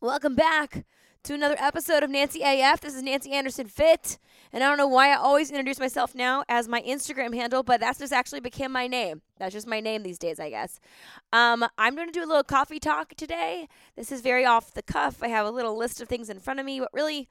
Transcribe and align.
Welcome 0.00 0.36
back 0.36 0.84
to 1.24 1.34
another 1.34 1.56
episode 1.58 2.04
of 2.04 2.10
Nancy 2.10 2.42
AF. 2.44 2.80
This 2.80 2.94
is 2.94 3.02
Nancy 3.02 3.32
Anderson 3.32 3.66
Fit, 3.66 4.16
and 4.52 4.62
I 4.62 4.68
don't 4.68 4.78
know 4.78 4.86
why 4.86 5.10
I 5.10 5.16
always 5.16 5.50
introduce 5.50 5.80
myself 5.80 6.14
now 6.14 6.44
as 6.48 6.68
my 6.68 6.80
Instagram 6.82 7.34
handle, 7.34 7.64
but 7.64 7.80
that's 7.80 7.98
just 7.98 8.12
actually 8.12 8.38
became 8.38 8.70
my 8.70 8.86
name. 8.86 9.22
That's 9.40 9.52
just 9.52 9.66
my 9.66 9.80
name 9.80 10.04
these 10.04 10.16
days, 10.16 10.38
I 10.38 10.50
guess. 10.50 10.78
Um, 11.32 11.66
I'm 11.76 11.96
going 11.96 12.06
to 12.06 12.12
do 12.12 12.24
a 12.24 12.28
little 12.28 12.44
coffee 12.44 12.78
talk 12.78 13.14
today. 13.16 13.66
This 13.96 14.12
is 14.12 14.20
very 14.20 14.44
off 14.44 14.72
the 14.72 14.84
cuff. 14.84 15.20
I 15.20 15.28
have 15.28 15.44
a 15.44 15.50
little 15.50 15.76
list 15.76 16.00
of 16.00 16.06
things 16.06 16.30
in 16.30 16.38
front 16.38 16.60
of 16.60 16.66
me, 16.66 16.78
but 16.78 16.90
really 16.92 17.28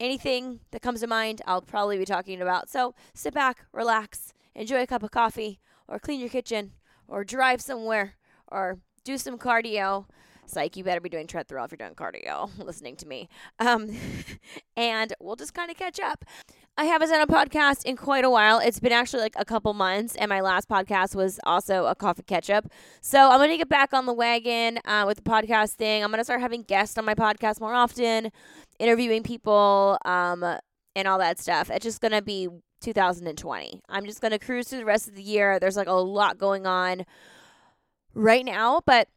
anything 0.00 0.60
that 0.70 0.80
comes 0.80 1.00
to 1.00 1.06
mind, 1.06 1.42
I'll 1.46 1.60
probably 1.60 1.98
be 1.98 2.06
talking 2.06 2.40
about. 2.40 2.70
So 2.70 2.94
sit 3.12 3.34
back, 3.34 3.66
relax, 3.70 4.32
enjoy 4.54 4.80
a 4.80 4.86
cup 4.86 5.02
of 5.02 5.10
coffee, 5.10 5.60
or 5.86 5.98
clean 5.98 6.20
your 6.20 6.30
kitchen, 6.30 6.72
or 7.06 7.22
drive 7.22 7.60
somewhere, 7.60 8.14
or 8.48 8.78
do 9.04 9.18
some 9.18 9.36
cardio 9.36 10.06
Psych, 10.52 10.76
you 10.76 10.84
better 10.84 11.00
be 11.00 11.08
doing 11.08 11.26
treadmill 11.26 11.64
if 11.64 11.72
you're 11.72 11.78
doing 11.78 11.94
cardio, 11.94 12.50
listening 12.64 12.94
to 12.96 13.06
me. 13.08 13.28
Um, 13.58 13.96
and 14.76 15.12
we'll 15.18 15.36
just 15.36 15.54
kind 15.54 15.70
of 15.70 15.76
catch 15.76 15.98
up. 15.98 16.24
I 16.76 16.84
haven't 16.84 17.10
done 17.10 17.22
a 17.22 17.26
podcast 17.26 17.84
in 17.84 17.96
quite 17.96 18.24
a 18.24 18.30
while. 18.30 18.58
It's 18.58 18.78
been 18.78 18.92
actually 18.92 19.22
like 19.22 19.34
a 19.36 19.44
couple 19.44 19.74
months, 19.74 20.14
and 20.16 20.28
my 20.28 20.40
last 20.40 20.68
podcast 20.68 21.14
was 21.14 21.40
also 21.44 21.86
a 21.86 21.94
coffee 21.94 22.22
catch 22.22 22.50
up. 22.50 22.66
So 23.00 23.30
I'm 23.30 23.38
to 23.50 23.56
get 23.56 23.68
back 23.68 23.92
on 23.92 24.06
the 24.06 24.12
wagon 24.12 24.78
uh, 24.84 25.04
with 25.06 25.18
the 25.18 25.22
podcast 25.22 25.72
thing. 25.72 26.04
I'm 26.04 26.10
to 26.18 26.24
start 26.24 26.40
having 26.40 26.62
guests 26.62 26.96
on 26.98 27.04
my 27.04 27.14
podcast 27.14 27.60
more 27.60 27.74
often, 27.74 28.30
interviewing 28.78 29.22
people, 29.22 29.98
um, 30.04 30.44
and 30.94 31.08
all 31.08 31.18
that 31.18 31.38
stuff. 31.38 31.70
It's 31.70 31.84
just 31.84 32.00
to 32.12 32.22
be 32.22 32.48
2020. 32.82 33.80
I'm 33.88 34.04
just 34.04 34.20
to 34.32 34.38
cruise 34.38 34.68
through 34.68 34.80
the 34.80 34.84
rest 34.84 35.08
of 35.08 35.14
the 35.14 35.22
year. 35.22 35.58
There's 35.58 35.76
like 35.76 35.88
a 35.88 35.92
lot 35.92 36.38
going 36.38 36.66
on 36.66 37.04
right 38.14 38.44
now, 38.44 38.80
but 38.84 39.08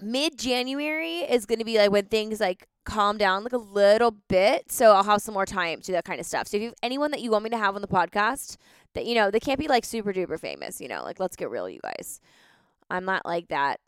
mid 0.00 0.38
January 0.38 1.18
is 1.18 1.46
going 1.46 1.58
to 1.58 1.64
be 1.64 1.78
like 1.78 1.90
when 1.90 2.06
things 2.06 2.40
like 2.40 2.66
calm 2.84 3.18
down 3.18 3.44
like 3.44 3.52
a 3.52 3.58
little 3.58 4.12
bit. 4.28 4.72
So 4.72 4.92
I'll 4.92 5.04
have 5.04 5.20
some 5.20 5.34
more 5.34 5.46
time 5.46 5.80
to 5.80 5.86
do 5.86 5.92
that 5.92 6.04
kind 6.04 6.20
of 6.20 6.26
stuff. 6.26 6.48
So 6.48 6.56
if 6.56 6.62
you 6.62 6.68
have 6.68 6.76
anyone 6.82 7.10
that 7.10 7.20
you 7.20 7.30
want 7.30 7.44
me 7.44 7.50
to 7.50 7.58
have 7.58 7.74
on 7.74 7.82
the 7.82 7.88
podcast 7.88 8.56
that, 8.94 9.04
you 9.04 9.14
know, 9.14 9.30
they 9.30 9.40
can't 9.40 9.58
be 9.58 9.68
like 9.68 9.84
super 9.84 10.12
duper 10.12 10.40
famous, 10.40 10.80
you 10.80 10.88
know, 10.88 11.02
like 11.04 11.20
let's 11.20 11.36
get 11.36 11.50
real, 11.50 11.68
you 11.68 11.80
guys. 11.82 12.20
I'm 12.90 13.04
not 13.04 13.26
like 13.26 13.48
that 13.48 13.80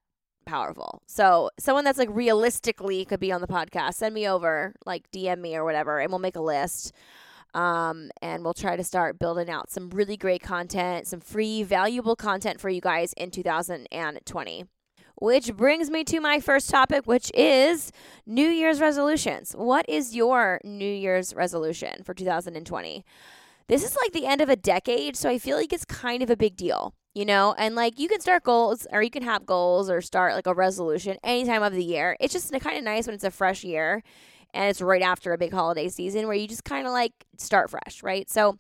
powerful. 0.45 1.03
So 1.07 1.51
someone 1.59 1.84
that's 1.84 1.99
like 1.99 2.11
realistically 2.12 3.05
could 3.06 3.21
be 3.21 3.33
on 3.33 3.41
the 3.41 3.47
podcast, 3.47 3.95
send 3.95 4.15
me 4.15 4.29
over, 4.29 4.75
like 4.84 5.11
DM 5.11 5.41
me 5.41 5.56
or 5.56 5.65
whatever, 5.65 5.99
and 5.99 6.11
we'll 6.11 6.19
make 6.19 6.37
a 6.37 6.43
list. 6.43 6.93
Um, 7.55 8.11
and 8.23 8.45
we'll 8.45 8.55
try 8.55 8.77
to 8.77 8.84
start 8.84 9.19
building 9.19 9.51
out 9.51 9.71
some 9.71 9.91
really 9.91 10.17
great 10.17 10.43
content, 10.43 11.09
some 11.09 11.21
free, 11.21 11.65
valuable 11.65 12.15
content 12.15 12.61
for 12.61 12.69
you 12.69 12.81
guys 12.81 13.12
in 13.15 13.31
2020. 13.31 14.65
Which 15.21 15.55
brings 15.55 15.91
me 15.91 16.03
to 16.05 16.19
my 16.19 16.41
first 16.41 16.71
topic, 16.71 17.07
which 17.07 17.31
is 17.35 17.93
New 18.25 18.49
Year's 18.49 18.81
resolutions. 18.81 19.53
What 19.53 19.87
is 19.87 20.17
your 20.17 20.62
New 20.65 20.91
Year's 20.91 21.35
resolution 21.35 22.03
for 22.05 22.15
2020? 22.15 23.05
This 23.69 23.85
is 23.85 23.95
like 24.03 24.12
the 24.12 24.25
end 24.25 24.41
of 24.41 24.49
a 24.49 24.57
decade, 24.57 25.17
so 25.17 25.29
I 25.29 25.37
feel 25.39 25.59
like 25.59 25.75
it's 25.75 25.85
kind 25.85 26.23
of 26.23 26.31
a 26.31 26.39
big 26.39 26.57
deal, 26.57 26.95
you 27.15 27.27
know? 27.27 27.55
And 27.59 27.75
like 27.75 27.99
you 27.99 28.09
can 28.09 28.21
start 28.21 28.45
goals 28.45 28.87
or 28.91 29.03
you 29.03 29.11
can 29.11 29.23
have 29.23 29.45
goals 29.45 29.91
or 29.91 30.01
start 30.01 30.35
like 30.35 30.47
a 30.47 30.55
resolution 30.55 31.19
any 31.23 31.45
time 31.45 31.62
of 31.62 31.75
the 31.75 31.84
year. 31.84 32.17
It's 32.19 32.33
just 32.33 32.51
kind 32.59 32.79
of 32.79 32.84
nice 32.84 33.07
when 33.07 33.12
it's 33.12 33.23
a 33.23 33.31
fresh 33.31 33.62
year 33.62 34.03
and 34.55 34.71
it's 34.71 34.81
right 34.81 35.03
after 35.03 35.34
a 35.34 35.39
big 35.39 35.53
holiday 35.53 35.91
season 35.91 36.29
where 36.29 36.37
you 36.37 36.49
just 36.49 36.65
kind 36.65 36.87
of 36.87 36.95
like 36.95 37.12
start 37.37 37.69
fresh, 37.69 38.03
right? 38.03 38.29
So 38.31 38.59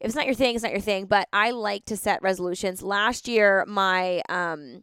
if 0.00 0.08
it's 0.08 0.14
not 0.14 0.26
your 0.26 0.34
thing, 0.34 0.54
it's 0.54 0.64
not 0.64 0.72
your 0.72 0.82
thing, 0.82 1.06
but 1.06 1.28
I 1.32 1.52
like 1.52 1.86
to 1.86 1.96
set 1.96 2.20
resolutions. 2.20 2.82
Last 2.82 3.26
year, 3.26 3.64
my 3.66 4.20
um 4.28 4.82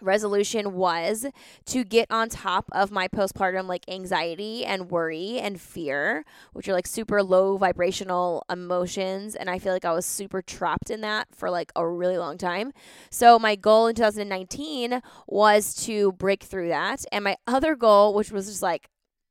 resolution 0.00 0.74
was 0.74 1.26
to 1.66 1.84
get 1.84 2.10
on 2.10 2.28
top 2.28 2.66
of 2.72 2.90
my 2.90 3.08
postpartum 3.08 3.66
like 3.66 3.84
anxiety 3.88 4.64
and 4.64 4.90
worry 4.90 5.38
and 5.38 5.60
fear 5.60 6.24
which 6.52 6.68
are 6.68 6.72
like 6.72 6.86
super 6.86 7.22
low 7.22 7.56
vibrational 7.56 8.44
emotions 8.50 9.34
and 9.34 9.50
i 9.50 9.58
feel 9.58 9.72
like 9.72 9.84
i 9.84 9.92
was 9.92 10.06
super 10.06 10.42
trapped 10.42 10.90
in 10.90 11.00
that 11.00 11.28
for 11.34 11.50
like 11.50 11.72
a 11.76 11.86
really 11.86 12.18
long 12.18 12.38
time. 12.38 12.72
So 13.10 13.38
my 13.38 13.56
goal 13.56 13.86
in 13.86 13.94
2019 13.94 15.00
was 15.26 15.74
to 15.86 16.12
break 16.12 16.42
through 16.42 16.68
that 16.68 17.04
and 17.12 17.24
my 17.24 17.36
other 17.46 17.76
goal 17.76 18.14
which 18.14 18.30
was 18.30 18.46
just 18.46 18.62
like 18.62 18.88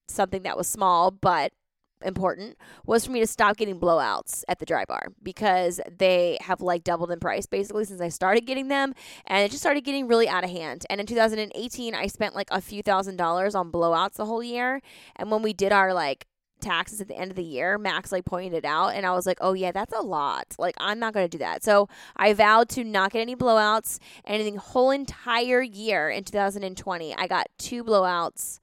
something 0.07 0.43
that 0.43 0.57
was 0.57 0.67
small 0.67 1.11
but 1.11 1.51
important 2.03 2.57
was 2.85 3.05
for 3.05 3.11
me 3.11 3.19
to 3.19 3.27
stop 3.27 3.57
getting 3.57 3.79
blowouts 3.79 4.43
at 4.47 4.59
the 4.59 4.65
dry 4.65 4.85
bar 4.85 5.09
because 5.23 5.81
they 5.95 6.37
have 6.41 6.61
like 6.61 6.83
doubled 6.83 7.11
in 7.11 7.19
price 7.19 7.45
basically 7.45 7.85
since 7.85 8.01
I 8.01 8.09
started 8.09 8.45
getting 8.45 8.67
them 8.67 8.93
and 9.25 9.43
it 9.43 9.49
just 9.49 9.63
started 9.63 9.83
getting 9.83 10.07
really 10.07 10.27
out 10.27 10.43
of 10.43 10.49
hand. 10.49 10.85
And 10.89 10.99
in 10.99 11.07
2018 11.07 11.95
I 11.95 12.07
spent 12.07 12.35
like 12.35 12.47
a 12.51 12.61
few 12.61 12.83
thousand 12.83 13.17
dollars 13.17 13.55
on 13.55 13.71
blowouts 13.71 14.15
the 14.15 14.25
whole 14.25 14.43
year 14.43 14.81
and 15.15 15.31
when 15.31 15.41
we 15.41 15.53
did 15.53 15.71
our 15.71 15.93
like 15.93 16.27
taxes 16.59 17.01
at 17.01 17.07
the 17.07 17.15
end 17.15 17.31
of 17.31 17.37
the 17.37 17.43
year, 17.43 17.77
Max 17.77 18.11
like 18.11 18.25
pointed 18.25 18.57
it 18.57 18.65
out 18.65 18.89
and 18.89 19.05
I 19.05 19.11
was 19.11 19.25
like, 19.25 19.37
"Oh 19.41 19.53
yeah, 19.53 19.71
that's 19.71 19.93
a 19.93 20.01
lot. 20.01 20.55
Like 20.57 20.75
I'm 20.79 20.99
not 20.99 21.13
going 21.13 21.25
to 21.25 21.29
do 21.29 21.37
that." 21.39 21.63
So, 21.63 21.87
I 22.15 22.33
vowed 22.33 22.69
to 22.69 22.83
not 22.83 23.11
get 23.11 23.21
any 23.21 23.35
blowouts 23.35 23.99
and 24.25 24.41
the 24.41 24.59
whole 24.59 24.91
entire 24.91 25.61
year 25.61 26.09
in 26.09 26.23
2020, 26.23 27.15
I 27.15 27.27
got 27.27 27.47
two 27.57 27.83
blowouts. 27.83 28.59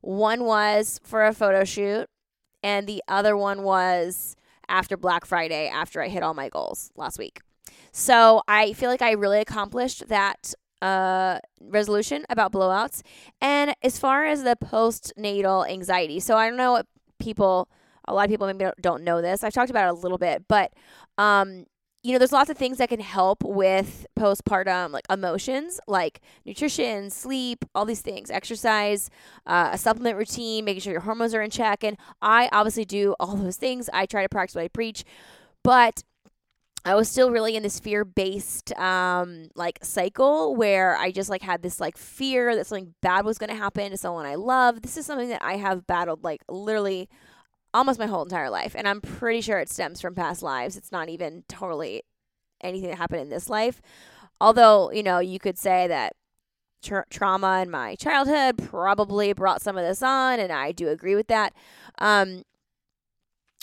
One 0.00 0.44
was 0.44 1.00
for 1.02 1.24
a 1.24 1.32
photo 1.32 1.64
shoot 1.64 2.08
and 2.66 2.88
the 2.88 3.00
other 3.06 3.36
one 3.36 3.62
was 3.62 4.34
after 4.68 4.96
Black 4.96 5.24
Friday 5.24 5.68
after 5.68 6.02
I 6.02 6.08
hit 6.08 6.24
all 6.24 6.34
my 6.34 6.48
goals 6.48 6.90
last 6.96 7.16
week. 7.16 7.38
So 7.92 8.42
I 8.48 8.72
feel 8.72 8.90
like 8.90 9.02
I 9.02 9.12
really 9.12 9.38
accomplished 9.38 10.08
that 10.08 10.52
uh, 10.82 11.38
resolution 11.60 12.26
about 12.28 12.50
blowouts. 12.50 13.02
And 13.40 13.72
as 13.84 14.00
far 14.00 14.24
as 14.24 14.42
the 14.42 14.56
postnatal 14.56 15.70
anxiety, 15.70 16.18
so 16.18 16.36
I 16.36 16.48
don't 16.48 16.56
know 16.56 16.72
what 16.72 16.86
people, 17.20 17.68
a 18.04 18.12
lot 18.12 18.24
of 18.24 18.30
people 18.30 18.48
maybe 18.48 18.68
don't 18.80 19.04
know 19.04 19.22
this. 19.22 19.44
I've 19.44 19.54
talked 19.54 19.70
about 19.70 19.86
it 19.86 19.96
a 19.96 20.00
little 20.02 20.18
bit, 20.18 20.42
but 20.48 20.72
um, 21.18 21.66
you 22.06 22.12
know, 22.12 22.18
there's 22.18 22.30
lots 22.30 22.48
of 22.50 22.56
things 22.56 22.78
that 22.78 22.88
can 22.88 23.00
help 23.00 23.42
with 23.42 24.06
postpartum 24.16 24.92
like 24.92 25.04
emotions, 25.10 25.80
like 25.88 26.20
nutrition, 26.44 27.10
sleep, 27.10 27.64
all 27.74 27.84
these 27.84 28.00
things, 28.00 28.30
exercise, 28.30 29.10
uh, 29.44 29.70
a 29.72 29.78
supplement 29.78 30.16
routine, 30.16 30.64
making 30.64 30.82
sure 30.82 30.92
your 30.92 31.00
hormones 31.00 31.34
are 31.34 31.42
in 31.42 31.50
check. 31.50 31.82
And 31.82 31.96
I 32.22 32.48
obviously 32.52 32.84
do 32.84 33.16
all 33.18 33.34
those 33.34 33.56
things. 33.56 33.90
I 33.92 34.06
try 34.06 34.22
to 34.22 34.28
practice 34.28 34.54
what 34.54 34.62
I 34.62 34.68
preach, 34.68 35.02
but 35.64 36.04
I 36.84 36.94
was 36.94 37.08
still 37.08 37.32
really 37.32 37.56
in 37.56 37.64
this 37.64 37.80
fear 37.80 38.04
based 38.04 38.72
um 38.78 39.48
like 39.56 39.80
cycle 39.82 40.54
where 40.54 40.96
I 40.96 41.10
just 41.10 41.28
like 41.28 41.42
had 41.42 41.60
this 41.60 41.80
like 41.80 41.96
fear 41.98 42.54
that 42.54 42.68
something 42.68 42.94
bad 43.02 43.24
was 43.24 43.36
going 43.36 43.50
to 43.50 43.56
happen 43.56 43.90
to 43.90 43.96
someone 43.96 44.26
I 44.26 44.36
love. 44.36 44.82
This 44.82 44.96
is 44.96 45.06
something 45.06 45.30
that 45.30 45.42
I 45.42 45.56
have 45.56 45.88
battled 45.88 46.22
like 46.22 46.42
literally 46.48 47.08
almost 47.76 47.98
my 47.98 48.06
whole 48.06 48.22
entire 48.22 48.50
life. 48.50 48.74
And 48.76 48.88
I'm 48.88 49.00
pretty 49.00 49.40
sure 49.40 49.58
it 49.58 49.68
stems 49.68 50.00
from 50.00 50.14
past 50.14 50.42
lives. 50.42 50.76
It's 50.76 50.92
not 50.92 51.08
even 51.08 51.44
totally 51.48 52.02
anything 52.60 52.88
that 52.90 52.98
happened 52.98 53.20
in 53.20 53.28
this 53.28 53.50
life. 53.50 53.82
Although, 54.40 54.90
you 54.90 55.02
know, 55.02 55.18
you 55.18 55.38
could 55.38 55.58
say 55.58 55.86
that 55.88 56.14
tra- 56.82 57.04
trauma 57.10 57.60
in 57.62 57.70
my 57.70 57.94
childhood 57.96 58.58
probably 58.58 59.32
brought 59.32 59.62
some 59.62 59.76
of 59.76 59.84
this 59.84 60.02
on, 60.02 60.40
and 60.40 60.52
I 60.52 60.72
do 60.72 60.88
agree 60.88 61.14
with 61.14 61.28
that. 61.28 61.52
Um, 61.98 62.42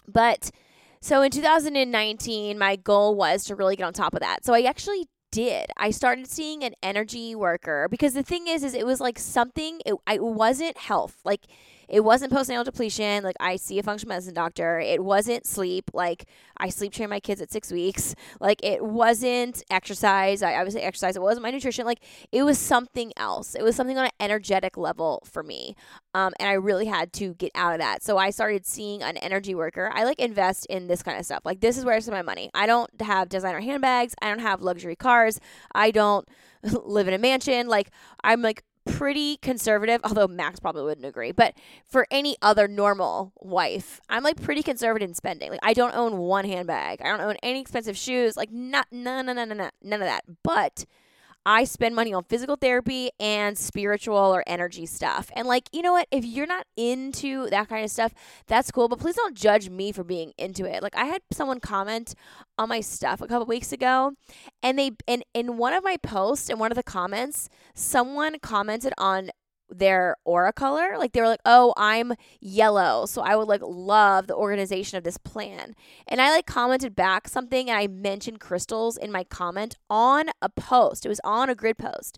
but 0.07 0.51
so 1.01 1.21
in 1.21 1.31
2019, 1.31 2.57
my 2.57 2.75
goal 2.75 3.15
was 3.15 3.43
to 3.45 3.55
really 3.55 3.75
get 3.75 3.85
on 3.85 3.93
top 3.93 4.13
of 4.13 4.19
that. 4.21 4.45
So 4.45 4.53
I 4.53 4.61
actually 4.61 5.07
did. 5.31 5.67
I 5.75 5.89
started 5.89 6.27
seeing 6.27 6.63
an 6.63 6.73
energy 6.83 7.33
worker 7.33 7.87
because 7.89 8.13
the 8.13 8.23
thing 8.23 8.47
is, 8.47 8.63
is 8.63 8.75
it 8.75 8.85
was 8.85 9.01
like 9.01 9.17
something. 9.17 9.81
It, 9.85 9.95
it 10.09 10.23
wasn't 10.23 10.77
health. 10.77 11.17
Like 11.25 11.41
it 11.87 12.01
wasn't 12.01 12.31
postnatal 12.31 12.65
depletion. 12.65 13.23
Like 13.23 13.35
I 13.39 13.55
see 13.55 13.79
a 13.79 13.83
functional 13.83 14.09
medicine 14.09 14.33
doctor. 14.33 14.79
It 14.79 15.03
wasn't 15.03 15.45
sleep. 15.45 15.91
Like 15.93 16.25
I 16.57 16.69
sleep 16.69 16.93
train 16.93 17.09
my 17.09 17.19
kids 17.19 17.41
at 17.41 17.51
six 17.51 17.71
weeks. 17.71 18.15
Like 18.39 18.63
it 18.63 18.83
wasn't 18.83 19.63
exercise. 19.69 20.41
I 20.41 20.55
obviously 20.55 20.81
exercise. 20.81 21.15
It 21.15 21.21
wasn't 21.21 21.43
my 21.43 21.51
nutrition. 21.51 21.85
Like 21.85 22.03
it 22.31 22.43
was 22.43 22.57
something 22.57 23.11
else. 23.17 23.55
It 23.55 23.63
was 23.63 23.75
something 23.75 23.97
on 23.97 24.05
an 24.05 24.11
energetic 24.19 24.77
level 24.77 25.23
for 25.25 25.43
me. 25.43 25.75
Um, 26.13 26.33
and 26.39 26.47
I 26.47 26.53
really 26.53 26.85
had 26.85 27.11
to 27.13 27.33
get 27.35 27.51
out 27.55 27.73
of 27.73 27.79
that. 27.79 28.03
So 28.03 28.17
I 28.17 28.29
started 28.29 28.65
seeing 28.65 29.01
an 29.01 29.17
energy 29.17 29.55
worker. 29.55 29.91
I 29.93 30.03
like 30.03 30.19
invest 30.19 30.65
in 30.67 30.87
this 30.87 31.01
kind 31.01 31.19
of 31.19 31.25
stuff. 31.25 31.41
Like 31.43 31.59
this 31.59 31.77
is 31.77 31.85
where 31.85 31.95
I 31.95 31.99
spend 31.99 32.15
my 32.15 32.21
money. 32.21 32.51
I 32.53 32.65
don't 32.65 32.89
have 33.01 33.29
designer 33.29 33.59
handbags. 33.59 34.15
I 34.21 34.29
don't 34.29 34.39
have 34.39 34.61
luxury 34.61 34.95
cars. 34.95 35.39
I 35.73 35.91
don't 35.91 36.27
live 36.63 37.07
in 37.07 37.13
a 37.13 37.17
mansion. 37.17 37.67
Like 37.67 37.89
I'm 38.23 38.41
like 38.41 38.63
pretty 38.85 39.37
conservative, 39.37 40.01
although 40.03 40.27
Max 40.27 40.59
probably 40.59 40.83
wouldn't 40.83 41.05
agree. 41.05 41.31
But 41.31 41.55
for 41.85 42.07
any 42.11 42.35
other 42.41 42.67
normal 42.67 43.33
wife, 43.39 44.01
I'm 44.09 44.23
like 44.23 44.41
pretty 44.41 44.63
conservative 44.63 45.09
in 45.09 45.15
spending. 45.15 45.51
Like 45.51 45.59
I 45.63 45.73
don't 45.73 45.95
own 45.95 46.17
one 46.17 46.45
handbag. 46.45 47.01
I 47.01 47.05
don't 47.05 47.21
own 47.21 47.37
any 47.43 47.61
expensive 47.61 47.97
shoes. 47.97 48.37
Like 48.37 48.51
not 48.51 48.87
none, 48.91 49.25
none, 49.25 49.35
none, 49.35 49.49
none, 49.49 49.71
none 49.81 50.01
of 50.01 50.07
that. 50.07 50.23
But 50.43 50.85
I 51.45 51.65
spend 51.65 51.95
money 51.95 52.13
on 52.13 52.23
physical 52.23 52.55
therapy 52.55 53.11
and 53.19 53.57
spiritual 53.57 54.15
or 54.15 54.43
energy 54.47 54.85
stuff. 54.85 55.29
And 55.35 55.47
like, 55.47 55.69
you 55.71 55.81
know 55.81 55.91
what? 55.91 56.07
If 56.11 56.25
you're 56.25 56.47
not 56.47 56.65
into 56.77 57.49
that 57.49 57.69
kind 57.69 57.83
of 57.83 57.91
stuff, 57.91 58.13
that's 58.47 58.71
cool, 58.71 58.87
but 58.87 58.99
please 58.99 59.15
don't 59.15 59.35
judge 59.35 59.69
me 59.69 59.91
for 59.91 60.03
being 60.03 60.33
into 60.37 60.65
it. 60.65 60.81
Like 60.81 60.95
I 60.95 61.05
had 61.05 61.21
someone 61.31 61.59
comment 61.59 62.15
on 62.57 62.69
my 62.69 62.81
stuff 62.81 63.21
a 63.21 63.27
couple 63.27 63.45
weeks 63.45 63.71
ago, 63.71 64.13
and 64.61 64.77
they 64.79 64.91
and 65.07 65.23
in 65.33 65.57
one 65.57 65.73
of 65.73 65.83
my 65.83 65.97
posts 65.97 66.49
in 66.49 66.59
one 66.59 66.71
of 66.71 66.75
the 66.75 66.83
comments, 66.83 67.49
someone 67.73 68.39
commented 68.39 68.93
on 68.97 69.29
their 69.73 70.17
aura 70.25 70.53
color. 70.53 70.95
Like 70.97 71.13
they 71.13 71.21
were 71.21 71.27
like, 71.27 71.41
"Oh, 71.45 71.73
I'm 71.77 72.13
yellow, 72.39 73.05
so 73.05 73.21
I 73.21 73.35
would 73.35 73.47
like 73.47 73.61
love 73.63 74.27
the 74.27 74.35
organization 74.35 74.97
of 74.97 75.03
this 75.03 75.17
plan." 75.17 75.75
And 76.07 76.21
I 76.21 76.31
like 76.31 76.45
commented 76.45 76.95
back 76.95 77.27
something 77.27 77.69
and 77.69 77.77
I 77.77 77.87
mentioned 77.87 78.39
crystals 78.39 78.97
in 78.97 79.11
my 79.11 79.23
comment 79.23 79.77
on 79.89 80.29
a 80.41 80.49
post. 80.49 81.05
It 81.05 81.09
was 81.09 81.21
on 81.23 81.49
a 81.49 81.55
grid 81.55 81.77
post. 81.77 82.17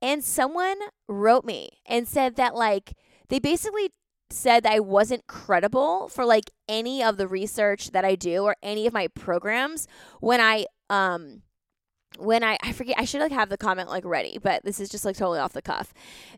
And 0.00 0.24
someone 0.24 0.78
wrote 1.08 1.44
me 1.44 1.78
and 1.86 2.08
said 2.08 2.36
that 2.36 2.54
like 2.54 2.94
they 3.28 3.38
basically 3.38 3.90
said 4.30 4.64
that 4.64 4.72
I 4.72 4.80
wasn't 4.80 5.26
credible 5.26 6.08
for 6.08 6.24
like 6.24 6.50
any 6.68 7.02
of 7.02 7.16
the 7.16 7.28
research 7.28 7.90
that 7.92 8.04
I 8.04 8.14
do 8.14 8.42
or 8.44 8.56
any 8.62 8.86
of 8.86 8.92
my 8.92 9.08
programs 9.08 9.86
when 10.20 10.40
I 10.40 10.66
um 10.90 11.42
when 12.18 12.44
I 12.44 12.56
I 12.62 12.72
forget 12.72 12.96
I 12.98 13.04
should 13.04 13.20
like 13.20 13.32
have 13.32 13.48
the 13.48 13.56
comment 13.56 13.88
like 13.88 14.04
ready, 14.04 14.38
but 14.42 14.64
this 14.64 14.80
is 14.80 14.88
just 14.88 15.04
like 15.04 15.16
totally 15.16 15.38
off 15.38 15.52
the 15.52 15.62
cuff. 15.62 15.92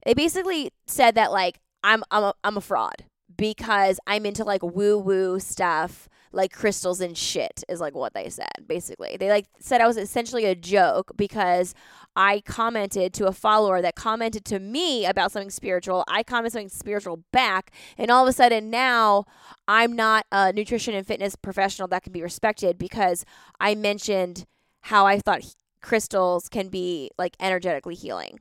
They 0.04 0.14
basically 0.14 0.70
said 0.86 1.14
that 1.14 1.32
like 1.32 1.60
I'm 1.82 2.02
I'm 2.10 2.24
a, 2.24 2.34
I'm 2.42 2.56
a 2.56 2.60
fraud 2.60 3.04
because 3.36 3.98
I'm 4.06 4.26
into 4.26 4.44
like 4.44 4.62
woo 4.62 4.98
woo 4.98 5.40
stuff 5.40 6.08
like 6.32 6.52
crystals 6.52 7.00
and 7.00 7.16
shit 7.16 7.62
is 7.68 7.80
like 7.80 7.94
what 7.94 8.12
they 8.14 8.28
said 8.28 8.66
basically. 8.66 9.16
They 9.16 9.28
like 9.28 9.46
said 9.60 9.80
I 9.80 9.86
was 9.86 9.96
essentially 9.96 10.44
a 10.44 10.54
joke 10.54 11.12
because 11.16 11.74
I 12.16 12.40
commented 12.40 13.12
to 13.14 13.26
a 13.26 13.32
follower 13.32 13.82
that 13.82 13.96
commented 13.96 14.44
to 14.46 14.58
me 14.58 15.04
about 15.04 15.32
something 15.32 15.50
spiritual. 15.50 16.04
I 16.08 16.22
commented 16.22 16.52
something 16.52 16.68
spiritual 16.68 17.24
back, 17.32 17.72
and 17.98 18.10
all 18.10 18.24
of 18.24 18.28
a 18.28 18.32
sudden 18.32 18.70
now 18.70 19.24
I'm 19.66 19.94
not 19.96 20.26
a 20.30 20.52
nutrition 20.52 20.94
and 20.94 21.06
fitness 21.06 21.36
professional 21.36 21.88
that 21.88 22.02
can 22.02 22.12
be 22.12 22.22
respected 22.22 22.78
because 22.78 23.24
I 23.60 23.74
mentioned 23.74 24.46
how 24.82 25.06
I 25.06 25.18
thought 25.18 25.54
crystals 25.84 26.48
can 26.48 26.68
be 26.68 27.10
like 27.18 27.36
energetically 27.38 27.94
healing. 27.94 28.40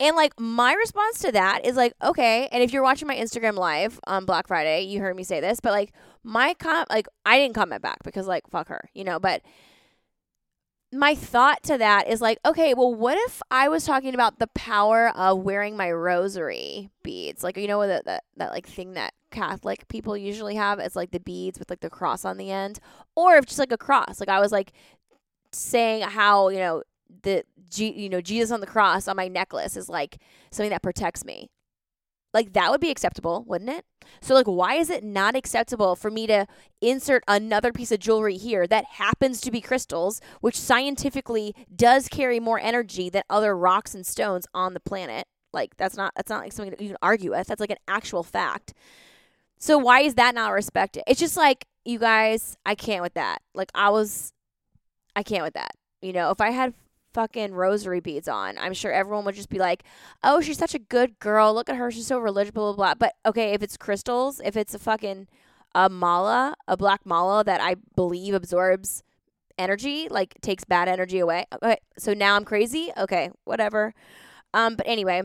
And 0.00 0.16
like 0.16 0.38
my 0.38 0.72
response 0.72 1.18
to 1.20 1.32
that 1.32 1.66
is 1.66 1.76
like, 1.76 1.92
okay, 2.02 2.48
and 2.50 2.62
if 2.62 2.72
you're 2.72 2.82
watching 2.82 3.08
my 3.08 3.16
Instagram 3.16 3.56
live 3.56 4.00
on 4.06 4.24
Black 4.24 4.48
Friday, 4.48 4.82
you 4.82 5.00
heard 5.00 5.16
me 5.16 5.24
say 5.24 5.40
this, 5.40 5.60
but 5.60 5.72
like 5.72 5.92
my 6.22 6.54
com 6.54 6.84
like 6.90 7.06
I 7.26 7.38
didn't 7.38 7.54
comment 7.54 7.82
back 7.82 8.02
because 8.04 8.26
like 8.26 8.48
fuck 8.48 8.68
her, 8.68 8.88
you 8.94 9.04
know, 9.04 9.18
but 9.18 9.42
my 10.94 11.14
thought 11.14 11.62
to 11.64 11.76
that 11.78 12.08
is 12.08 12.20
like, 12.20 12.38
okay, 12.46 12.72
well, 12.72 12.94
what 12.94 13.18
if 13.26 13.42
I 13.50 13.68
was 13.68 13.84
talking 13.84 14.14
about 14.14 14.38
the 14.38 14.46
power 14.48 15.08
of 15.08 15.40
wearing 15.40 15.76
my 15.76 15.90
rosary 15.90 16.90
beads? 17.02 17.42
Like, 17.42 17.56
you 17.56 17.66
know, 17.66 17.84
that, 17.86 18.04
that, 18.04 18.24
that 18.36 18.52
like 18.52 18.66
thing 18.66 18.94
that 18.94 19.12
Catholic 19.30 19.88
people 19.88 20.16
usually 20.16 20.54
have? 20.54 20.78
It's 20.78 20.94
like 20.94 21.10
the 21.10 21.20
beads 21.20 21.58
with 21.58 21.68
like 21.68 21.80
the 21.80 21.90
cross 21.90 22.24
on 22.24 22.36
the 22.36 22.50
end, 22.50 22.78
or 23.16 23.36
if 23.36 23.46
just 23.46 23.58
like 23.58 23.72
a 23.72 23.78
cross. 23.78 24.20
Like, 24.20 24.28
I 24.28 24.40
was 24.40 24.52
like 24.52 24.72
saying 25.54 26.02
how, 26.02 26.48
you 26.48 26.58
know, 26.58 26.82
the, 27.22 27.44
G, 27.70 27.92
you 27.92 28.08
know, 28.08 28.20
Jesus 28.20 28.50
on 28.50 28.60
the 28.60 28.66
cross 28.66 29.08
on 29.08 29.16
my 29.16 29.28
necklace 29.28 29.76
is 29.76 29.88
like 29.88 30.18
something 30.50 30.70
that 30.70 30.82
protects 30.82 31.24
me. 31.24 31.50
Like 32.32 32.52
that 32.54 32.72
would 32.72 32.80
be 32.80 32.90
acceptable, 32.90 33.44
wouldn't 33.46 33.70
it? 33.70 33.84
So 34.20 34.34
like 34.34 34.46
why 34.46 34.74
is 34.74 34.90
it 34.90 35.04
not 35.04 35.36
acceptable 35.36 35.94
for 35.94 36.10
me 36.10 36.26
to 36.26 36.46
insert 36.80 37.22
another 37.28 37.72
piece 37.72 37.92
of 37.92 38.00
jewelry 38.00 38.36
here 38.36 38.66
that 38.66 38.84
happens 38.84 39.40
to 39.42 39.52
be 39.52 39.60
crystals, 39.60 40.20
which 40.40 40.58
scientifically 40.58 41.54
does 41.74 42.08
carry 42.08 42.40
more 42.40 42.58
energy 42.58 43.08
than 43.08 43.22
other 43.30 43.56
rocks 43.56 43.94
and 43.94 44.04
stones 44.04 44.48
on 44.52 44.74
the 44.74 44.80
planet? 44.80 45.26
Like 45.52 45.76
that's 45.76 45.96
not 45.96 46.12
that's 46.16 46.28
not 46.28 46.42
like 46.42 46.52
something 46.52 46.70
that 46.72 46.80
you 46.80 46.88
can 46.88 46.98
argue 47.00 47.30
with. 47.30 47.46
That's 47.46 47.60
like 47.60 47.70
an 47.70 47.78
actual 47.86 48.24
fact. 48.24 48.74
So 49.56 49.78
why 49.78 50.00
is 50.00 50.16
that 50.16 50.34
not 50.34 50.52
respected? 50.52 51.04
It's 51.06 51.20
just 51.20 51.36
like 51.36 51.66
you 51.84 52.00
guys, 52.00 52.56
I 52.66 52.74
can't 52.74 53.02
with 53.02 53.14
that. 53.14 53.42
Like 53.54 53.70
I 53.74 53.90
was 53.90 54.33
I 55.16 55.22
can't 55.22 55.44
with 55.44 55.54
that. 55.54 55.72
You 56.02 56.12
know, 56.12 56.30
if 56.30 56.40
I 56.40 56.50
had 56.50 56.74
fucking 57.14 57.54
rosary 57.54 58.00
beads 58.00 58.28
on. 58.28 58.58
I'm 58.58 58.74
sure 58.74 58.92
everyone 58.92 59.24
would 59.24 59.36
just 59.36 59.48
be 59.48 59.58
like, 59.58 59.84
"Oh, 60.22 60.40
she's 60.40 60.58
such 60.58 60.74
a 60.74 60.78
good 60.78 61.18
girl. 61.20 61.54
Look 61.54 61.70
at 61.70 61.76
her. 61.76 61.90
She's 61.90 62.06
so 62.08 62.18
religious." 62.18 62.50
Blah 62.50 62.72
blah 62.72 62.76
blah. 62.76 62.94
But 62.94 63.14
okay, 63.24 63.52
if 63.52 63.62
it's 63.62 63.76
crystals, 63.76 64.40
if 64.44 64.56
it's 64.56 64.74
a 64.74 64.78
fucking 64.78 65.28
a 65.74 65.88
mala, 65.88 66.54
a 66.68 66.76
black 66.76 67.06
mala 67.06 67.44
that 67.44 67.60
I 67.60 67.76
believe 67.96 68.34
absorbs 68.34 69.02
energy, 69.56 70.08
like 70.10 70.34
takes 70.42 70.64
bad 70.64 70.88
energy 70.88 71.20
away. 71.20 71.46
Okay, 71.52 71.78
so 71.96 72.12
now 72.12 72.36
I'm 72.36 72.44
crazy. 72.44 72.92
Okay, 72.98 73.30
whatever. 73.44 73.94
Um, 74.52 74.76
but 74.76 74.86
anyway, 74.86 75.22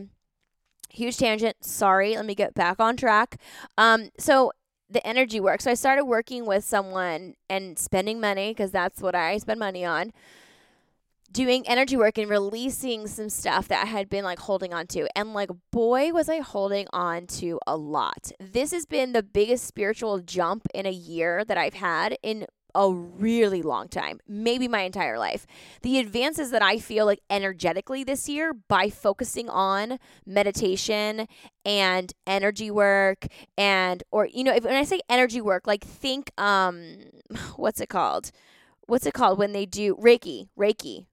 huge 0.90 1.18
tangent. 1.18 1.64
Sorry. 1.64 2.16
Let 2.16 2.26
me 2.26 2.36
get 2.36 2.54
back 2.54 2.80
on 2.80 2.98
track. 2.98 3.38
Um, 3.78 4.10
so 4.18 4.52
the 4.90 5.06
energy 5.06 5.40
work. 5.40 5.62
So 5.62 5.72
I 5.72 5.76
started 5.76 6.06
working 6.06 6.46
with 6.46 6.64
someone 6.64 7.36
and 7.50 7.78
spending 7.78 8.20
money 8.20 8.52
because 8.52 8.72
that's 8.72 9.02
what 9.02 9.16
I 9.16 9.38
spend 9.38 9.60
money 9.60 9.86
on 9.86 10.12
doing 11.32 11.68
energy 11.68 11.96
work 11.96 12.18
and 12.18 12.30
releasing 12.30 13.08
some 13.08 13.30
stuff 13.30 13.68
that 13.68 13.84
I 13.84 13.88
had 13.88 14.10
been 14.10 14.24
like 14.24 14.40
holding 14.40 14.74
on 14.74 14.88
to. 14.88 15.08
And 15.16 15.34
like, 15.34 15.50
boy, 15.72 16.12
was 16.12 16.28
I 16.28 16.40
holding 16.40 16.88
on 16.92 17.28
to 17.28 17.60
a 17.68 17.78
lot. 17.78 18.32
This 18.40 18.72
has 18.72 18.86
been 18.86 19.14
the 19.14 19.24
biggest 19.24 19.66
spiritual 19.66 20.20
jump 20.20 20.68
in 20.74 20.86
a 20.86 20.92
year 20.92 21.46
that 21.46 21.58
I've 21.58 21.76
had 21.76 22.18
in 22.24 22.48
a 22.76 22.92
really 22.92 23.62
long 23.62 23.88
time, 23.88 24.20
maybe 24.28 24.68
my 24.68 24.82
entire 24.82 25.18
life. 25.18 25.46
The 25.82 26.00
advances 26.00 26.52
that 26.52 26.62
I 26.62 26.80
feel 26.80 27.06
like 27.06 27.22
energetically 27.30 28.04
this 28.04 28.30
year 28.30 28.54
by 28.54 28.90
focusing 28.90 29.50
on 29.50 30.00
meditation 30.26 31.28
and 31.66 32.14
energy 32.28 32.72
work 32.72 33.28
and 33.58 34.04
or 34.12 34.28
you 34.28 34.44
know, 34.44 34.54
if 34.54 34.64
when 34.64 34.76
I 34.76 34.84
say 34.84 35.02
energy 35.10 35.42
work, 35.42 35.68
like 35.68 35.84
think 35.84 36.32
um 36.38 36.98
what's 37.56 37.82
it 37.82 37.90
called? 37.90 38.32
What's 38.88 39.06
it 39.06 39.14
called 39.14 39.38
when 39.38 39.52
they 39.52 39.66
do 39.66 39.96
Reiki? 39.96 40.50
Reiki, 40.58 41.06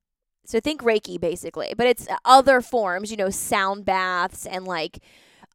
so 0.47 0.61
think 0.61 0.83
Reiki 0.83 1.21
basically, 1.21 1.75
but 1.77 1.87
it's 1.87 2.07
other 2.25 2.61
forms, 2.61 3.11
you 3.11 3.17
know, 3.17 3.31
sound 3.31 3.85
baths 3.85 4.47
and 4.47 4.65
like 4.65 5.01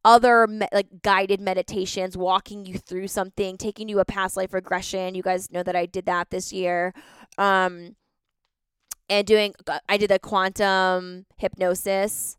other 0.04 0.46
me- 0.46 0.68
like 0.72 1.02
guided 1.02 1.40
meditations, 1.40 2.16
walking 2.16 2.66
you 2.66 2.78
through 2.78 3.08
something, 3.08 3.56
taking 3.56 3.88
you 3.88 3.98
a 3.98 4.04
past 4.04 4.36
life 4.36 4.52
regression. 4.52 5.14
You 5.14 5.22
guys 5.22 5.50
know 5.50 5.62
that 5.62 5.76
I 5.76 5.86
did 5.86 6.06
that 6.06 6.30
this 6.30 6.52
year. 6.52 6.94
Um 7.38 7.96
and 9.08 9.26
doing 9.26 9.54
I 9.88 9.96
did 9.96 10.10
a 10.10 10.18
quantum 10.18 11.26
hypnosis 11.36 12.38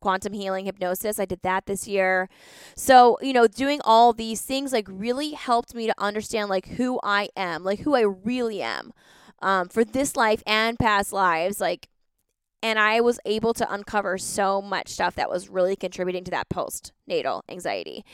quantum 0.00 0.32
healing 0.32 0.64
hypnosis. 0.64 1.20
I 1.20 1.26
did 1.26 1.42
that 1.42 1.66
this 1.66 1.86
year. 1.86 2.28
So, 2.74 3.18
you 3.20 3.32
know, 3.32 3.46
doing 3.46 3.80
all 3.84 4.12
these 4.12 4.40
things 4.40 4.72
like 4.72 4.86
really 4.90 5.32
helped 5.32 5.74
me 5.74 5.86
to 5.86 5.94
understand 5.98 6.48
like 6.48 6.66
who 6.68 6.98
I 7.02 7.28
am, 7.36 7.64
like 7.64 7.80
who 7.80 7.94
I 7.94 8.00
really 8.00 8.62
am 8.62 8.92
um, 9.42 9.68
for 9.68 9.84
this 9.84 10.16
life 10.16 10.42
and 10.46 10.78
past 10.78 11.12
lives. 11.12 11.60
Like, 11.60 11.88
and 12.62 12.78
I 12.78 13.00
was 13.00 13.18
able 13.24 13.54
to 13.54 13.72
uncover 13.72 14.18
so 14.18 14.60
much 14.60 14.88
stuff 14.88 15.14
that 15.14 15.30
was 15.30 15.48
really 15.48 15.76
contributing 15.76 16.24
to 16.24 16.30
that 16.32 16.48
postnatal 16.48 17.42
anxiety. 17.48 18.04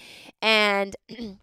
And 0.41 0.97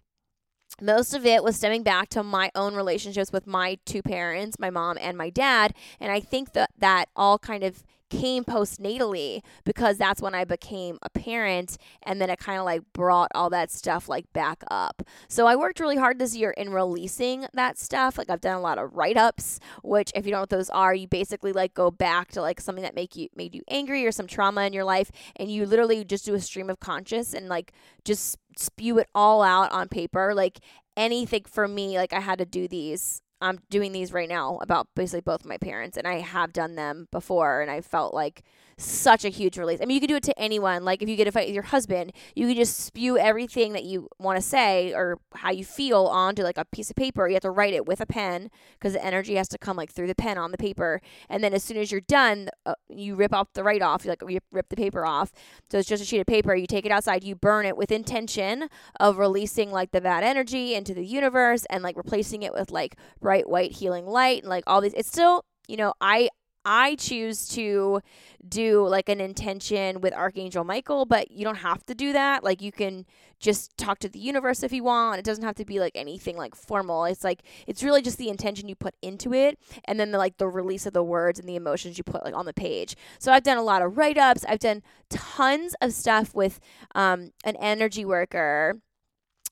most 0.80 1.14
of 1.14 1.24
it 1.26 1.44
was 1.44 1.56
stemming 1.56 1.82
back 1.82 2.08
to 2.10 2.22
my 2.22 2.50
own 2.54 2.74
relationships 2.74 3.32
with 3.32 3.46
my 3.46 3.78
two 3.84 4.02
parents, 4.02 4.58
my 4.58 4.70
mom 4.70 4.98
and 5.00 5.16
my 5.16 5.30
dad. 5.30 5.74
And 6.00 6.10
I 6.10 6.20
think 6.20 6.52
that 6.52 6.70
that 6.78 7.08
all 7.14 7.38
kind 7.38 7.62
of 7.62 7.82
came 8.10 8.44
postnatally 8.44 9.42
because 9.64 9.98
that's 9.98 10.22
when 10.22 10.34
I 10.34 10.44
became 10.44 10.98
a 11.02 11.10
parent 11.10 11.76
and 12.02 12.20
then 12.20 12.30
it 12.30 12.38
kind 12.38 12.58
of 12.58 12.64
like 12.64 12.82
brought 12.92 13.30
all 13.34 13.50
that 13.50 13.70
stuff 13.70 14.08
like 14.08 14.32
back 14.32 14.62
up. 14.70 15.02
So 15.28 15.46
I 15.46 15.56
worked 15.56 15.80
really 15.80 15.96
hard 15.96 16.18
this 16.18 16.36
year 16.36 16.50
in 16.50 16.70
releasing 16.70 17.46
that 17.54 17.78
stuff. 17.78 18.18
Like 18.18 18.30
I've 18.30 18.40
done 18.40 18.56
a 18.56 18.60
lot 18.60 18.78
of 18.78 18.94
write-ups, 18.94 19.60
which 19.82 20.12
if 20.14 20.24
you 20.24 20.30
don't 20.30 20.38
know 20.38 20.42
what 20.42 20.50
those 20.50 20.70
are, 20.70 20.94
you 20.94 21.08
basically 21.08 21.52
like 21.52 21.74
go 21.74 21.90
back 21.90 22.30
to 22.32 22.42
like 22.42 22.60
something 22.60 22.82
that 22.84 22.94
make 22.94 23.16
you 23.16 23.28
made 23.34 23.54
you 23.54 23.62
angry 23.68 24.06
or 24.06 24.12
some 24.12 24.26
trauma 24.26 24.62
in 24.62 24.72
your 24.72 24.84
life 24.84 25.10
and 25.36 25.50
you 25.50 25.66
literally 25.66 26.04
just 26.04 26.24
do 26.24 26.34
a 26.34 26.40
stream 26.40 26.70
of 26.70 26.80
conscious 26.80 27.34
and 27.34 27.48
like 27.48 27.72
just 28.04 28.38
spew 28.56 28.98
it 28.98 29.08
all 29.14 29.42
out 29.42 29.72
on 29.72 29.88
paper. 29.88 30.34
Like 30.34 30.60
anything 30.96 31.44
for 31.46 31.66
me, 31.66 31.96
like 31.96 32.12
I 32.12 32.20
had 32.20 32.38
to 32.38 32.44
do 32.44 32.68
these 32.68 33.20
I'm 33.44 33.60
doing 33.68 33.92
these 33.92 34.12
right 34.12 34.28
now 34.28 34.58
about 34.62 34.88
basically 34.94 35.20
both 35.20 35.44
my 35.44 35.58
parents, 35.58 35.96
and 35.96 36.06
I 36.06 36.20
have 36.20 36.52
done 36.52 36.76
them 36.76 37.08
before, 37.10 37.60
and 37.60 37.70
I 37.70 37.80
felt 37.80 38.14
like 38.14 38.42
such 38.78 39.24
a 39.24 39.28
huge 39.28 39.58
release. 39.58 39.80
I 39.80 39.86
mean, 39.86 39.94
you 39.94 40.00
could 40.00 40.08
do 40.08 40.16
it 40.16 40.22
to 40.24 40.38
anyone. 40.38 40.84
Like 40.84 41.02
if 41.02 41.08
you 41.08 41.16
get 41.16 41.28
a 41.28 41.32
fight 41.32 41.46
with 41.46 41.54
your 41.54 41.64
husband, 41.64 42.12
you 42.34 42.48
could 42.48 42.56
just 42.56 42.78
spew 42.78 43.18
everything 43.18 43.72
that 43.72 43.84
you 43.84 44.08
want 44.18 44.36
to 44.36 44.42
say 44.42 44.92
or 44.94 45.18
how 45.34 45.50
you 45.50 45.64
feel 45.64 46.06
onto 46.06 46.42
like 46.42 46.58
a 46.58 46.64
piece 46.64 46.90
of 46.90 46.96
paper. 46.96 47.28
You 47.28 47.34
have 47.34 47.42
to 47.42 47.50
write 47.50 47.74
it 47.74 47.86
with 47.86 48.00
a 48.00 48.06
pen 48.06 48.50
because 48.78 48.94
the 48.94 49.04
energy 49.04 49.36
has 49.36 49.48
to 49.48 49.58
come 49.58 49.76
like 49.76 49.92
through 49.92 50.08
the 50.08 50.14
pen 50.14 50.38
on 50.38 50.50
the 50.50 50.58
paper. 50.58 51.00
And 51.28 51.42
then 51.42 51.54
as 51.54 51.62
soon 51.62 51.76
as 51.76 51.92
you're 51.92 52.00
done, 52.00 52.48
uh, 52.66 52.74
you 52.88 53.14
rip 53.14 53.32
off 53.32 53.52
the 53.52 53.64
write 53.64 53.82
off. 53.82 54.04
You 54.04 54.10
like 54.10 54.22
you 54.28 54.40
rip 54.52 54.68
the 54.68 54.76
paper 54.76 55.04
off. 55.04 55.32
So 55.70 55.78
it's 55.78 55.88
just 55.88 56.02
a 56.02 56.06
sheet 56.06 56.20
of 56.20 56.26
paper. 56.26 56.54
You 56.54 56.66
take 56.66 56.86
it 56.86 56.92
outside. 56.92 57.24
You 57.24 57.34
burn 57.34 57.66
it 57.66 57.76
with 57.76 57.92
intention 57.92 58.68
of 59.00 59.18
releasing 59.18 59.70
like 59.70 59.92
the 59.92 60.00
bad 60.00 60.24
energy 60.24 60.74
into 60.74 60.94
the 60.94 61.04
universe 61.04 61.64
and 61.70 61.82
like 61.82 61.96
replacing 61.96 62.42
it 62.42 62.52
with 62.52 62.70
like 62.70 62.96
bright 63.20 63.48
white 63.48 63.72
healing 63.72 64.06
light 64.06 64.42
and 64.42 64.50
like 64.50 64.64
all 64.66 64.80
these. 64.80 64.94
It's 64.94 65.08
still 65.08 65.44
you 65.68 65.76
know 65.76 65.94
I 66.00 66.28
I 66.64 66.94
choose 66.96 67.48
to 67.50 68.00
do 68.46 68.86
like 68.86 69.08
an 69.08 69.20
intention 69.20 70.00
with 70.00 70.12
Archangel 70.12 70.64
Michael, 70.64 71.04
but 71.04 71.30
you 71.30 71.44
don't 71.44 71.56
have 71.56 71.84
to 71.86 71.94
do 71.94 72.12
that. 72.12 72.44
Like 72.44 72.60
you 72.62 72.72
can 72.72 73.06
just 73.38 73.76
talk 73.76 73.98
to 73.98 74.08
the 74.08 74.18
universe 74.18 74.62
if 74.62 74.72
you 74.72 74.84
want. 74.84 75.18
It 75.18 75.24
doesn't 75.24 75.44
have 75.44 75.54
to 75.56 75.64
be 75.64 75.80
like 75.80 75.92
anything 75.94 76.36
like 76.36 76.54
formal. 76.54 77.04
It's 77.04 77.24
like 77.24 77.42
it's 77.66 77.82
really 77.82 78.02
just 78.02 78.18
the 78.18 78.28
intention 78.28 78.68
you 78.68 78.74
put 78.74 78.94
into 79.02 79.32
it 79.34 79.58
and 79.84 79.98
then 79.98 80.10
the 80.10 80.18
like 80.18 80.38
the 80.38 80.48
release 80.48 80.86
of 80.86 80.92
the 80.92 81.02
words 81.02 81.38
and 81.38 81.48
the 81.48 81.56
emotions 81.56 81.98
you 81.98 82.04
put 82.04 82.24
like 82.24 82.34
on 82.34 82.46
the 82.46 82.54
page. 82.54 82.96
So 83.18 83.32
I've 83.32 83.42
done 83.42 83.58
a 83.58 83.62
lot 83.62 83.82
of 83.82 83.96
write-ups. 83.96 84.44
I've 84.48 84.60
done 84.60 84.82
tons 85.10 85.74
of 85.80 85.92
stuff 85.92 86.34
with 86.34 86.60
um 86.94 87.32
an 87.44 87.56
energy 87.56 88.04
worker 88.04 88.80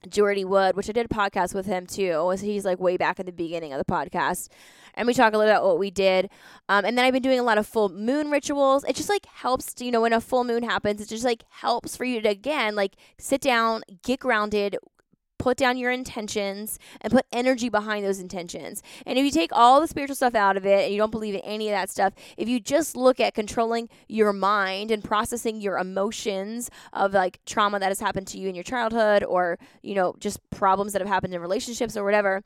Jordy 0.09 0.44
Wood, 0.44 0.76
which 0.76 0.88
I 0.88 0.92
did 0.92 1.06
a 1.06 1.09
podcast 1.09 1.54
with 1.54 1.66
him 1.66 1.87
too. 1.87 2.30
He's 2.30 2.64
like 2.64 2.80
way 2.80 2.97
back 2.97 3.21
in 3.21 3.26
the 3.26 3.32
beginning 3.32 3.73
of 3.73 3.78
the 3.78 3.85
podcast, 3.85 4.49
and 4.94 5.06
we 5.06 5.14
talk 5.14 5.32
a 5.32 5.38
little 5.38 5.52
about 5.52 5.64
what 5.64 5.78
we 5.78 5.90
did. 5.90 6.30
Um, 6.68 6.85
and 6.85 6.97
then 6.97 7.04
I've 7.04 7.12
been 7.12 7.23
doing 7.23 7.38
a 7.38 7.44
lot 7.44 7.59
of 7.59 7.66
full 7.66 7.88
moon 7.88 8.30
rituals. 8.30 8.85
It 8.85 8.97
just 8.97 9.09
like 9.09 9.26
helps, 9.26 9.73
to, 9.75 9.85
you 9.85 9.90
know, 9.90 10.00
when 10.02 10.12
a 10.12 10.21
full 10.21 10.44
moon 10.44 10.62
happens, 10.62 11.00
it 11.00 11.09
just 11.09 11.25
like 11.25 11.44
helps 11.50 11.97
for 11.97 12.04
you 12.04 12.21
to 12.21 12.28
again 12.28 12.75
like 12.75 12.97
sit 13.18 13.40
down, 13.40 13.82
get 14.02 14.21
grounded, 14.21 14.76
put 15.43 15.57
down 15.57 15.77
your 15.77 15.91
intentions 15.91 16.79
and 17.01 17.13
put 17.13 17.27
energy 17.33 17.69
behind 17.69 18.05
those 18.05 18.21
intentions. 18.21 18.81
And 19.05 19.19
if 19.19 19.25
you 19.25 19.31
take 19.33 19.51
all 19.53 19.81
the 19.81 19.89
spiritual 19.89 20.15
stuff 20.15 20.37
out 20.37 20.57
of 20.57 20.65
it 20.65 20.85
and 20.85 20.93
you 20.93 20.99
don't 20.99 21.11
believe 21.11 21.35
in 21.35 21.41
any 21.41 21.69
of 21.69 21.73
that 21.73 21.91
stuff, 21.91 22.13
if 22.37 22.49
you 22.49 22.61
just 22.61 22.97
look 22.97 23.19
at 23.19 23.35
controlling 23.35 23.89
your 24.07 24.33
mind 24.33 24.93
and 24.93 25.03
processing 25.03 25.61
your 25.61 25.79
emotions 25.79 26.71
of 26.93 27.13
like 27.13 27.41
trauma 27.45 27.81
that 27.81 27.89
has 27.89 27.99
happened 27.99 28.29
to 28.29 28.39
you 28.39 28.49
in 28.49 28.55
your 28.55 28.63
childhood 28.63 29.25
or, 29.25 29.59
you 29.83 29.97
know, 29.97 30.15
just 30.21 30.39
problems 30.51 30.93
that 30.93 31.03
have 31.03 31.09
happened 31.09 31.35
in 31.35 31.41
relationships 31.41 31.97
or 31.97 32.05
whatever, 32.05 32.45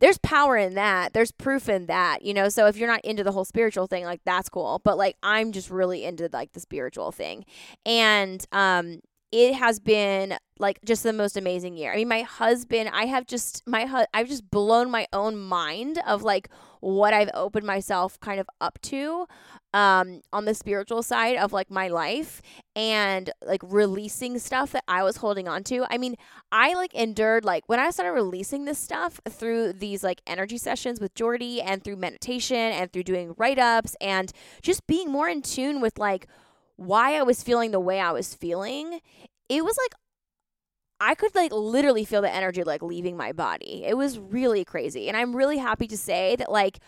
there's 0.00 0.18
power 0.18 0.58
in 0.58 0.74
that. 0.74 1.14
There's 1.14 1.32
proof 1.32 1.70
in 1.70 1.86
that, 1.86 2.22
you 2.22 2.34
know. 2.34 2.50
So 2.50 2.66
if 2.66 2.76
you're 2.76 2.88
not 2.88 3.02
into 3.02 3.24
the 3.24 3.32
whole 3.32 3.46
spiritual 3.46 3.86
thing, 3.86 4.04
like 4.04 4.20
that's 4.26 4.50
cool. 4.50 4.82
But 4.84 4.98
like 4.98 5.16
I'm 5.22 5.52
just 5.52 5.70
really 5.70 6.04
into 6.04 6.28
like 6.30 6.52
the 6.52 6.60
spiritual 6.60 7.12
thing. 7.12 7.46
And 7.86 8.44
um 8.52 9.00
it 9.32 9.54
has 9.54 9.78
been 9.78 10.36
like 10.58 10.80
just 10.84 11.02
the 11.02 11.12
most 11.12 11.36
amazing 11.36 11.76
year. 11.76 11.92
I 11.92 11.96
mean, 11.96 12.08
my 12.08 12.22
husband, 12.22 12.90
I 12.92 13.06
have 13.06 13.26
just 13.26 13.62
my 13.66 13.86
hu- 13.86 14.06
I've 14.12 14.28
just 14.28 14.50
blown 14.50 14.90
my 14.90 15.06
own 15.12 15.36
mind 15.38 16.00
of 16.06 16.22
like 16.22 16.48
what 16.80 17.14
I've 17.14 17.30
opened 17.34 17.66
myself 17.66 18.18
kind 18.20 18.40
of 18.40 18.48
up 18.60 18.80
to 18.82 19.26
um 19.72 20.22
on 20.32 20.46
the 20.46 20.54
spiritual 20.54 21.02
side 21.02 21.36
of 21.36 21.52
like 21.52 21.70
my 21.70 21.86
life 21.86 22.42
and 22.74 23.30
like 23.46 23.60
releasing 23.62 24.36
stuff 24.38 24.72
that 24.72 24.82
I 24.88 25.04
was 25.04 25.18
holding 25.18 25.46
on 25.46 25.62
to. 25.64 25.86
I 25.88 25.96
mean, 25.96 26.16
I 26.50 26.74
like 26.74 26.92
endured 26.92 27.44
like 27.44 27.62
when 27.66 27.78
I 27.78 27.90
started 27.90 28.12
releasing 28.12 28.64
this 28.64 28.78
stuff 28.78 29.20
through 29.28 29.74
these 29.74 30.02
like 30.02 30.22
energy 30.26 30.58
sessions 30.58 31.00
with 31.00 31.14
Jordy 31.14 31.62
and 31.62 31.84
through 31.84 31.96
meditation 31.96 32.56
and 32.56 32.92
through 32.92 33.04
doing 33.04 33.34
write-ups 33.38 33.94
and 34.00 34.32
just 34.60 34.86
being 34.88 35.10
more 35.10 35.28
in 35.28 35.42
tune 35.42 35.80
with 35.80 35.98
like 35.98 36.26
why 36.80 37.16
I 37.16 37.22
was 37.22 37.42
feeling 37.42 37.72
the 37.72 37.78
way 37.78 38.00
I 38.00 38.10
was 38.10 38.34
feeling, 38.34 39.00
it 39.50 39.62
was 39.62 39.76
like 39.76 39.94
I 40.98 41.14
could 41.14 41.34
like 41.34 41.52
literally 41.52 42.06
feel 42.06 42.22
the 42.22 42.34
energy 42.34 42.64
like 42.64 42.82
leaving 42.82 43.18
my 43.18 43.32
body. 43.32 43.84
It 43.86 43.98
was 43.98 44.18
really 44.18 44.64
crazy. 44.64 45.06
And 45.06 45.16
I'm 45.16 45.36
really 45.36 45.58
happy 45.58 45.86
to 45.88 45.96
say 45.96 46.36
that 46.36 46.50
like 46.50 46.78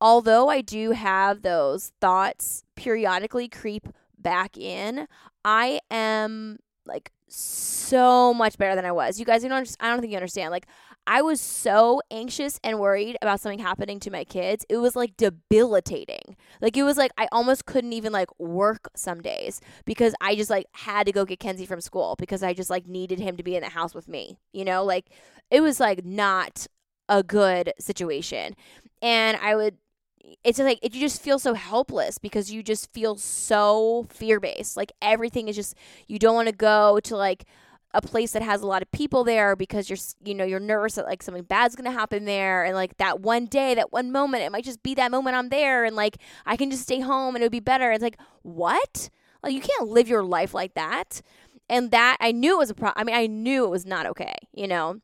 although 0.00 0.48
I 0.48 0.60
do 0.60 0.92
have 0.92 1.42
those 1.42 1.92
thoughts 2.00 2.62
periodically 2.76 3.48
creep 3.48 3.88
back 4.16 4.56
in, 4.56 5.08
I 5.44 5.80
am 5.90 6.58
like 6.86 7.10
so 7.26 8.32
much 8.32 8.56
better 8.56 8.76
than 8.76 8.84
I 8.84 8.92
was. 8.92 9.18
You 9.18 9.24
guys, 9.26 9.42
you 9.42 9.48
don't 9.48 9.76
I 9.80 9.90
don't 9.90 10.00
think 10.00 10.12
you 10.12 10.16
understand. 10.16 10.52
Like 10.52 10.68
I 11.06 11.22
was 11.22 11.40
so 11.40 12.00
anxious 12.10 12.60
and 12.62 12.78
worried 12.78 13.16
about 13.20 13.40
something 13.40 13.58
happening 13.58 13.98
to 14.00 14.10
my 14.10 14.24
kids. 14.24 14.64
It 14.68 14.76
was 14.76 14.94
like 14.94 15.16
debilitating. 15.16 16.36
Like 16.60 16.76
it 16.76 16.82
was 16.82 16.96
like 16.96 17.10
I 17.18 17.26
almost 17.32 17.66
couldn't 17.66 17.92
even 17.92 18.12
like 18.12 18.28
work 18.38 18.90
some 18.94 19.20
days 19.20 19.60
because 19.84 20.14
I 20.20 20.36
just 20.36 20.50
like 20.50 20.66
had 20.72 21.06
to 21.06 21.12
go 21.12 21.24
get 21.24 21.40
Kenzie 21.40 21.66
from 21.66 21.80
school 21.80 22.14
because 22.18 22.42
I 22.42 22.54
just 22.54 22.70
like 22.70 22.86
needed 22.86 23.18
him 23.18 23.36
to 23.36 23.42
be 23.42 23.56
in 23.56 23.62
the 23.62 23.70
house 23.70 23.94
with 23.94 24.08
me. 24.08 24.38
You 24.52 24.64
know, 24.64 24.84
like 24.84 25.10
it 25.50 25.60
was 25.62 25.80
like 25.80 26.04
not 26.04 26.66
a 27.08 27.22
good 27.22 27.72
situation. 27.78 28.54
And 29.02 29.36
I 29.38 29.56
would 29.56 29.78
it's 30.44 30.58
just 30.58 30.66
like 30.66 30.78
it, 30.82 30.94
you 30.94 31.00
just 31.00 31.20
feel 31.20 31.38
so 31.38 31.54
helpless 31.54 32.18
because 32.18 32.52
you 32.52 32.62
just 32.62 32.92
feel 32.92 33.16
so 33.16 34.06
fear 34.10 34.38
based. 34.38 34.76
Like 34.76 34.92
everything 35.02 35.48
is 35.48 35.56
just 35.56 35.74
you 36.06 36.18
don't 36.18 36.34
want 36.34 36.48
to 36.48 36.54
go 36.54 37.00
to 37.00 37.16
like 37.16 37.46
a 37.92 38.00
place 38.00 38.32
that 38.32 38.42
has 38.42 38.62
a 38.62 38.66
lot 38.66 38.82
of 38.82 38.90
people 38.92 39.24
there 39.24 39.56
because 39.56 39.90
you're 39.90 39.98
you 40.24 40.34
know 40.34 40.44
you're 40.44 40.60
nervous 40.60 40.94
that 40.94 41.06
like 41.06 41.22
something 41.22 41.42
bad's 41.42 41.74
gonna 41.74 41.90
happen 41.90 42.24
there. 42.24 42.64
And 42.64 42.74
like 42.74 42.96
that 42.98 43.20
one 43.20 43.46
day 43.46 43.74
that 43.74 43.92
one 43.92 44.12
moment 44.12 44.42
it 44.42 44.52
might 44.52 44.64
just 44.64 44.82
be 44.82 44.94
that 44.94 45.10
moment 45.10 45.36
i'm 45.36 45.48
there 45.48 45.84
and 45.84 45.96
like 45.96 46.16
i 46.46 46.56
can 46.56 46.70
just 46.70 46.84
stay 46.84 47.00
home 47.00 47.34
and 47.34 47.42
it 47.42 47.46
would 47.46 47.52
be 47.52 47.60
better. 47.60 47.90
It's 47.92 48.02
like 48.02 48.18
what? 48.42 49.10
Like 49.42 49.54
you 49.54 49.60
can't 49.60 49.88
live 49.88 50.08
your 50.08 50.22
life 50.22 50.54
like 50.54 50.74
that. 50.74 51.22
And 51.68 51.90
that 51.92 52.16
i 52.20 52.32
knew 52.32 52.56
it 52.56 52.58
was 52.58 52.70
a 52.70 52.74
problem 52.74 52.94
i 52.96 53.04
mean 53.04 53.14
i 53.14 53.26
knew 53.26 53.64
it 53.64 53.70
was 53.70 53.86
not 53.86 54.04
okay 54.06 54.34
you 54.52 54.66
know 54.66 55.00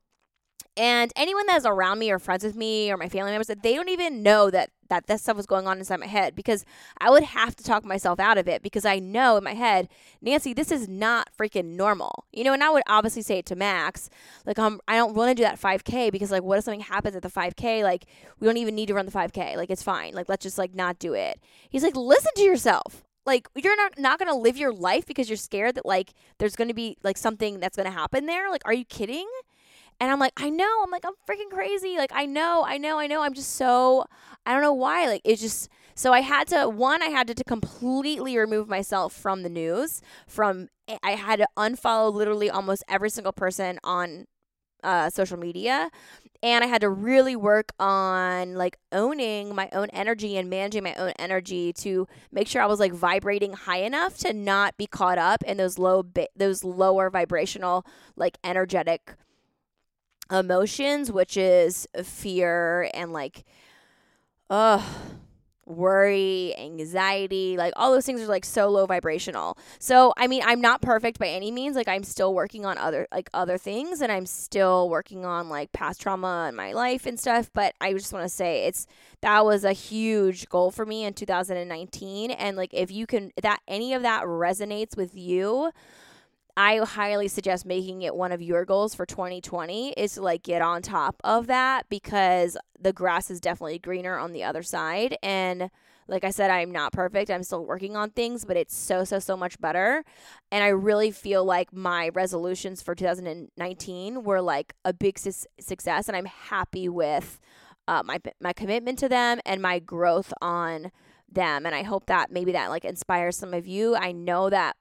and 0.77 1.11
anyone 1.17 1.47
that's 1.47 1.65
around 1.65 1.99
me 1.99 2.11
or 2.11 2.19
friends 2.19 2.45
with 2.45 2.55
me 2.55 2.93
or 2.93 2.99
my 2.99 3.09
family 3.09 3.31
members, 3.31 3.47
that 3.47 3.63
they 3.63 3.75
don't 3.75 3.89
even 3.89 4.23
know 4.23 4.51
that 4.51 4.71
that 4.89 5.07
this 5.07 5.23
stuff 5.23 5.37
was 5.37 5.47
going 5.47 5.67
on 5.67 5.79
inside 5.79 5.99
my 5.99 6.07
head 6.07 6.37
because 6.37 6.65
I 7.01 7.11
would 7.11 7.25
have 7.25 7.57
to 7.57 7.65
talk 7.65 7.85
myself 7.85 8.21
out 8.21 8.39
of 8.39 8.47
it 8.47 8.63
because 8.63 8.85
I 8.85 9.01
know 9.01 9.37
in 9.37 9.43
my 9.43 9.55
head, 9.55 9.89
Nancy, 10.21 10.53
this 10.53 10.71
is 10.71 10.87
not 10.87 11.29
freaking 11.37 11.77
normal. 11.77 12.25
You 12.33 12.45
know, 12.45 12.53
and 12.53 12.63
I 12.63 12.71
would 12.71 12.85
obviously 12.87 13.23
say 13.23 13.39
it 13.39 13.47
to 13.47 13.57
Max, 13.57 14.11
like, 14.45 14.59
um, 14.59 14.81
I 14.87 14.97
don't 14.97 15.15
want 15.15 15.31
to 15.31 15.35
do 15.35 15.43
that 15.43 15.61
5K 15.61 16.13
because, 16.13 16.31
like, 16.31 16.43
what 16.43 16.59
if 16.59 16.65
something 16.65 16.81
happens 16.81 17.17
at 17.17 17.23
the 17.23 17.31
5K? 17.31 17.83
Like, 17.83 18.05
we 18.39 18.47
don't 18.47 18.59
even 18.59 18.75
need 18.77 18.87
to 18.87 18.95
run 18.95 19.07
the 19.07 19.13
5K. 19.13 19.57
Like, 19.57 19.71
it's 19.71 19.83
fine. 19.83 20.15
Like, 20.15 20.29
let's 20.29 20.45
just, 20.45 20.59
like, 20.59 20.75
not 20.75 20.99
do 20.99 21.15
it. 21.15 21.41
He's 21.69 21.83
like, 21.83 21.97
listen 21.97 22.33
to 22.37 22.43
yourself 22.43 23.03
like 23.25 23.49
you're 23.57 23.77
not 23.77 23.99
not 23.99 24.21
to 24.21 24.35
live 24.35 24.57
your 24.57 24.73
life 24.73 25.05
because 25.05 25.29
you're 25.29 25.37
scared 25.37 25.75
that 25.75 25.85
like 25.85 26.13
there's 26.39 26.55
to 26.69 26.75
be 26.75 26.97
like 27.03 27.19
something 27.19 27.59
that's 27.59 27.77
to 27.77 27.93
happen 27.93 28.27
there 28.27 28.49
like 28.53 28.63
are 28.65 28.73
you 28.73 28.85
kidding 28.85 29.29
and 30.01 30.11
I'm 30.11 30.19
like, 30.19 30.33
I 30.37 30.51
know. 30.51 30.83
I'm 30.83 30.91
like, 30.91 31.05
I'm 31.05 31.15
freaking 31.29 31.51
crazy. 31.51 31.97
Like, 31.97 32.13
I 32.15 32.27
know, 32.27 32.65
I 32.67 32.79
know, 32.79 32.99
I 32.99 33.07
know. 33.07 33.23
I'm 33.23 33.35
just 33.35 33.53
so, 33.53 34.05
I 34.45 34.53
don't 34.53 34.63
know 34.63 34.73
why. 34.73 35.07
Like, 35.07 35.23
it's 35.25 35.41
just, 35.41 35.69
so 35.95 36.13
I 36.13 36.21
had 36.21 36.49
to, 36.49 36.69
one, 36.69 37.03
I 37.03 37.07
had 37.07 37.27
to, 37.29 37.35
to 37.35 37.45
completely 37.45 38.37
remove 38.37 38.69
myself 38.69 39.15
from 39.15 39.43
the 39.43 39.49
news. 39.49 40.03
From, 40.27 40.69
I 41.03 41.13
had 41.13 41.39
to 41.39 41.49
unfollow 41.57 42.13
literally 42.13 42.51
almost 42.51 42.85
every 42.89 43.09
single 43.09 43.33
person 43.33 43.79
on 43.83 44.27
uh, 44.85 45.09
social 45.09 45.39
media. 45.39 45.91
And 46.43 46.63
I 46.63 46.67
had 46.67 46.83
to 46.83 46.91
really 46.91 47.35
work 47.35 47.73
on 47.81 48.55
like 48.55 48.77
owning 48.93 49.55
my 49.55 49.71
own 49.73 49.89
energy 49.91 50.37
and 50.37 50.51
managing 50.51 50.85
my 50.85 50.95
own 50.95 51.13
energy 51.19 51.73
to 51.75 52.07
make 52.31 52.47
sure 52.47 52.61
I 52.61 52.67
was 52.67 52.79
like 52.79 52.93
vibrating 52.93 53.55
high 53.55 53.79
enough 53.79 54.19
to 54.19 54.35
not 54.35 54.77
be 54.77 54.87
caught 54.87 55.17
up 55.17 55.43
in 55.45 55.57
those 55.57 55.79
low, 55.79 56.03
bi- 56.03 56.29
those 56.37 56.63
lower 56.63 57.09
vibrational, 57.09 57.87
like 58.17 58.37
energetic 58.45 59.15
emotions, 60.31 61.11
which 61.13 61.37
is 61.37 61.87
fear 62.03 62.91
and 62.95 63.13
like, 63.13 63.45
uh, 64.51 64.83
worry, 65.67 66.55
anxiety, 66.57 67.57
like 67.57 67.73
all 67.77 67.93
those 67.93 68.07
things 68.07 68.21
are 68.23 68.27
like 68.27 68.45
so 68.45 68.69
low 68.69 68.87
vibrational. 68.87 69.59
So, 69.81 70.15
I 70.17 70.29
mean, 70.29 70.43
I'm 70.45 70.61
not 70.61 70.81
perfect 70.81 71.19
by 71.19 71.27
any 71.27 71.51
means. 71.51 71.75
Like 71.75 71.89
I'm 71.89 72.05
still 72.05 72.33
working 72.33 72.65
on 72.65 72.79
other 72.79 73.09
like 73.13 73.29
other 73.35 73.59
things 73.59 74.01
and 74.01 74.13
I'm 74.13 74.27
still 74.27 74.89
working 74.89 75.25
on 75.25 75.49
like 75.49 75.73
past 75.73 76.01
trauma 76.01 76.47
in 76.49 76.55
my 76.55 76.73
life 76.73 77.05
and 77.05 77.19
stuff, 77.19 77.51
but 77.53 77.75
I 77.81 77.93
just 77.93 78.13
want 78.13 78.25
to 78.25 78.29
say 78.29 78.67
it's 78.67 78.87
that 79.23 79.45
was 79.45 79.65
a 79.65 79.73
huge 79.73 80.49
goal 80.49 80.71
for 80.71 80.87
me 80.87 81.05
in 81.05 81.15
2019 81.15 82.31
and 82.31 82.57
like 82.57 82.73
if 82.73 82.93
you 82.93 83.07
can 83.07 83.33
that 83.43 83.61
any 83.67 83.93
of 83.93 84.03
that 84.03 84.23
resonates 84.23 84.97
with 84.97 85.17
you, 85.17 85.73
I 86.57 86.79
highly 86.79 87.29
suggest 87.29 87.67
making 87.67 88.03
it 88.03 88.17
one 88.17 88.33
of 88.33 88.41
your 88.41 88.65
goals 88.65 88.95
for 88.95 89.05
2020 89.05 89.91
is 89.93 90.15
to 90.15 90.23
like 90.23 90.43
get 90.43 90.63
on 90.63 90.81
top 90.81 91.17
of 91.23 91.49
that 91.49 91.87
because 91.91 92.57
the 92.81 92.95
grass 92.95 93.31
is 93.31 93.41
definitely 93.41 93.79
greener 93.79 94.17
on 94.17 94.33
the 94.33 94.43
other 94.43 94.63
side. 94.63 95.19
And 95.23 95.71
like 96.09 96.25
I 96.25 96.31
said, 96.31 96.51
I'm 96.51 96.71
not 96.71 96.93
perfect. 96.93 97.31
I'm 97.31 97.43
still 97.43 97.67
working 97.67 97.95
on 97.95 98.11
things, 98.11 98.47
but 98.47 98.57
it's 98.57 98.75
so, 98.75 99.05
so, 99.05 99.19
so 99.19 99.37
much 99.37 99.61
better. 99.61 100.03
And 100.51 100.65
I 100.65 100.69
really 100.69 101.11
feel 101.11 101.45
like 101.45 101.75
my 101.75 102.09
resolutions 102.11 102.81
for 102.81 102.95
2019 102.95 104.23
were 104.23 104.41
like 104.41 104.73
a 104.85 104.95
big 104.95 105.19
su- 105.19 105.49
success. 105.61 106.09
And 106.09 106.17
I'm 106.17 106.27
happy 106.27 106.89
with 106.89 107.39
uh, 107.87 108.03
my, 108.03 108.19
my 108.41 108.55
commitment 108.55 108.99
to 109.01 109.09
them 109.09 109.41
and 109.45 109.61
my 109.61 109.79
growth 109.79 110.33
on 110.41 110.91
them. 111.31 111.67
And 111.67 111.75
I 111.75 111.83
hope 111.83 112.07
that 112.07 112.31
maybe 112.31 112.53
that 112.53 112.71
like 112.71 112.85
inspires 112.85 113.37
some 113.37 113.53
of 113.53 113.67
you. 113.67 113.95
I 113.95 114.13
know 114.13 114.49
that 114.49 114.77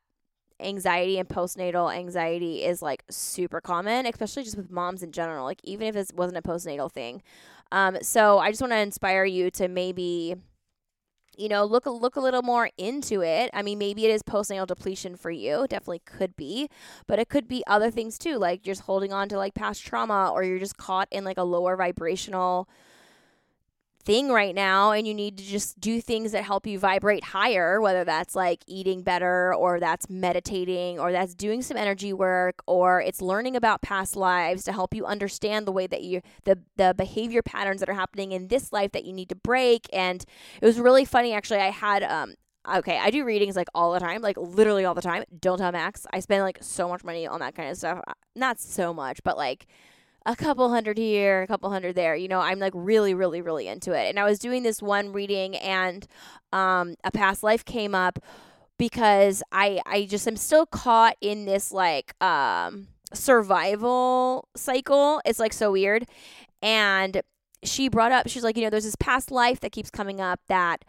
anxiety 0.59 1.19
and 1.19 1.27
postnatal 1.27 1.93
anxiety 1.95 2.63
is 2.63 2.81
like 2.81 3.03
super 3.09 3.61
common, 3.61 4.05
especially 4.05 4.43
just 4.43 4.57
with 4.57 4.71
moms 4.71 5.03
in 5.03 5.11
general. 5.11 5.45
Like 5.45 5.61
even 5.63 5.87
if 5.87 5.95
it 5.95 6.11
wasn't 6.15 6.37
a 6.37 6.41
postnatal 6.41 6.91
thing. 6.91 7.21
Um, 7.71 7.97
so 8.01 8.39
I 8.39 8.51
just 8.51 8.61
want 8.61 8.73
to 8.73 8.79
inspire 8.79 9.25
you 9.25 9.49
to 9.51 9.67
maybe, 9.67 10.35
you 11.37 11.49
know, 11.49 11.65
look 11.65 11.85
look 11.85 12.15
a 12.15 12.21
little 12.21 12.43
more 12.43 12.69
into 12.77 13.21
it. 13.21 13.49
I 13.53 13.61
mean, 13.61 13.77
maybe 13.77 14.05
it 14.05 14.11
is 14.11 14.23
postnatal 14.23 14.67
depletion 14.67 15.15
for 15.17 15.31
you. 15.31 15.65
definitely 15.69 16.01
could 16.05 16.35
be, 16.35 16.69
but 17.07 17.19
it 17.19 17.27
could 17.27 17.47
be 17.47 17.63
other 17.67 17.91
things 17.91 18.17
too, 18.17 18.37
like 18.37 18.65
you're 18.65 18.75
just 18.75 18.85
holding 18.85 19.11
on 19.11 19.27
to 19.29 19.37
like 19.37 19.53
past 19.55 19.85
trauma, 19.85 20.31
or 20.33 20.43
you're 20.43 20.59
just 20.59 20.77
caught 20.77 21.07
in 21.11 21.23
like 21.23 21.37
a 21.37 21.43
lower 21.43 21.75
vibrational 21.75 22.69
thing 24.05 24.29
right 24.29 24.53
now 24.53 24.91
and 24.91 25.07
you 25.07 25.13
need 25.13 25.37
to 25.37 25.43
just 25.43 25.79
do 25.79 25.99
things 25.99 26.31
that 26.31 26.43
help 26.43 26.67
you 26.67 26.77
vibrate 26.77 27.23
higher 27.23 27.81
whether 27.81 28.03
that's 28.03 28.35
like 28.35 28.63
eating 28.67 29.01
better 29.01 29.53
or 29.55 29.79
that's 29.79 30.07
meditating 30.09 30.99
or 30.99 31.11
that's 31.11 31.33
doing 31.33 31.63
some 31.63 31.75
energy 31.75 32.13
work 32.13 32.61
or 32.67 33.01
it's 33.01 33.19
learning 33.19 33.55
about 33.55 33.81
past 33.81 34.15
lives 34.15 34.63
to 34.63 34.71
help 34.71 34.93
you 34.93 35.05
understand 35.05 35.65
the 35.65 35.71
way 35.71 35.87
that 35.87 36.03
you 36.03 36.21
the 36.43 36.59
the 36.77 36.93
behavior 36.95 37.41
patterns 37.41 37.79
that 37.79 37.89
are 37.89 37.93
happening 37.93 38.31
in 38.31 38.47
this 38.47 38.71
life 38.71 38.91
that 38.91 39.05
you 39.05 39.11
need 39.11 39.27
to 39.27 39.35
break 39.35 39.87
and 39.91 40.23
it 40.61 40.65
was 40.65 40.79
really 40.79 41.03
funny 41.03 41.33
actually 41.33 41.59
I 41.59 41.71
had 41.71 42.03
um 42.03 42.35
okay, 42.77 42.97
I 42.97 43.11
do 43.11 43.23
readings 43.23 43.55
like 43.55 43.67
all 43.75 43.93
the 43.93 43.99
time, 43.99 44.23
like 44.23 44.37
literally 44.37 44.85
all 44.85 44.95
the 44.95 45.01
time. 45.01 45.23
Don't 45.39 45.59
tell 45.59 45.71
Max. 45.71 46.07
I 46.11 46.19
spend 46.19 46.41
like 46.41 46.57
so 46.61 46.89
much 46.89 47.03
money 47.03 47.27
on 47.27 47.39
that 47.39 47.55
kind 47.55 47.69
of 47.69 47.77
stuff. 47.77 48.01
Not 48.35 48.59
so 48.59 48.91
much, 48.91 49.21
but 49.23 49.37
like 49.37 49.67
a 50.25 50.35
couple 50.35 50.69
hundred 50.69 50.97
here, 50.97 51.43
a 51.43 51.47
couple 51.47 51.69
hundred 51.69 51.95
there. 51.95 52.15
You 52.15 52.27
know, 52.27 52.39
I'm 52.39 52.59
like 52.59 52.73
really, 52.75 53.13
really, 53.13 53.41
really 53.41 53.67
into 53.67 53.91
it. 53.91 54.09
And 54.09 54.19
I 54.19 54.23
was 54.23 54.39
doing 54.39 54.63
this 54.63 54.81
one 54.81 55.11
reading, 55.11 55.55
and 55.57 56.07
um, 56.51 56.95
a 57.03 57.11
past 57.11 57.43
life 57.43 57.63
came 57.63 57.93
up 57.93 58.19
because 58.77 59.43
I, 59.51 59.81
I 59.85 60.05
just 60.05 60.27
am 60.27 60.35
still 60.35 60.65
caught 60.65 61.15
in 61.21 61.45
this 61.45 61.71
like 61.71 62.21
um, 62.23 62.87
survival 63.13 64.47
cycle. 64.55 65.21
It's 65.25 65.39
like 65.39 65.53
so 65.53 65.71
weird. 65.71 66.05
And 66.61 67.21
she 67.63 67.87
brought 67.87 68.11
up, 68.11 68.27
she's 68.27 68.43
like, 68.43 68.57
you 68.57 68.63
know, 68.63 68.69
there's 68.69 68.83
this 68.83 68.95
past 68.95 69.31
life 69.31 69.59
that 69.61 69.71
keeps 69.71 69.89
coming 69.89 70.19
up 70.19 70.39
that 70.47 70.83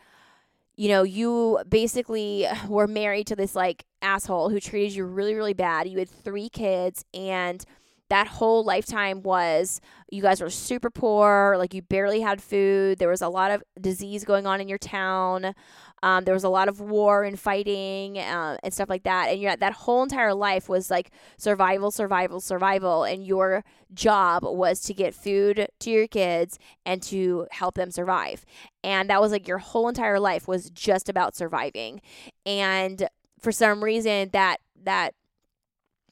you 0.78 0.88
know, 0.88 1.02
you 1.02 1.58
basically 1.68 2.46
were 2.68 2.86
married 2.86 3.26
to 3.28 3.36
this 3.36 3.54
like 3.54 3.84
asshole 4.02 4.50
who 4.50 4.60
treated 4.60 4.94
you 4.94 5.04
really, 5.04 5.34
really 5.34 5.54
bad. 5.54 5.88
You 5.88 5.98
had 5.98 6.08
three 6.08 6.48
kids, 6.48 7.04
and 7.14 7.64
that 8.08 8.28
whole 8.28 8.64
lifetime 8.64 9.22
was 9.22 9.80
you 10.10 10.22
guys 10.22 10.40
were 10.40 10.50
super 10.50 10.90
poor, 10.90 11.56
like 11.58 11.74
you 11.74 11.82
barely 11.82 12.20
had 12.20 12.40
food. 12.40 12.98
There 12.98 13.08
was 13.08 13.22
a 13.22 13.28
lot 13.28 13.50
of 13.50 13.62
disease 13.80 14.24
going 14.24 14.46
on 14.46 14.60
in 14.60 14.68
your 14.68 14.78
town. 14.78 15.54
Um, 16.02 16.24
there 16.24 16.34
was 16.34 16.44
a 16.44 16.48
lot 16.48 16.68
of 16.68 16.80
war 16.80 17.24
and 17.24 17.38
fighting 17.38 18.18
uh, 18.18 18.58
and 18.62 18.72
stuff 18.72 18.88
like 18.88 19.02
that. 19.04 19.30
And 19.30 19.40
you 19.40 19.56
that 19.56 19.72
whole 19.72 20.02
entire 20.02 20.34
life 20.34 20.68
was 20.68 20.90
like 20.90 21.10
survival, 21.36 21.90
survival, 21.90 22.40
survival. 22.40 23.04
And 23.04 23.26
your 23.26 23.64
job 23.92 24.44
was 24.44 24.80
to 24.82 24.94
get 24.94 25.14
food 25.14 25.66
to 25.80 25.90
your 25.90 26.06
kids 26.06 26.58
and 26.84 27.02
to 27.04 27.46
help 27.50 27.74
them 27.74 27.90
survive. 27.90 28.44
And 28.84 29.10
that 29.10 29.20
was 29.20 29.32
like 29.32 29.48
your 29.48 29.58
whole 29.58 29.88
entire 29.88 30.20
life 30.20 30.46
was 30.46 30.70
just 30.70 31.08
about 31.08 31.34
surviving. 31.34 32.00
And 32.44 33.08
for 33.40 33.50
some 33.50 33.82
reason, 33.82 34.30
that 34.32 34.58
that 34.84 35.14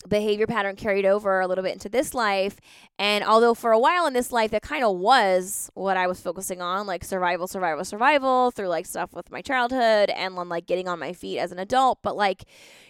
behavior 0.09 0.47
pattern 0.47 0.77
carried 0.77 1.07
over 1.07 1.41
a 1.41 1.47
little 1.47 1.65
bit 1.65 1.73
into 1.73 1.89
this 1.89 2.15
life. 2.15 2.61
And 2.99 3.25
although 3.25 3.55
for 3.55 3.73
a 3.73 3.79
while 3.79 4.07
in 4.07 4.13
this 4.13 4.33
life, 4.33 4.51
that 4.51 4.63
kind 4.63 4.85
of 4.85 4.97
was 4.97 5.71
what 5.75 5.97
I 5.97 6.07
was 6.07 6.21
focusing 6.21 6.61
on, 6.61 6.87
like 6.87 7.05
survival, 7.05 7.47
survival, 7.47 7.85
survival 7.85 8.51
through 8.51 8.69
like 8.69 8.87
stuff 8.87 9.13
with 9.13 9.31
my 9.31 9.41
childhood 9.41 10.11
and 10.11 10.37
on 10.37 10.49
like 10.49 10.67
getting 10.67 10.89
on 10.89 10.99
my 10.99 11.13
feet 11.13 11.39
as 11.39 11.53
an 11.53 11.59
adult. 11.59 12.01
But 12.03 12.17
like, 12.17 12.45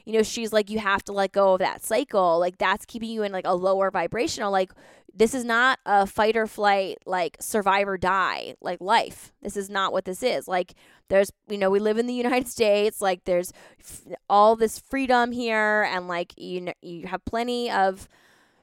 you 0.04 0.12
know, 0.12 0.22
she's 0.22 0.52
like, 0.52 0.70
you 0.70 0.78
have 0.78 1.04
to 1.04 1.12
let 1.12 1.32
go 1.32 1.54
of 1.54 1.60
that 1.60 1.84
cycle. 1.84 2.38
Like 2.38 2.58
that's 2.58 2.84
keeping 2.84 3.10
you 3.10 3.22
in 3.22 3.32
like 3.32 3.46
a 3.46 3.54
lower 3.54 3.90
vibrational. 3.90 4.50
Like 4.50 4.72
this 5.16 5.34
is 5.34 5.44
not 5.44 5.78
a 5.86 6.06
fight 6.06 6.36
or 6.36 6.46
flight, 6.46 6.98
like 7.06 7.36
survive 7.40 7.88
or 7.88 7.96
die, 7.96 8.54
like 8.60 8.80
life. 8.80 9.32
This 9.42 9.56
is 9.56 9.70
not 9.70 9.92
what 9.92 10.04
this 10.04 10.22
is. 10.22 10.48
Like 10.48 10.74
there's 11.08 11.30
you 11.48 11.58
know 11.58 11.70
we 11.70 11.78
live 11.78 11.98
in 11.98 12.06
the 12.06 12.14
united 12.24 12.48
states 12.48 13.00
like 13.00 13.24
there's 13.24 13.52
f- 13.80 14.02
all 14.28 14.56
this 14.56 14.78
freedom 14.78 15.32
here 15.32 15.82
and 15.90 16.08
like 16.08 16.32
you 16.36 16.60
know 16.60 16.72
you 16.82 17.06
have 17.06 17.24
plenty 17.24 17.70
of 17.70 18.08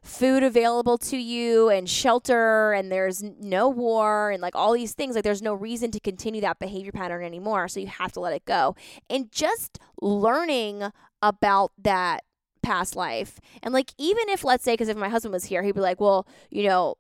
food 0.04 0.42
available 0.42 0.98
to 0.98 1.16
you 1.16 1.70
and 1.70 1.88
shelter 1.88 2.74
and 2.74 2.92
there's 2.92 3.22
no 3.22 3.70
war 3.70 4.32
and 4.32 4.42
like 4.42 4.56
all 4.56 4.74
these 4.74 4.94
things 4.94 5.14
like 5.14 5.24
there's 5.24 5.44
no 5.44 5.54
reason 5.54 5.92
to 5.92 6.00
continue 6.00 6.42
that 6.42 6.58
behavior 6.58 6.92
pattern 6.92 7.24
anymore 7.24 7.68
so 7.68 7.80
you 7.80 7.86
have 7.86 8.12
to 8.12 8.20
let 8.20 8.34
it 8.34 8.44
go 8.46 8.76
and 9.12 9.32
just 9.32 9.78
learning 10.02 10.84
about 11.22 11.72
that 11.78 12.24
past 12.62 12.96
life 12.96 13.40
and 13.64 13.74
like 13.74 13.94
even 13.98 14.30
if 14.30 14.44
let's 14.44 14.64
say 14.64 14.74
because 14.74 14.90
if 14.90 14.98
my 14.98 15.10
husband 15.10 15.34
was 15.34 15.46
here 15.46 15.64
he'd 15.64 15.76
be 15.76 15.82
like 15.82 16.00
well 16.00 16.28
you 16.50 16.64
know 16.64 16.96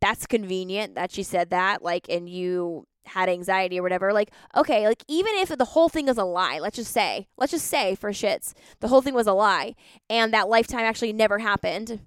that's 0.00 0.26
convenient 0.26 0.94
that 0.94 1.12
she 1.12 1.22
said 1.22 1.50
that 1.50 1.82
like 1.82 2.08
and 2.08 2.28
you 2.28 2.86
had 3.04 3.28
anxiety 3.28 3.78
or 3.78 3.82
whatever, 3.82 4.12
like, 4.12 4.30
okay, 4.56 4.86
like 4.86 5.02
even 5.08 5.32
if 5.36 5.56
the 5.56 5.64
whole 5.64 5.88
thing 5.88 6.08
is 6.08 6.18
a 6.18 6.24
lie, 6.24 6.58
let's 6.58 6.76
just 6.76 6.92
say, 6.92 7.28
let's 7.36 7.52
just 7.52 7.66
say 7.66 7.94
for 7.94 8.12
shits, 8.12 8.54
the 8.80 8.88
whole 8.88 9.02
thing 9.02 9.14
was 9.14 9.26
a 9.26 9.32
lie 9.32 9.74
and 10.08 10.32
that 10.32 10.48
lifetime 10.48 10.80
actually 10.80 11.12
never 11.12 11.38
happened, 11.38 12.00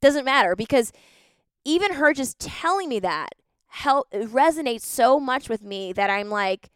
doesn't 0.00 0.24
matter 0.24 0.54
because 0.54 0.92
even 1.64 1.94
her 1.94 2.12
just 2.12 2.38
telling 2.38 2.88
me 2.88 3.00
that 3.00 3.30
help 3.68 4.10
resonates 4.10 4.82
so 4.82 5.18
much 5.18 5.48
with 5.48 5.62
me 5.62 5.92
that 5.92 6.10
I'm 6.10 6.28
like, 6.28 6.70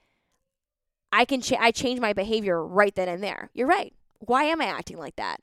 I 1.12 1.24
can 1.24 1.40
ch- 1.40 1.53
I 1.53 1.70
change 1.70 2.00
my 2.00 2.12
behavior 2.12 2.64
right 2.64 2.94
then 2.94 3.09
and 3.09 3.22
there. 3.22 3.50
You're 3.53 3.66
right. 3.66 3.92
Why 4.20 4.44
am 4.44 4.61
I 4.61 4.66
acting 4.66 4.98
like 4.98 5.16
that? 5.16 5.40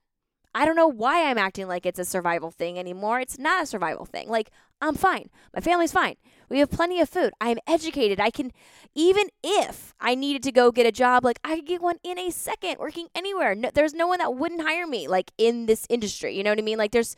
I 0.56 0.66
don't 0.66 0.76
know 0.76 0.88
why 0.88 1.30
I'm 1.30 1.38
acting 1.38 1.68
like 1.68 1.86
it's 1.86 2.00
a 2.00 2.06
survival 2.06 2.50
thing 2.50 2.80
anymore. 2.80 3.20
It's 3.20 3.38
not 3.38 3.64
a 3.64 3.68
survival 3.68 4.06
thing. 4.06 4.28
Like, 4.28 4.50
I'm 4.82 4.96
fine. 4.96 5.30
My 5.54 5.62
family's 5.62 5.92
fine. 5.92 6.16
We 6.50 6.60
have 6.60 6.72
plenty 6.72 7.00
of 7.02 7.10
food. 7.10 7.32
I 7.42 7.50
am 7.50 7.60
educated. 7.68 8.20
I 8.20 8.32
can, 8.32 8.52
even 8.96 9.28
if 9.44 9.94
I 10.00 10.16
needed 10.16 10.44
to 10.44 10.52
go 10.52 10.72
get 10.72 10.86
a 10.88 10.92
job, 10.92 11.24
like 11.24 11.40
I 11.44 11.58
could 11.58 11.68
get 11.68 11.82
one 11.82 11.98
in 12.04 12.18
a 12.18 12.32
second 12.32 12.78
working 12.80 13.08
anywhere. 13.14 13.54
No, 13.54 13.70
there's 13.74 13.94
no 13.94 14.08
one 14.08 14.20
that 14.20 14.36
wouldn't 14.36 14.62
hire 14.62 14.88
me, 14.88 15.08
like 15.08 15.32
in 15.38 15.66
this 15.66 15.86
industry. 15.90 16.36
You 16.36 16.44
know 16.44 16.52
what 16.52 16.60
I 16.60 16.64
mean? 16.64 16.78
Like 16.78 16.92
there's, 16.92 17.16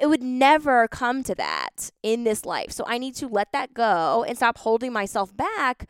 it 0.00 0.06
would 0.06 0.22
never 0.22 0.88
come 0.88 1.22
to 1.22 1.34
that 1.36 1.90
in 2.02 2.24
this 2.24 2.44
life. 2.44 2.72
So 2.72 2.84
I 2.86 2.98
need 2.98 3.14
to 3.16 3.28
let 3.28 3.52
that 3.52 3.72
go 3.72 4.24
and 4.28 4.36
stop 4.36 4.58
holding 4.58 4.92
myself 4.92 5.34
back 5.34 5.88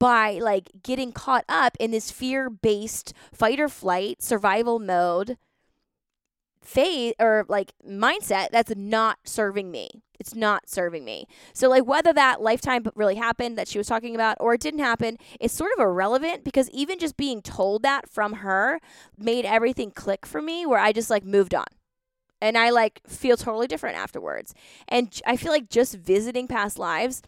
by 0.00 0.40
like 0.40 0.70
getting 0.82 1.12
caught 1.12 1.44
up 1.48 1.76
in 1.78 1.92
this 1.92 2.10
fear 2.10 2.50
based 2.50 3.12
fight 3.32 3.60
or 3.60 3.68
flight 3.68 4.20
survival 4.20 4.80
mode 4.80 5.36
faith 6.62 7.14
or 7.20 7.46
like 7.48 7.72
mindset 7.88 8.50
that's 8.50 8.74
not 8.74 9.18
serving 9.24 9.70
me. 9.70 10.02
It's 10.18 10.34
not 10.34 10.68
serving 10.68 11.04
me. 11.04 11.26
So 11.52 11.68
like 11.68 11.86
whether 11.86 12.12
that 12.12 12.40
lifetime 12.42 12.84
really 12.94 13.14
happened 13.14 13.56
that 13.56 13.68
she 13.68 13.78
was 13.78 13.86
talking 13.86 14.14
about 14.14 14.36
or 14.40 14.54
it 14.54 14.60
didn't 14.60 14.80
happen, 14.80 15.16
it's 15.38 15.54
sort 15.54 15.72
of 15.72 15.80
irrelevant 15.80 16.44
because 16.44 16.68
even 16.70 16.98
just 16.98 17.16
being 17.16 17.40
told 17.42 17.82
that 17.82 18.08
from 18.08 18.34
her 18.34 18.80
made 19.18 19.44
everything 19.44 19.90
click 19.90 20.26
for 20.26 20.42
me 20.42 20.66
where 20.66 20.80
I 20.80 20.92
just 20.92 21.10
like 21.10 21.24
moved 21.24 21.54
on. 21.54 21.66
And 22.42 22.56
I 22.56 22.70
like 22.70 23.00
feel 23.06 23.36
totally 23.36 23.66
different 23.66 23.96
afterwards. 23.98 24.54
And 24.88 25.20
I 25.26 25.36
feel 25.36 25.52
like 25.52 25.68
just 25.68 25.94
visiting 25.94 26.48
past 26.48 26.78
lives 26.78 27.22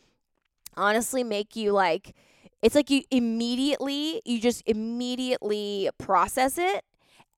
honestly 0.74 1.22
make 1.22 1.54
you 1.54 1.72
like 1.72 2.14
it's 2.62 2.74
like 2.74 2.90
you 2.90 3.02
immediately 3.10 4.22
you 4.24 4.40
just 4.40 4.62
immediately 4.66 5.90
process 5.98 6.58
it 6.58 6.84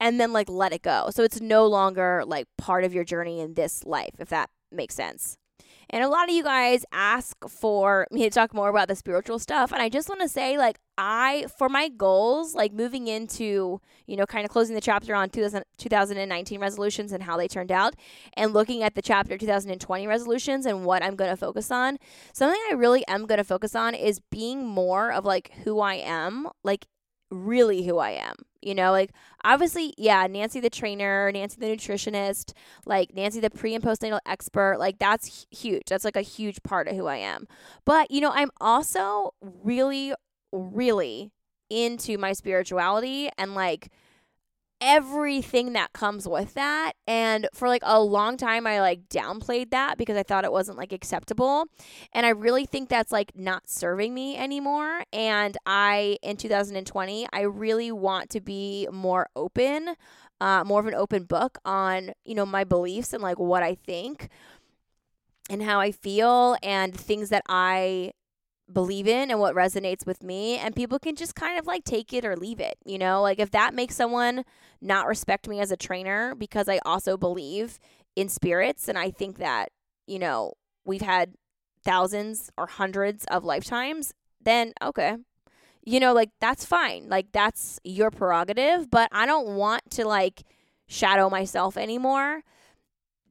and 0.00 0.20
then 0.20 0.32
like 0.32 0.48
let 0.48 0.72
it 0.72 0.82
go. 0.82 1.08
So 1.10 1.22
it's 1.22 1.40
no 1.40 1.66
longer 1.66 2.24
like 2.26 2.46
part 2.58 2.84
of 2.84 2.94
your 2.94 3.04
journey 3.04 3.40
in 3.40 3.54
this 3.54 3.84
life, 3.84 4.14
if 4.18 4.28
that 4.28 4.50
makes 4.70 4.94
sense. 4.94 5.38
And 5.94 6.02
a 6.02 6.08
lot 6.08 6.28
of 6.28 6.34
you 6.34 6.42
guys 6.42 6.84
ask 6.90 7.36
for 7.48 8.08
me 8.10 8.24
to 8.24 8.30
talk 8.30 8.52
more 8.52 8.68
about 8.68 8.88
the 8.88 8.96
spiritual 8.96 9.38
stuff. 9.38 9.70
And 9.70 9.80
I 9.80 9.88
just 9.88 10.08
want 10.08 10.22
to 10.22 10.28
say, 10.28 10.58
like, 10.58 10.80
I, 10.98 11.46
for 11.56 11.68
my 11.68 11.88
goals, 11.88 12.52
like 12.52 12.72
moving 12.72 13.06
into, 13.06 13.80
you 14.08 14.16
know, 14.16 14.26
kind 14.26 14.44
of 14.44 14.50
closing 14.50 14.74
the 14.74 14.80
chapter 14.80 15.14
on 15.14 15.30
2000, 15.30 15.62
2019 15.78 16.60
resolutions 16.60 17.12
and 17.12 17.22
how 17.22 17.36
they 17.36 17.46
turned 17.46 17.70
out, 17.70 17.94
and 18.36 18.52
looking 18.52 18.82
at 18.82 18.96
the 18.96 19.02
chapter 19.02 19.38
2020 19.38 20.08
resolutions 20.08 20.66
and 20.66 20.84
what 20.84 21.04
I'm 21.04 21.14
going 21.14 21.30
to 21.30 21.36
focus 21.36 21.70
on, 21.70 21.98
something 22.32 22.60
I 22.72 22.74
really 22.74 23.06
am 23.06 23.26
going 23.26 23.38
to 23.38 23.44
focus 23.44 23.76
on 23.76 23.94
is 23.94 24.18
being 24.32 24.66
more 24.66 25.12
of 25.12 25.24
like 25.24 25.52
who 25.62 25.78
I 25.78 25.94
am, 25.94 26.48
like 26.64 26.88
really 27.34 27.84
who 27.84 27.98
I 27.98 28.10
am. 28.10 28.36
You 28.62 28.74
know, 28.74 28.92
like 28.92 29.10
obviously, 29.44 29.92
yeah, 29.98 30.26
Nancy 30.26 30.60
the 30.60 30.70
trainer, 30.70 31.30
Nancy 31.32 31.58
the 31.60 31.66
nutritionist, 31.66 32.52
like 32.86 33.14
Nancy 33.14 33.40
the 33.40 33.50
pre 33.50 33.74
and 33.74 33.84
postnatal 33.84 34.20
expert, 34.26 34.78
like 34.78 34.98
that's 34.98 35.46
huge. 35.50 35.84
That's 35.88 36.04
like 36.04 36.16
a 36.16 36.22
huge 36.22 36.62
part 36.62 36.88
of 36.88 36.96
who 36.96 37.06
I 37.06 37.16
am. 37.16 37.46
But, 37.84 38.10
you 38.10 38.20
know, 38.20 38.30
I'm 38.32 38.50
also 38.60 39.34
really, 39.40 40.14
really 40.52 41.32
into 41.68 42.16
my 42.16 42.32
spirituality 42.32 43.28
and 43.36 43.54
like 43.54 43.90
everything 44.84 45.72
that 45.72 45.94
comes 45.94 46.28
with 46.28 46.52
that. 46.54 46.92
And 47.06 47.48
for 47.54 47.68
like 47.68 47.82
a 47.84 48.00
long 48.00 48.36
time, 48.36 48.66
I 48.66 48.80
like 48.80 49.08
downplayed 49.08 49.70
that 49.70 49.96
because 49.96 50.16
I 50.16 50.22
thought 50.22 50.44
it 50.44 50.52
wasn't 50.52 50.76
like 50.76 50.92
acceptable. 50.92 51.64
And 52.12 52.26
I 52.26 52.28
really 52.28 52.66
think 52.66 52.90
that's 52.90 53.10
like 53.10 53.32
not 53.34 53.68
serving 53.68 54.12
me 54.12 54.36
anymore. 54.36 55.02
And 55.10 55.56
I, 55.64 56.18
in 56.22 56.36
2020, 56.36 57.26
I 57.32 57.40
really 57.40 57.90
want 57.90 58.28
to 58.30 58.42
be 58.42 58.86
more 58.92 59.28
open, 59.34 59.94
uh, 60.40 60.64
more 60.64 60.80
of 60.80 60.86
an 60.86 60.94
open 60.94 61.24
book 61.24 61.58
on, 61.64 62.12
you 62.26 62.34
know, 62.34 62.46
my 62.46 62.64
beliefs 62.64 63.14
and 63.14 63.22
like 63.22 63.38
what 63.38 63.62
I 63.62 63.76
think 63.76 64.28
and 65.48 65.62
how 65.62 65.80
I 65.80 65.92
feel 65.92 66.56
and 66.62 66.94
things 66.94 67.30
that 67.30 67.42
I 67.48 68.12
believe 68.72 69.06
in 69.06 69.30
and 69.30 69.38
what 69.38 69.54
resonates 69.54 70.06
with 70.06 70.22
me 70.22 70.56
and 70.56 70.74
people 70.74 70.98
can 70.98 71.14
just 71.14 71.34
kind 71.34 71.58
of 71.58 71.66
like 71.66 71.84
take 71.84 72.12
it 72.14 72.24
or 72.24 72.34
leave 72.34 72.60
it 72.60 72.78
you 72.86 72.96
know 72.96 73.20
like 73.20 73.38
if 73.38 73.50
that 73.50 73.74
makes 73.74 73.94
someone 73.94 74.42
not 74.80 75.06
respect 75.06 75.46
me 75.46 75.60
as 75.60 75.70
a 75.70 75.76
trainer 75.76 76.34
because 76.34 76.66
i 76.66 76.78
also 76.86 77.16
believe 77.16 77.78
in 78.16 78.26
spirits 78.26 78.88
and 78.88 78.96
i 78.96 79.10
think 79.10 79.36
that 79.36 79.68
you 80.06 80.18
know 80.18 80.54
we've 80.86 81.02
had 81.02 81.34
thousands 81.84 82.50
or 82.56 82.66
hundreds 82.66 83.24
of 83.26 83.44
lifetimes, 83.44 84.12
then 84.40 84.72
okay. 84.82 85.16
You 85.84 86.00
know, 86.00 86.14
like 86.14 86.30
that's 86.40 86.64
fine. 86.64 87.08
Like 87.08 87.26
that's 87.32 87.78
your 87.84 88.10
prerogative, 88.10 88.90
but 88.90 89.08
I 89.12 89.26
don't 89.26 89.56
want 89.56 89.90
to 89.92 90.06
like 90.06 90.42
shadow 90.86 91.28
myself 91.28 91.76
anymore 91.76 92.42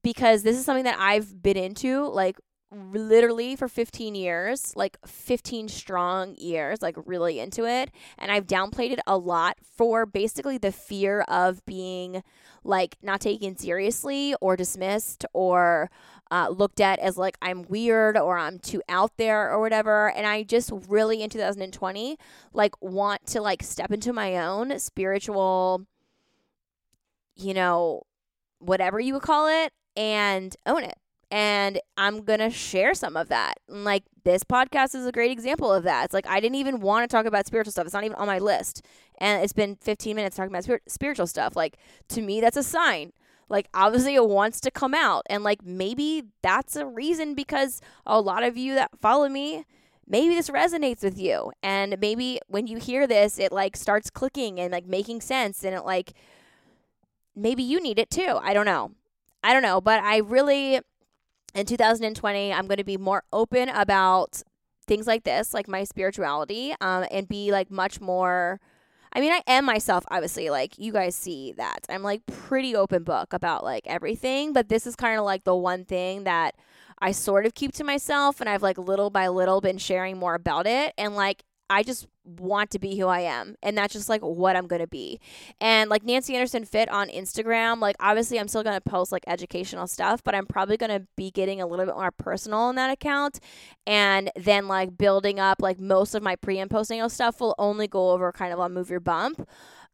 because 0.03 0.43
this 0.43 0.57
is 0.57 0.65
something 0.65 0.83
that 0.83 0.99
I've 0.99 1.41
been 1.41 1.57
into 1.57 2.07
like 2.07 2.37
literally 2.73 3.55
for 3.55 3.67
15 3.67 4.15
years, 4.15 4.75
like 4.75 4.97
15 5.05 5.67
strong 5.67 6.35
years, 6.35 6.81
like 6.81 6.95
really 7.05 7.39
into 7.39 7.65
it. 7.65 7.91
And 8.17 8.31
I've 8.31 8.47
downplayed 8.47 8.91
it 8.91 8.99
a 9.05 9.17
lot 9.17 9.57
for 9.61 10.05
basically 10.05 10.57
the 10.57 10.71
fear 10.71 11.21
of 11.21 11.65
being 11.65 12.23
like 12.63 12.97
not 13.01 13.21
taken 13.21 13.57
seriously 13.57 14.35
or 14.41 14.55
dismissed 14.55 15.25
or 15.33 15.89
uh, 16.31 16.49
looked 16.49 16.79
at 16.79 16.99
as 16.99 17.17
like 17.17 17.37
I'm 17.41 17.63
weird 17.63 18.17
or 18.17 18.37
I'm 18.37 18.59
too 18.59 18.81
out 18.89 19.17
there 19.17 19.51
or 19.51 19.59
whatever. 19.59 20.11
And 20.11 20.25
I 20.25 20.43
just 20.43 20.71
really 20.87 21.21
in 21.21 21.29
2020 21.29 22.17
like 22.53 22.81
want 22.81 23.25
to 23.27 23.41
like 23.41 23.63
step 23.63 23.91
into 23.91 24.13
my 24.13 24.37
own 24.37 24.79
spiritual, 24.79 25.85
you 27.35 27.53
know, 27.53 28.03
whatever 28.59 28.99
you 28.99 29.13
would 29.13 29.23
call 29.23 29.47
it 29.47 29.73
and 29.95 30.55
own 30.65 30.83
it 30.83 30.97
and 31.33 31.79
I'm 31.97 32.21
gonna 32.21 32.51
share 32.51 32.93
some 32.93 33.17
of 33.17 33.29
that. 33.29 33.55
And 33.67 33.83
like 33.83 34.03
this 34.23 34.43
podcast 34.43 34.93
is 34.93 35.07
a 35.07 35.11
great 35.11 35.31
example 35.31 35.73
of 35.73 35.83
that. 35.83 36.05
It's 36.05 36.13
like 36.13 36.27
I 36.27 36.39
didn't 36.39 36.57
even 36.57 36.79
want 36.79 37.09
to 37.09 37.13
talk 37.13 37.25
about 37.25 37.47
spiritual 37.47 37.71
stuff. 37.71 37.85
It's 37.85 37.93
not 37.95 38.03
even 38.03 38.15
on 38.17 38.27
my 38.27 38.37
list, 38.37 38.85
and 39.17 39.43
it's 39.43 39.51
been 39.51 39.75
15 39.77 40.15
minutes 40.15 40.35
talking 40.37 40.51
about 40.51 40.63
spir- 40.63 40.81
spiritual 40.87 41.25
stuff. 41.25 41.55
Like 41.55 41.77
to 42.09 42.21
me, 42.21 42.39
that's 42.39 42.55
a 42.55 42.61
sign. 42.61 43.13
Like 43.49 43.67
obviously 43.73 44.13
it 44.13 44.29
wants 44.29 44.61
to 44.61 44.69
come 44.69 44.93
out, 44.93 45.23
and 45.27 45.43
like 45.43 45.65
maybe 45.65 46.25
that's 46.43 46.75
a 46.75 46.85
reason 46.85 47.33
because 47.33 47.81
a 48.05 48.21
lot 48.21 48.43
of 48.43 48.55
you 48.55 48.75
that 48.75 48.91
follow 49.01 49.27
me. 49.27 49.65
Maybe 50.05 50.35
this 50.35 50.49
resonates 50.51 51.01
with 51.01 51.17
you, 51.17 51.51
and 51.63 51.97
maybe 51.99 52.41
when 52.47 52.67
you 52.67 52.77
hear 52.77 53.07
this, 53.07 53.39
it 53.39 53.51
like 53.51 53.75
starts 53.75 54.11
clicking 54.11 54.59
and 54.59 54.71
like 54.71 54.85
making 54.85 55.21
sense, 55.21 55.63
and 55.63 55.73
it 55.73 55.83
like 55.83 56.13
maybe 57.35 57.63
you 57.63 57.81
need 57.81 57.97
it 57.97 58.11
too. 58.11 58.37
I 58.39 58.53
don't 58.53 58.67
know. 58.67 58.91
I 59.43 59.51
don't 59.51 59.63
know, 59.63 59.81
but 59.81 60.03
I 60.03 60.17
really 60.17 60.79
in 61.53 61.65
2020, 61.65 62.53
I'm 62.53 62.67
going 62.67 62.77
to 62.77 62.83
be 62.83 62.97
more 62.97 63.23
open 63.31 63.69
about 63.69 64.41
things 64.87 65.07
like 65.07 65.23
this, 65.23 65.53
like 65.53 65.67
my 65.67 65.83
spirituality, 65.83 66.75
um, 66.81 67.05
and 67.11 67.27
be 67.27 67.51
like 67.51 67.71
much 67.71 68.01
more. 68.01 68.59
I 69.13 69.19
mean, 69.19 69.31
I 69.31 69.41
am 69.47 69.65
myself, 69.65 70.03
obviously. 70.09 70.49
Like, 70.49 70.77
you 70.79 70.91
guys 70.91 71.15
see 71.15 71.53
that. 71.57 71.85
I'm 71.89 72.03
like 72.03 72.25
pretty 72.25 72.75
open 72.75 73.03
book 73.03 73.33
about 73.33 73.63
like 73.63 73.85
everything, 73.85 74.53
but 74.53 74.69
this 74.69 74.87
is 74.87 74.95
kind 74.95 75.19
of 75.19 75.25
like 75.25 75.43
the 75.43 75.55
one 75.55 75.85
thing 75.85 76.23
that 76.23 76.55
I 76.99 77.11
sort 77.11 77.45
of 77.45 77.53
keep 77.53 77.73
to 77.73 77.83
myself, 77.83 78.39
and 78.41 78.49
I've 78.49 78.63
like 78.63 78.77
little 78.77 79.09
by 79.09 79.27
little 79.27 79.61
been 79.61 79.77
sharing 79.77 80.17
more 80.17 80.35
about 80.35 80.65
it. 80.65 80.93
And 80.97 81.15
like, 81.15 81.43
I 81.69 81.83
just 81.83 82.07
want 82.25 82.71
to 82.71 82.79
be 82.79 82.97
who 82.97 83.07
I 83.07 83.21
am. 83.21 83.55
And 83.63 83.77
that's 83.77 83.93
just 83.93 84.09
like 84.09 84.21
what 84.21 84.55
I'm 84.55 84.67
going 84.67 84.81
to 84.81 84.87
be. 84.87 85.19
And 85.59 85.89
like 85.89 86.03
Nancy 86.03 86.35
Anderson 86.35 86.65
Fit 86.65 86.89
on 86.89 87.09
Instagram, 87.09 87.79
like 87.79 87.95
obviously 87.99 88.39
I'm 88.39 88.47
still 88.47 88.63
going 88.63 88.75
to 88.75 88.81
post 88.81 89.11
like 89.11 89.23
educational 89.27 89.87
stuff, 89.87 90.23
but 90.23 90.35
I'm 90.35 90.45
probably 90.45 90.77
going 90.77 90.91
to 90.91 91.07
be 91.15 91.31
getting 91.31 91.61
a 91.61 91.67
little 91.67 91.85
bit 91.85 91.95
more 91.95 92.11
personal 92.11 92.59
on 92.59 92.75
that 92.75 92.91
account. 92.91 93.39
And 93.87 94.31
then 94.35 94.67
like 94.67 94.97
building 94.97 95.39
up 95.39 95.61
like 95.61 95.79
most 95.79 96.15
of 96.15 96.23
my 96.23 96.35
pre 96.35 96.59
and 96.59 96.69
post 96.69 96.89
natal 96.89 97.09
stuff 97.09 97.39
will 97.41 97.55
only 97.57 97.87
go 97.87 98.11
over 98.11 98.31
kind 98.31 98.53
of 98.53 98.59
on 98.59 98.73
Move 98.73 98.89
Your 98.89 98.99
Bump. 98.99 99.47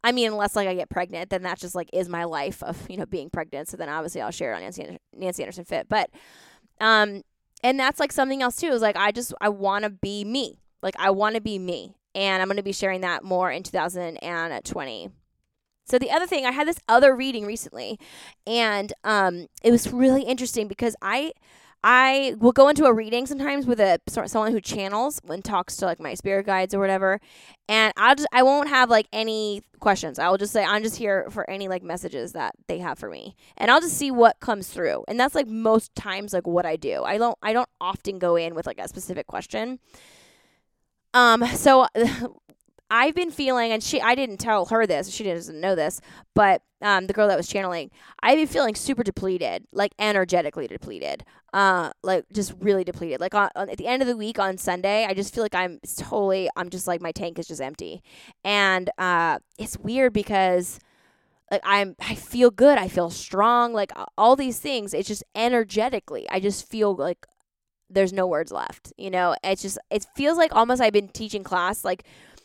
I 0.04 0.12
mean, 0.12 0.32
unless 0.32 0.56
like 0.56 0.68
I 0.68 0.76
get 0.76 0.90
pregnant, 0.90 1.30
then 1.30 1.44
that 1.44 1.60
just 1.60 1.76
like 1.76 1.90
is 1.94 2.08
my 2.10 2.24
life 2.24 2.64
of, 2.64 2.90
you 2.90 2.98
know, 2.98 3.06
being 3.06 3.30
pregnant. 3.30 3.68
So 3.68 3.78
then 3.78 3.90
obviously 3.90 4.22
I'll 4.22 4.32
share 4.32 4.54
it 4.54 4.56
on 4.56 4.62
Nancy, 4.62 4.98
Nancy 5.14 5.44
Anderson 5.44 5.66
Fit. 5.66 5.88
But, 5.90 6.10
um, 6.80 7.24
and 7.64 7.80
that's 7.80 8.00
like 8.00 8.12
something 8.12 8.42
else 8.42 8.56
too 8.56 8.68
is 8.68 8.82
like 8.82 8.96
I 8.96 9.12
just 9.12 9.34
I 9.42 9.50
want 9.50 9.84
to 9.84 9.90
be 9.90 10.24
me. 10.24 10.60
Like 10.82 10.96
I 10.98 11.12
want 11.12 11.36
to 11.36 11.42
be 11.42 11.60
me 11.60 11.96
and 12.16 12.42
I'm 12.42 12.48
going 12.48 12.58
to 12.58 12.64
be 12.64 12.74
sharing 12.74 13.02
that 13.02 13.24
more 13.24 13.52
in 13.52 13.64
2020. 13.64 15.10
So 15.86 15.98
the 15.98 16.12
other 16.12 16.28
thing, 16.28 16.46
I 16.46 16.52
had 16.52 16.68
this 16.68 16.80
other 16.88 17.16
reading 17.16 17.46
recently, 17.46 18.00
and 18.46 18.94
um, 19.04 19.48
it 19.64 19.72
was 19.72 19.92
really 19.92 20.22
interesting 20.22 20.68
because 20.68 20.96
I 21.02 21.34
I 21.84 22.36
will 22.40 22.52
go 22.52 22.68
into 22.68 22.86
a 22.86 22.94
reading 22.94 23.26
sometimes 23.26 23.66
with 23.66 23.80
a 23.80 24.00
someone 24.08 24.52
who 24.52 24.60
channels 24.60 25.22
and 25.30 25.44
talks 25.44 25.78
to 25.78 25.86
like 25.86 26.00
my 26.00 26.14
spirit 26.14 26.46
guides 26.46 26.76
or 26.76 26.80
whatever, 26.80 27.20
and 27.68 27.92
I'll 27.98 28.16
just 28.16 28.28
I 28.32 28.44
won't 28.44 28.70
have 28.70 28.90
like 28.92 29.08
any 29.12 29.64
questions. 29.80 30.20
I 30.20 30.30
will 30.30 30.38
just 30.38 30.54
say 30.54 30.64
I'm 30.64 30.84
just 30.84 30.98
here 30.98 31.28
for 31.32 31.50
any 31.50 31.68
like 31.68 31.82
messages 31.82 32.34
that 32.34 32.54
they 32.68 32.78
have 32.80 33.00
for 33.00 33.10
me, 33.10 33.36
and 33.58 33.72
I'll 33.72 33.82
just 33.82 33.98
see 33.98 34.12
what 34.12 34.40
comes 34.40 34.68
through. 34.68 35.06
And 35.08 35.20
that's 35.20 35.34
like 35.34 35.48
most 35.48 35.96
times 35.96 36.34
like 36.34 36.46
what 36.46 36.68
I 36.68 36.76
do. 36.76 37.04
I 37.04 37.18
don't 37.18 37.38
I 37.42 37.54
don't 37.54 37.70
often 37.82 38.20
go 38.20 38.36
in 38.36 38.54
with 38.54 38.68
like 38.68 38.80
a 38.80 38.88
specific 38.88 39.26
question. 39.26 39.80
Um, 41.14 41.46
so 41.48 41.88
I've 42.92 43.14
been 43.14 43.32
feeling, 43.32 43.72
and 43.72 43.84
she, 43.84 44.02
I 44.02 44.16
didn't 44.16 44.38
tell 44.38 44.66
her 44.66 44.88
this, 44.88 45.10
she 45.10 45.24
doesn't 45.24 45.60
know 45.60 45.76
this, 45.76 46.02
but 46.34 46.64
um, 46.82 47.08
the 47.08 47.14
girl 47.14 47.28
that 47.28 47.38
was 47.38 47.48
channeling, 47.48 47.92
I've 48.24 48.38
been 48.38 48.48
feeling 48.48 48.74
super 48.74 49.04
depleted, 49.04 49.66
like 49.72 49.94
energetically 50.00 50.68
depleted, 50.68 51.24
uh, 51.54 51.92
like 52.02 52.26
just 52.34 52.56
really 52.60 52.84
depleted. 52.84 53.20
Like 53.20 53.36
on, 53.36 53.50
on, 53.56 53.70
at 53.70 53.78
the 53.78 53.86
end 53.86 54.02
of 54.02 54.08
the 54.08 54.18
week 54.18 54.40
on 54.40 54.58
Sunday, 54.58 55.06
I 55.06 55.14
just 55.14 55.34
feel 55.36 55.44
like 55.44 55.54
I'm 55.54 55.80
totally, 55.98 56.50
I'm 56.56 56.70
just 56.70 56.88
like 56.88 57.02
my 57.02 57.12
tank 57.12 57.38
is 57.38 57.48
just 57.48 57.62
empty, 57.62 58.02
and 58.44 58.90
uh, 58.98 59.38
it's 59.60 59.78
weird 59.78 60.14
because 60.14 60.80
like 61.52 61.62
I'm, 61.64 61.96
I 62.00 62.16
feel 62.16 62.50
good, 62.50 62.78
I 62.80 62.88
feel 62.88 63.12
strong, 63.12 63.74
like 63.74 63.92
all 64.18 64.36
these 64.36 64.60
things. 64.60 64.96
It's 64.96 65.08
just 65.08 65.24
energetically, 65.36 66.28
I 66.32 66.40
just 66.40 66.68
feel 66.68 66.96
like 66.96 67.28
there's 67.90 68.14
no 68.14 68.28
words 68.28 68.52
left. 68.52 68.94
You 68.98 69.10
know, 69.10 69.36
it's 69.44 69.62
just 69.62 69.78
it 69.90 70.06
feels 70.16 70.38
like 70.38 70.56
almost 70.56 70.82
I've 70.82 70.94
been 70.94 71.10
teaching 71.10 71.44
class 71.44 71.84
like 71.84 72.04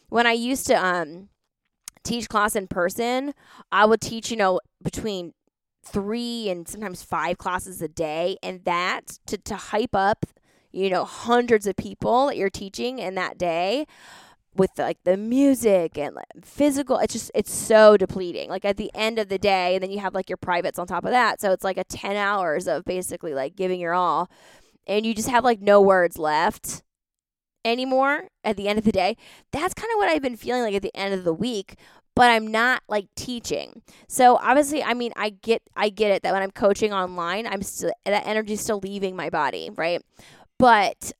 when 0.08 0.26
I 0.26 0.32
used 0.32 0.66
to 0.68 0.74
um 0.74 1.28
teach 2.02 2.28
class 2.28 2.54
in 2.54 2.66
person, 2.66 3.34
I 3.72 3.84
would 3.86 4.00
teach, 4.00 4.30
you 4.30 4.36
know, 4.36 4.60
between 4.82 5.32
3 5.84 6.48
and 6.48 6.68
sometimes 6.68 7.02
5 7.02 7.38
classes 7.38 7.82
a 7.82 7.88
day 7.88 8.36
and 8.42 8.64
that 8.64 9.18
to 9.26 9.38
to 9.38 9.56
hype 9.56 9.94
up, 9.94 10.26
you 10.72 10.90
know, 10.90 11.04
hundreds 11.04 11.66
of 11.66 11.76
people 11.76 12.26
that 12.26 12.36
you're 12.36 12.50
teaching 12.50 12.98
in 12.98 13.14
that 13.16 13.38
day 13.38 13.86
with 14.56 14.70
like 14.78 14.98
the 15.04 15.16
music 15.16 15.98
and 15.98 16.14
like, 16.14 16.26
physical 16.44 16.98
it's 16.98 17.12
just 17.12 17.30
it's 17.34 17.52
so 17.52 17.96
depleting 17.96 18.48
like 18.48 18.64
at 18.64 18.76
the 18.76 18.90
end 18.94 19.18
of 19.18 19.28
the 19.28 19.38
day 19.38 19.74
and 19.74 19.82
then 19.82 19.90
you 19.90 19.98
have 19.98 20.14
like 20.14 20.30
your 20.30 20.36
privates 20.36 20.78
on 20.78 20.86
top 20.86 21.04
of 21.04 21.10
that 21.10 21.40
so 21.40 21.50
it's 21.50 21.64
like 21.64 21.76
a 21.76 21.84
10 21.84 22.16
hours 22.16 22.68
of 22.68 22.84
basically 22.84 23.34
like 23.34 23.56
giving 23.56 23.80
your 23.80 23.94
all 23.94 24.30
and 24.86 25.04
you 25.06 25.14
just 25.14 25.28
have 25.28 25.44
like 25.44 25.60
no 25.60 25.80
words 25.80 26.18
left 26.18 26.82
anymore 27.64 28.28
at 28.42 28.56
the 28.56 28.68
end 28.68 28.78
of 28.78 28.84
the 28.84 28.92
day. 28.92 29.16
That's 29.52 29.74
kind 29.74 29.90
of 29.92 29.96
what 29.96 30.08
I've 30.08 30.22
been 30.22 30.36
feeling 30.36 30.62
like 30.62 30.74
at 30.74 30.82
the 30.82 30.94
end 30.96 31.14
of 31.14 31.24
the 31.24 31.32
week, 31.32 31.76
but 32.14 32.30
I'm 32.30 32.48
not 32.50 32.82
like 32.88 33.06
teaching. 33.16 33.82
So 34.08 34.36
obviously, 34.36 34.82
I 34.82 34.94
mean, 34.94 35.12
I 35.16 35.30
get 35.30 35.62
I 35.76 35.88
get 35.88 36.12
it 36.12 36.22
that 36.22 36.32
when 36.32 36.42
I'm 36.42 36.50
coaching 36.50 36.92
online, 36.92 37.46
I'm 37.46 37.62
still 37.62 37.92
that 38.04 38.26
energy's 38.26 38.60
still 38.60 38.80
leaving 38.80 39.16
my 39.16 39.30
body, 39.30 39.70
right? 39.74 40.02
But 40.58 41.12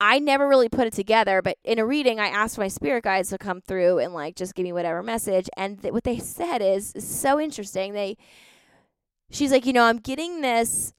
I 0.00 0.20
never 0.20 0.46
really 0.46 0.68
put 0.68 0.86
it 0.86 0.92
together, 0.92 1.42
but 1.42 1.58
in 1.64 1.80
a 1.80 1.86
reading, 1.86 2.20
I 2.20 2.28
asked 2.28 2.56
my 2.56 2.68
spirit 2.68 3.02
guides 3.02 3.30
to 3.30 3.38
come 3.38 3.60
through 3.60 3.98
and 3.98 4.14
like 4.14 4.36
just 4.36 4.54
give 4.54 4.62
me 4.62 4.72
whatever 4.72 5.02
message. 5.02 5.48
And 5.56 5.82
th- 5.82 5.92
what 5.92 6.04
they 6.04 6.18
said 6.18 6.62
is, 6.62 6.92
is 6.92 7.06
so 7.06 7.40
interesting. 7.40 7.94
They, 7.94 8.16
she's 9.30 9.50
like, 9.50 9.66
you 9.66 9.72
know, 9.72 9.82
I'm 9.82 9.98
getting 9.98 10.40
this 10.40 10.94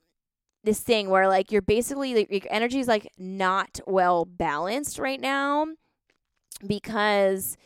this 0.64 0.80
thing 0.80 1.10
where 1.10 1.28
like 1.28 1.52
you're 1.52 1.62
basically 1.62 2.14
like, 2.16 2.30
your 2.32 2.42
energy 2.50 2.80
is 2.80 2.88
like 2.88 3.10
not 3.18 3.80
well 3.88 4.26
balanced 4.26 5.00
right 5.00 5.20
now 5.20 5.66
because 6.66 7.58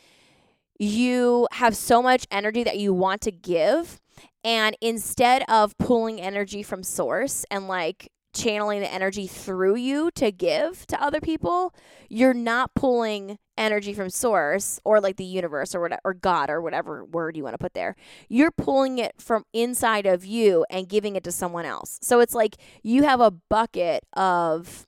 you 0.78 1.48
have 1.52 1.76
so 1.76 2.02
much 2.02 2.26
energy 2.30 2.64
that 2.64 2.78
you 2.78 2.92
want 2.92 3.20
to 3.22 3.32
give 3.32 4.00
and 4.42 4.76
instead 4.80 5.42
of 5.48 5.76
pulling 5.78 6.20
energy 6.20 6.62
from 6.62 6.82
source 6.82 7.44
and 7.50 7.68
like 7.68 8.10
channeling 8.34 8.80
the 8.80 8.92
energy 8.92 9.26
through 9.26 9.76
you 9.76 10.10
to 10.12 10.30
give 10.30 10.86
to 10.88 11.02
other 11.02 11.20
people, 11.20 11.74
you're 12.08 12.34
not 12.34 12.74
pulling 12.74 13.38
energy 13.56 13.92
from 13.94 14.10
source 14.10 14.80
or 14.84 15.00
like 15.00 15.16
the 15.16 15.24
universe 15.24 15.74
or 15.74 15.80
whatever 15.80 16.00
or 16.04 16.14
God 16.14 16.50
or 16.50 16.60
whatever 16.60 17.04
word 17.04 17.36
you 17.36 17.44
want 17.44 17.54
to 17.54 17.58
put 17.58 17.74
there. 17.74 17.94
You're 18.28 18.50
pulling 18.50 18.98
it 18.98 19.14
from 19.20 19.44
inside 19.52 20.06
of 20.06 20.24
you 20.24 20.66
and 20.70 20.88
giving 20.88 21.16
it 21.16 21.24
to 21.24 21.32
someone 21.32 21.64
else. 21.64 21.98
So 22.02 22.20
it's 22.20 22.34
like 22.34 22.56
you 22.82 23.04
have 23.04 23.20
a 23.20 23.30
bucket 23.30 24.04
of 24.14 24.86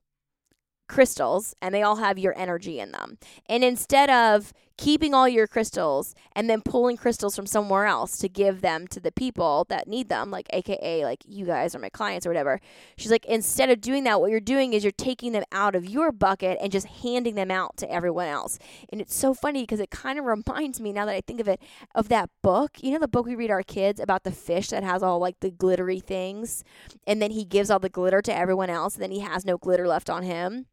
crystals 0.88 1.54
and 1.61 1.74
they 1.74 1.82
all 1.82 1.96
have 1.96 2.18
your 2.18 2.37
energy 2.38 2.80
in 2.80 2.92
them. 2.92 3.18
And 3.48 3.64
instead 3.64 4.11
of 4.11 4.52
keeping 4.77 5.15
all 5.15 5.29
your 5.29 5.47
crystals 5.47 6.15
and 6.35 6.51
then 6.51 6.61
pulling 6.61 6.97
crystals 6.97 7.35
from 7.35 7.47
somewhere 7.47 7.87
else 7.87 8.19
to 8.19 8.29
give 8.29 8.61
them 8.61 8.87
to 8.89 9.01
the 9.01 9.12
people 9.12 9.67
that 9.69 9.89
need 9.89 10.09
them, 10.09 10.31
like 10.31 10.47
AKA 10.53 11.05
like 11.05 11.23
you 11.27 11.47
guys 11.47 11.75
or 11.75 11.79
my 11.79 11.89
clients 11.89 12.27
or 12.27 12.31
whatever. 12.31 12.61
She's 12.97 13.11
like, 13.11 13.25
instead 13.27 13.71
of 13.71 13.81
doing 13.81 14.05
that, 14.05 14.21
what 14.21 14.31
you're 14.31 14.41
doing 14.41 14.73
is 14.73 14.85
you're 14.85 14.93
taking 14.93 15.33
them 15.33 15.45
out 15.53 15.75
of 15.75 15.89
your 15.89 16.12
bucket 16.12 16.59
and 16.61 16.71
just 16.71 16.87
handing 16.87 17.35
them 17.35 17.51
out 17.51 17.77
to 17.79 17.91
everyone 17.91 18.27
else. 18.29 18.59
And 18.91 19.01
it's 19.01 19.15
so 19.15 19.35
funny 19.35 19.62
because 19.62 19.81
it 19.81 19.91
kind 19.91 20.19
of 20.19 20.25
reminds 20.47 20.81
me 20.81 20.93
now 20.93 21.07
that 21.07 21.15
I 21.15 21.21
think 21.21 21.41
of 21.41 21.49
it 21.49 21.61
of 21.95 22.09
that 22.09 22.31
book. 22.43 22.79
You 22.83 22.93
know 22.93 22.99
the 22.99 23.09
book 23.09 23.27
we 23.27 23.35
read 23.35 23.51
our 23.51 23.62
kids 23.62 24.01
about 24.01 24.25
the 24.25 24.33
fish 24.33 24.69
that 24.69 24.85
has 24.85 25.03
all 25.03 25.19
like 25.19 25.41
the 25.41 25.51
glittery 25.51 26.01
things 26.01 26.65
and 27.07 27.21
then 27.21 27.31
he 27.31 27.45
gives 27.45 27.71
all 27.71 27.79
the 27.79 27.89
glitter 27.89 28.21
to 28.23 28.37
everyone 28.37 28.71
else 28.71 28.95
and 28.95 29.03
then 29.03 29.11
he 29.11 29.21
has 29.21 29.45
no 29.45 29.57
glitter 29.57 29.87
left 29.87 30.11
on 30.11 30.23
him 30.23 30.67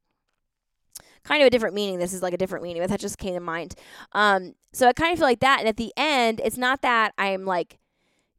kind 1.23 1.41
of 1.41 1.47
a 1.47 1.49
different 1.49 1.75
meaning. 1.75 1.99
This 1.99 2.13
is 2.13 2.21
like 2.21 2.33
a 2.33 2.37
different 2.37 2.63
meaning, 2.63 2.81
but 2.81 2.89
that 2.89 2.99
just 2.99 3.17
came 3.17 3.33
to 3.33 3.39
mind. 3.39 3.75
Um, 4.13 4.55
so 4.71 4.87
I 4.87 4.93
kind 4.93 5.13
of 5.13 5.19
feel 5.19 5.27
like 5.27 5.39
that. 5.41 5.59
And 5.59 5.67
at 5.67 5.77
the 5.77 5.93
end, 5.95 6.41
it's 6.43 6.57
not 6.57 6.81
that 6.81 7.13
I'm 7.17 7.45
like 7.45 7.79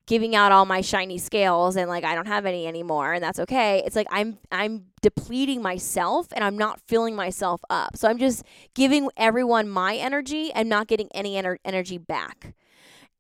giving 0.07 0.37
out 0.37 0.53
all 0.53 0.67
my 0.67 0.81
shiny 0.81 1.17
scales 1.17 1.77
and 1.77 1.89
like 1.89 2.05
I 2.05 2.15
don't 2.15 2.27
have 2.27 2.45
any 2.45 2.67
anymore 2.67 3.15
and 3.15 3.25
that's 3.25 3.39
okay. 3.39 3.83
It's 3.87 3.97
like 3.97 4.07
I'm 4.11 4.39
I'm 4.53 4.87
depleting 5.01 5.63
myself 5.63 6.29
and 6.33 6.45
I'm 6.45 6.59
not 6.59 6.81
filling 6.87 7.17
myself 7.17 7.63
up. 7.71 7.97
So 7.97 8.09
I'm 8.09 8.19
just 8.19 8.45
giving 8.75 9.09
everyone 9.17 9.69
my 9.69 9.97
energy 9.97 10.53
and 10.53 10.69
not 10.69 10.89
getting 10.89 11.09
any 11.15 11.35
ener- 11.37 11.59
energy 11.65 11.99
back. 11.99 12.55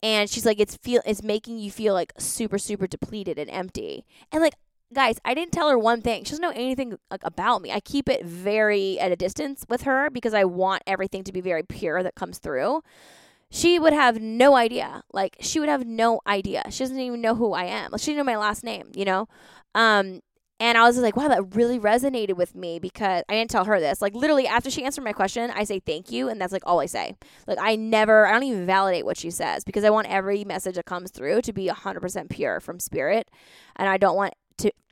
And 0.02 0.28
she's 0.28 0.44
like 0.44 0.60
it's 0.60 0.76
feel 0.76 1.00
it's 1.06 1.22
making 1.22 1.58
you 1.58 1.70
feel 1.70 1.94
like 1.94 2.12
super 2.18 2.58
super 2.58 2.86
depleted 2.86 3.38
and 3.38 3.50
empty. 3.50 4.04
And 4.30 4.42
like 4.42 4.54
guys, 4.94 5.18
I 5.24 5.34
didn't 5.34 5.52
tell 5.52 5.68
her 5.68 5.78
one 5.78 6.00
thing. 6.00 6.24
She 6.24 6.30
doesn't 6.30 6.42
know 6.42 6.50
anything 6.50 6.96
like, 7.10 7.22
about 7.24 7.62
me. 7.62 7.72
I 7.72 7.80
keep 7.80 8.08
it 8.08 8.24
very 8.24 8.98
at 8.98 9.12
a 9.12 9.16
distance 9.16 9.64
with 9.68 9.82
her 9.82 10.10
because 10.10 10.34
I 10.34 10.44
want 10.44 10.82
everything 10.86 11.24
to 11.24 11.32
be 11.32 11.40
very 11.40 11.62
pure 11.62 12.02
that 12.02 12.14
comes 12.14 12.38
through 12.38 12.82
she 13.54 13.78
would 13.78 13.92
have 13.92 14.20
no 14.20 14.56
idea. 14.56 15.04
Like 15.12 15.36
she 15.40 15.60
would 15.60 15.68
have 15.68 15.86
no 15.86 16.20
idea. 16.26 16.64
She 16.70 16.82
doesn't 16.82 16.98
even 16.98 17.20
know 17.20 17.36
who 17.36 17.52
I 17.52 17.64
am. 17.64 17.96
She 17.98 18.06
didn't 18.06 18.18
know 18.18 18.32
my 18.32 18.36
last 18.36 18.64
name, 18.64 18.90
you 18.94 19.04
know? 19.04 19.28
Um 19.76 20.20
and 20.58 20.78
I 20.78 20.82
was 20.82 20.96
like, 20.98 21.16
wow, 21.16 21.28
that 21.28 21.54
really 21.54 21.78
resonated 21.78 22.34
with 22.34 22.54
me 22.54 22.78
because 22.80 23.22
I 23.28 23.34
didn't 23.34 23.50
tell 23.50 23.64
her 23.64 23.78
this. 23.78 24.02
Like 24.02 24.14
literally 24.14 24.48
after 24.48 24.70
she 24.70 24.84
answered 24.84 25.04
my 25.04 25.12
question, 25.12 25.52
I 25.54 25.62
say 25.64 25.78
thank 25.78 26.10
you 26.10 26.28
and 26.28 26.40
that's 26.40 26.52
like 26.52 26.62
all 26.66 26.80
I 26.80 26.86
say. 26.86 27.14
Like 27.46 27.58
I 27.60 27.76
never 27.76 28.26
I 28.26 28.32
don't 28.32 28.42
even 28.42 28.66
validate 28.66 29.04
what 29.04 29.16
she 29.16 29.30
says 29.30 29.62
because 29.62 29.84
I 29.84 29.90
want 29.90 30.08
every 30.08 30.44
message 30.44 30.74
that 30.74 30.86
comes 30.86 31.12
through 31.12 31.42
to 31.42 31.52
be 31.52 31.68
100% 31.68 32.30
pure 32.30 32.58
from 32.58 32.80
spirit 32.80 33.30
and 33.76 33.88
I 33.88 33.98
don't 33.98 34.16
want 34.16 34.34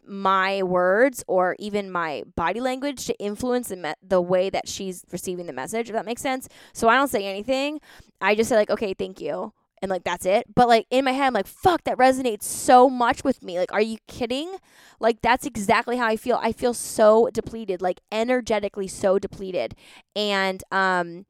my 0.06 0.62
words 0.62 1.22
or 1.28 1.56
even 1.58 1.90
my 1.90 2.24
body 2.34 2.60
language 2.60 3.06
to 3.06 3.16
influence 3.18 3.68
the, 3.68 3.76
me- 3.76 3.94
the 4.02 4.20
way 4.20 4.50
that 4.50 4.68
she's 4.68 5.04
receiving 5.12 5.46
the 5.46 5.52
message 5.52 5.88
if 5.88 5.94
that 5.94 6.04
makes 6.04 6.22
sense. 6.22 6.48
So 6.72 6.88
i 6.88 6.96
don't 6.96 7.08
say 7.08 7.26
anything. 7.26 7.80
I 8.20 8.34
just 8.34 8.48
say 8.48 8.56
like 8.56 8.70
okay 8.70 8.94
thank 8.94 9.20
you 9.20 9.52
and 9.80 9.90
like 9.90 10.04
that's 10.04 10.26
it. 10.26 10.46
But 10.54 10.68
like 10.68 10.86
in 10.90 11.04
my 11.04 11.12
head 11.12 11.28
i'm 11.28 11.32
like 11.34 11.46
fuck 11.46 11.84
that 11.84 11.98
resonates 11.98 12.42
so 12.44 12.90
much 12.90 13.22
with 13.24 13.42
me. 13.42 13.58
Like 13.58 13.72
are 13.72 13.80
you 13.80 13.98
kidding? 14.08 14.56
Like 14.98 15.22
that's 15.22 15.46
exactly 15.46 15.96
how 15.96 16.06
i 16.06 16.16
feel. 16.16 16.38
I 16.42 16.52
feel 16.52 16.74
so 16.74 17.28
depleted 17.32 17.80
like 17.80 18.00
energetically 18.10 18.88
so 18.88 19.18
depleted. 19.18 19.74
And 20.16 20.62
um 20.72 21.26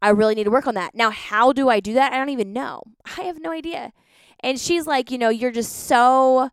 i 0.00 0.10
really 0.10 0.34
need 0.34 0.44
to 0.44 0.50
work 0.50 0.66
on 0.66 0.74
that. 0.74 0.94
Now 0.94 1.10
how 1.10 1.52
do 1.52 1.68
i 1.68 1.80
do 1.80 1.94
that? 1.94 2.12
I 2.12 2.18
don't 2.18 2.30
even 2.30 2.52
know. 2.52 2.82
I 3.18 3.22
have 3.22 3.40
no 3.40 3.50
idea. 3.50 3.92
And 4.40 4.60
she's 4.60 4.86
like 4.86 5.10
you 5.10 5.18
know 5.18 5.28
you're 5.28 5.50
just 5.50 5.86
so 5.86 6.50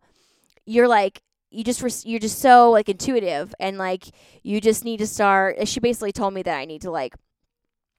you're 0.66 0.88
like 0.88 1.22
you 1.50 1.64
just 1.64 2.06
you're 2.06 2.20
just 2.20 2.38
so 2.38 2.70
like 2.70 2.88
intuitive 2.88 3.54
and 3.58 3.76
like 3.78 4.04
you 4.42 4.60
just 4.60 4.84
need 4.84 4.98
to 4.98 5.06
start 5.06 5.66
she 5.66 5.80
basically 5.80 6.12
told 6.12 6.32
me 6.32 6.42
that 6.42 6.56
i 6.56 6.64
need 6.64 6.80
to 6.80 6.90
like 6.90 7.14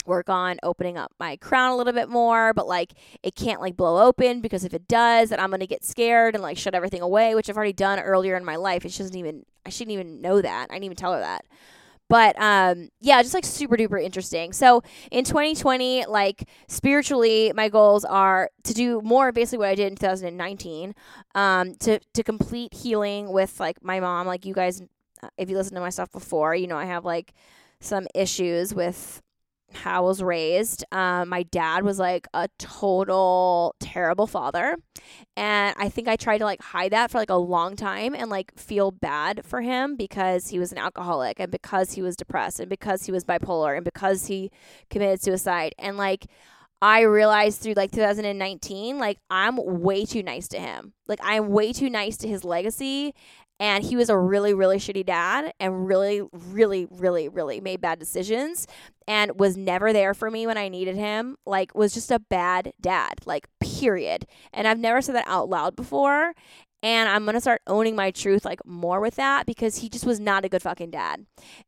work 0.05 0.29
on 0.29 0.57
opening 0.63 0.97
up 0.97 1.11
my 1.19 1.35
crown 1.37 1.71
a 1.71 1.75
little 1.75 1.93
bit 1.93 2.09
more 2.09 2.53
but 2.53 2.67
like 2.67 2.93
it 3.21 3.35
can't 3.35 3.61
like 3.61 3.77
blow 3.77 4.03
open 4.03 4.41
because 4.41 4.63
if 4.63 4.73
it 4.73 4.87
does 4.87 5.29
then 5.29 5.39
i'm 5.39 5.51
gonna 5.51 5.67
get 5.67 5.83
scared 5.83 6.33
and 6.33 6.41
like 6.41 6.57
shut 6.57 6.73
everything 6.73 7.01
away 7.01 7.35
which 7.35 7.49
i've 7.49 7.57
already 7.57 7.73
done 7.73 7.99
earlier 7.99 8.35
in 8.35 8.43
my 8.43 8.55
life. 8.55 8.83
It 8.83 8.97
doesn't 8.97 9.15
even 9.15 9.45
i 9.65 9.69
shouldn't 9.69 9.93
even 9.93 10.21
know 10.21 10.41
that. 10.41 10.67
I 10.69 10.73
didn't 10.73 10.85
even 10.85 10.97
tell 10.97 11.13
her 11.13 11.19
that 11.19 11.45
but 12.11 12.35
um, 12.41 12.89
yeah, 12.99 13.21
just 13.21 13.33
like 13.33 13.45
super 13.45 13.77
duper 13.77 14.03
interesting. 14.03 14.51
So 14.51 14.83
in 15.11 15.23
2020, 15.23 16.07
like 16.07 16.49
spiritually, 16.67 17.53
my 17.55 17.69
goals 17.69 18.03
are 18.03 18.49
to 18.65 18.73
do 18.73 18.99
more 19.01 19.31
basically 19.31 19.59
what 19.59 19.69
I 19.69 19.75
did 19.75 19.93
in 19.93 19.95
2019, 19.95 20.93
um, 21.35 21.73
to 21.75 21.99
to 21.99 22.21
complete 22.21 22.73
healing 22.73 23.31
with 23.31 23.61
like 23.61 23.81
my 23.81 24.01
mom. 24.01 24.27
Like 24.27 24.45
you 24.45 24.53
guys, 24.53 24.81
if 25.37 25.49
you 25.49 25.55
listen 25.55 25.73
to 25.75 25.79
my 25.79 25.89
stuff 25.89 26.11
before, 26.11 26.53
you 26.53 26.67
know 26.67 26.75
I 26.75 26.83
have 26.83 27.05
like 27.05 27.33
some 27.79 28.07
issues 28.13 28.75
with 28.75 29.21
how 29.73 30.03
I 30.03 30.07
was 30.07 30.23
raised. 30.23 30.83
Um, 30.91 31.29
my 31.29 31.43
dad 31.43 31.83
was 31.83 31.99
like 31.99 32.27
a 32.33 32.49
total 32.57 33.75
terrible 33.79 34.27
father. 34.27 34.77
And 35.35 35.75
I 35.77 35.89
think 35.89 36.07
I 36.07 36.15
tried 36.15 36.39
to 36.39 36.45
like 36.45 36.61
hide 36.61 36.91
that 36.91 37.11
for 37.11 37.17
like 37.17 37.29
a 37.29 37.35
long 37.35 37.75
time 37.75 38.13
and 38.15 38.29
like 38.29 38.57
feel 38.57 38.91
bad 38.91 39.45
for 39.45 39.61
him 39.61 39.95
because 39.95 40.49
he 40.49 40.59
was 40.59 40.71
an 40.71 40.77
alcoholic 40.77 41.39
and 41.39 41.51
because 41.51 41.93
he 41.93 42.01
was 42.01 42.15
depressed 42.15 42.59
and 42.59 42.69
because 42.69 43.05
he 43.05 43.11
was 43.11 43.23
bipolar 43.23 43.75
and 43.75 43.85
because 43.85 44.27
he 44.27 44.51
committed 44.89 45.21
suicide. 45.21 45.73
And 45.79 45.97
like, 45.97 46.27
I 46.81 47.01
realized 47.01 47.61
through 47.61 47.73
like 47.73 47.91
2019, 47.91 48.97
like 48.97 49.19
I'm 49.29 49.57
way 49.81 50.05
too 50.05 50.23
nice 50.23 50.47
to 50.49 50.59
him. 50.59 50.93
Like 51.07 51.19
I'm 51.21 51.49
way 51.49 51.73
too 51.73 51.91
nice 51.91 52.17
to 52.17 52.27
his 52.27 52.43
legacy 52.43 53.13
and 53.61 53.85
he 53.85 53.95
was 53.95 54.09
a 54.09 54.17
really 54.17 54.53
really 54.53 54.77
shitty 54.77 55.05
dad 55.05 55.53
and 55.61 55.87
really 55.87 56.21
really 56.33 56.85
really 56.89 57.29
really 57.29 57.61
made 57.61 57.79
bad 57.79 57.99
decisions 57.99 58.67
and 59.07 59.39
was 59.39 59.55
never 59.55 59.93
there 59.93 60.13
for 60.13 60.29
me 60.29 60.45
when 60.45 60.57
i 60.57 60.67
needed 60.67 60.97
him 60.97 61.37
like 61.45 61.73
was 61.73 61.93
just 61.93 62.11
a 62.11 62.19
bad 62.19 62.73
dad 62.81 63.19
like 63.25 63.47
period. 63.81 64.27
And 64.53 64.67
i've 64.67 64.79
never 64.79 65.01
said 65.01 65.15
that 65.15 65.27
out 65.27 65.49
loud 65.49 65.75
before. 65.75 66.33
And 66.83 67.09
i'm 67.09 67.23
going 67.23 67.35
to 67.35 67.41
start 67.41 67.61
owning 67.67 67.95
my 67.95 68.11
truth 68.11 68.45
like 68.45 68.65
more 68.65 68.99
with 68.99 69.15
that 69.15 69.45
because 69.45 69.77
he 69.77 69.89
just 69.89 70.05
was 70.05 70.19
not 70.19 70.45
a 70.45 70.49
good 70.49 70.61
fucking 70.61 70.91
dad. 70.91 71.25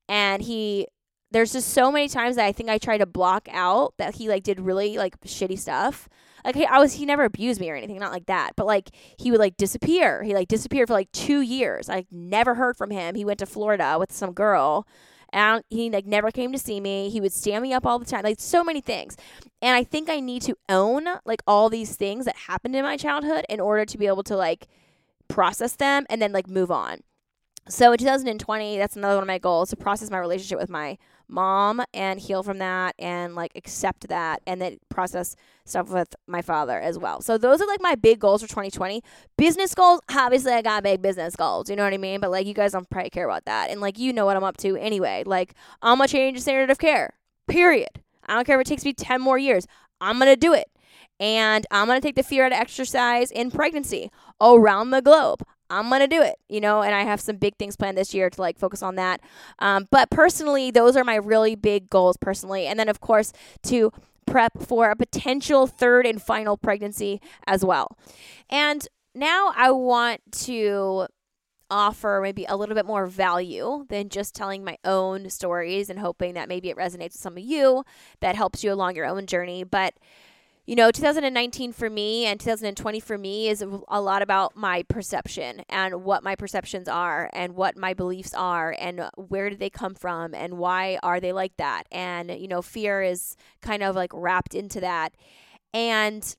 And 0.08 0.44
he 0.44 0.88
there's 1.32 1.54
just 1.54 1.70
so 1.70 1.92
many 1.92 2.08
times 2.08 2.36
that 2.36 2.46
i 2.46 2.52
think 2.52 2.70
i 2.70 2.78
tried 2.78 3.00
to 3.00 3.08
block 3.08 3.48
out 3.52 3.94
that 3.98 4.16
he 4.16 4.30
like 4.30 4.44
did 4.44 4.60
really 4.60 4.98
like 4.98 5.20
shitty 5.22 5.58
stuff 5.58 6.08
like 6.46 6.56
he, 6.56 6.66
I 6.66 6.80
was 6.80 6.94
he 6.94 7.06
never 7.06 7.24
abused 7.24 7.60
me 7.60 7.70
or 7.70 7.76
anything, 7.76 8.00
not 8.00 8.12
like 8.12 8.26
that. 8.28 8.54
But 8.56 8.66
like 8.66 8.90
he 9.18 9.32
would 9.32 9.40
like 9.40 9.58
disappear. 9.58 10.24
He 10.24 10.34
like 10.34 10.48
disappeared 10.48 10.88
for 10.88 10.94
like 10.94 11.12
two 11.12 11.42
years. 11.42 11.90
I 11.90 12.06
never 12.12 12.56
heard 12.56 12.78
from 12.78 12.92
him. 12.92 13.16
He 13.16 13.26
went 13.26 13.40
to 13.40 13.46
Florida 13.46 13.98
with 14.00 14.12
some 14.12 14.34
girl. 14.34 14.88
And 15.32 15.64
he 15.72 15.90
like 15.90 16.06
never 16.06 16.30
came 16.30 16.52
to 16.52 16.60
see 16.60 16.80
me. 16.80 17.10
He 17.10 17.20
would 17.20 17.34
stand 17.34 17.64
me 17.64 17.74
up 17.74 17.88
all 17.88 17.98
the 17.98 18.06
time, 18.06 18.24
like 18.24 18.40
so 18.40 18.64
many 18.64 18.82
things. 18.82 19.18
And 19.64 19.76
I 19.76 19.84
think 19.84 20.08
I 20.08 20.20
need 20.20 20.44
to 20.44 20.56
own 20.70 21.06
like 21.26 21.42
all 21.48 21.70
these 21.70 21.96
things 21.96 22.26
that 22.26 22.36
happened 22.36 22.76
in 22.76 22.84
my 22.84 22.98
childhood 22.98 23.46
in 23.50 23.60
order 23.60 23.84
to 23.84 23.98
be 23.98 24.06
able 24.06 24.24
to 24.24 24.38
like 24.38 24.68
process 25.28 25.74
them 25.76 26.06
and 26.08 26.22
then 26.22 26.32
like 26.32 26.48
move 26.48 26.70
on. 26.70 27.00
So 27.68 27.94
in 27.94 27.98
2020, 27.98 28.78
that's 28.78 28.96
another 28.96 29.16
one 29.16 29.24
of 29.24 29.28
my 29.28 29.40
goals 29.40 29.70
to 29.70 29.76
process 29.76 30.12
my 30.12 30.20
relationship 30.20 30.60
with 30.60 30.70
my 30.70 30.98
mom 31.28 31.82
and 31.94 32.20
heal 32.20 32.44
from 32.44 32.60
that 32.60 32.96
and 33.00 33.36
like 33.36 33.52
accept 33.56 34.08
that 34.10 34.42
and 34.46 34.62
then 34.62 34.78
process 34.90 35.36
stuff 35.66 35.90
with 35.90 36.16
my 36.28 36.42
father 36.42 36.80
as 36.80 36.98
well. 36.98 37.22
So 37.22 37.38
those 37.38 37.62
are 37.62 37.68
like 37.68 37.82
my 37.82 37.96
big 37.96 38.20
goals 38.20 38.42
for 38.42 38.48
2020. 38.48 39.02
Business 39.38 39.74
goals, 39.74 40.02
obviously 40.10 40.54
I 40.54 40.62
got 40.62 40.84
big 40.84 41.02
business 41.02 41.36
goals, 41.36 41.70
you 41.70 41.76
know 41.76 41.84
what 41.84 41.94
I 41.94 41.98
mean? 41.98 42.20
But 42.20 42.32
like 42.32 42.48
you 42.48 42.54
guys 42.54 42.74
don't 42.74 42.90
probably 42.90 43.10
care 43.10 43.28
about 43.28 43.46
that. 43.46 43.70
And 43.70 43.82
like 43.82 43.98
you 43.98 44.14
know 44.14 44.26
what 44.26 44.38
I'm 44.38 44.44
up 44.44 44.58
to 44.58 44.78
anyway. 44.78 45.24
Like 45.26 45.54
I'm 45.82 45.98
gonna 45.98 46.08
change 46.08 46.38
the 46.38 46.42
standard 46.42 46.70
of 46.70 46.80
care. 46.80 47.14
Period. 47.48 48.02
I 48.26 48.36
don't 48.36 48.46
care 48.46 48.60
if 48.60 48.66
it 48.66 48.70
takes 48.70 48.86
me 48.86 48.94
10 48.94 49.22
more 49.22 49.38
years. 49.38 49.68
I'm 50.02 50.20
gonna 50.20 50.36
do 50.36 50.54
it. 50.54 50.70
And 51.20 51.66
I'm 51.72 51.88
gonna 51.88 52.02
take 52.02 52.16
the 52.16 52.24
fear 52.24 52.46
out 52.46 52.52
of 52.52 52.58
exercise 52.58 53.32
in 53.32 53.52
pregnancy 53.52 54.12
around 54.42 54.92
the 54.92 55.02
globe. 55.02 55.44
I'm 55.80 55.90
gonna 55.90 56.08
do 56.08 56.22
it, 56.22 56.36
you 56.50 56.62
know, 56.62 56.82
and 56.82 56.94
I 56.94 57.04
have 57.04 57.22
some 57.22 57.38
big 57.38 57.56
things 57.58 57.76
planned 57.76 57.98
this 57.98 58.14
year 58.14 58.30
to 58.30 58.42
like 58.42 58.58
focus 58.58 58.82
on 58.82 58.96
that. 58.96 59.22
Um, 59.60 59.88
but 59.92 60.10
personally, 60.10 60.72
those 60.72 60.96
are 60.96 61.04
my 61.04 61.16
really 61.16 61.56
big 61.56 61.90
goals 61.90 62.18
personally, 62.18 62.68
and 62.68 62.80
then 62.80 62.90
of 62.90 63.00
course 63.00 63.34
to 63.64 63.92
prep 64.26 64.54
for 64.62 64.90
a 64.90 64.96
potential 64.96 65.68
third 65.68 66.06
and 66.06 66.22
final 66.22 66.58
pregnancy 66.58 67.22
as 67.46 67.64
well. 67.64 67.98
And 68.50 68.88
now 69.14 69.52
I 69.56 69.72
want 69.72 70.22
to 70.44 71.08
offer 71.70 72.20
maybe 72.22 72.46
a 72.46 72.56
little 72.56 72.76
bit 72.76 72.86
more 72.86 73.08
value 73.08 73.86
than 73.90 74.10
just 74.10 74.36
telling 74.36 74.64
my 74.64 74.78
own 74.86 75.30
stories 75.30 75.90
and 75.90 76.00
hoping 76.00 76.36
that 76.36 76.48
maybe 76.48 76.70
it 76.70 76.78
resonates 76.78 77.14
with 77.14 77.22
some 77.22 77.34
of 77.34 77.44
you 77.44 77.84
that 78.20 78.36
helps 78.36 78.64
you 78.64 78.72
along 78.72 78.96
your 78.96 79.06
own 79.06 79.26
journey. 79.26 79.64
But 79.64 79.96
you 80.66 80.76
know, 80.76 80.92
2019 80.92 81.74
for 81.74 81.90
me 81.90 82.26
and 82.26 82.40
2020 82.40 83.00
for 83.02 83.18
me 83.18 83.50
is 83.50 83.62
a 83.62 84.00
lot 84.00 84.22
about 84.22 84.56
my 84.56 84.84
perception 84.84 85.62
and 85.68 86.06
what 86.06 86.24
my 86.24 86.36
perceptions 86.36 86.88
are 86.88 87.30
and 87.34 87.56
what 87.56 87.76
my 87.76 87.94
beliefs 87.94 88.34
are 88.34 88.74
and 88.80 89.10
where 89.18 89.50
do 89.50 89.58
they 89.58 89.70
come 89.70 89.94
from 89.94 90.34
and 90.34 90.58
why 90.58 90.98
are 91.04 91.20
they 91.20 91.34
like 91.34 91.58
that. 91.58 91.84
And, 91.92 92.32
you 92.32 92.48
know, 92.48 92.62
fear 92.62 93.02
is 93.02 93.36
kind 93.62 93.84
of 93.84 93.94
like 93.96 94.12
wrapped 94.14 94.56
into 94.56 94.80
that. 94.80 95.16
And 95.74 96.34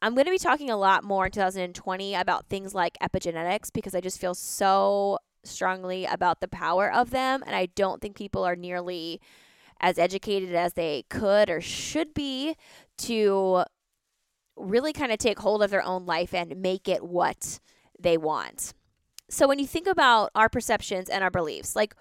I'm 0.00 0.14
going 0.14 0.26
to 0.26 0.30
be 0.30 0.38
talking 0.38 0.70
a 0.70 0.76
lot 0.76 1.02
more 1.02 1.26
in 1.26 1.32
2020 1.32 2.14
about 2.14 2.46
things 2.46 2.74
like 2.74 2.96
epigenetics 3.02 3.72
because 3.72 3.96
I 3.96 4.00
just 4.00 4.20
feel 4.20 4.34
so 4.34 5.18
strongly 5.42 6.04
about 6.04 6.40
the 6.40 6.48
power 6.48 6.92
of 6.92 7.10
them. 7.10 7.42
And 7.44 7.56
I 7.56 7.66
don't 7.66 8.00
think 8.00 8.14
people 8.14 8.44
are 8.44 8.54
nearly 8.54 9.20
as 9.80 9.98
educated 9.98 10.54
as 10.54 10.74
they 10.74 11.04
could 11.10 11.50
or 11.50 11.60
should 11.60 12.14
be 12.14 12.56
to 12.98 13.64
really 14.56 14.92
kind 14.92 15.12
of 15.12 15.18
take 15.18 15.38
hold 15.38 15.62
of 15.62 15.70
their 15.70 15.82
own 15.82 16.06
life 16.06 16.34
and 16.34 16.56
make 16.56 16.88
it 16.88 17.02
what 17.02 17.60
they 17.98 18.16
want. 18.16 18.74
So 19.28 19.48
when 19.48 19.58
you 19.58 19.66
think 19.66 19.86
about 19.86 20.30
our 20.34 20.48
perceptions 20.48 21.08
and 21.08 21.24
our 21.24 21.30
beliefs, 21.30 21.74
like 21.74 21.94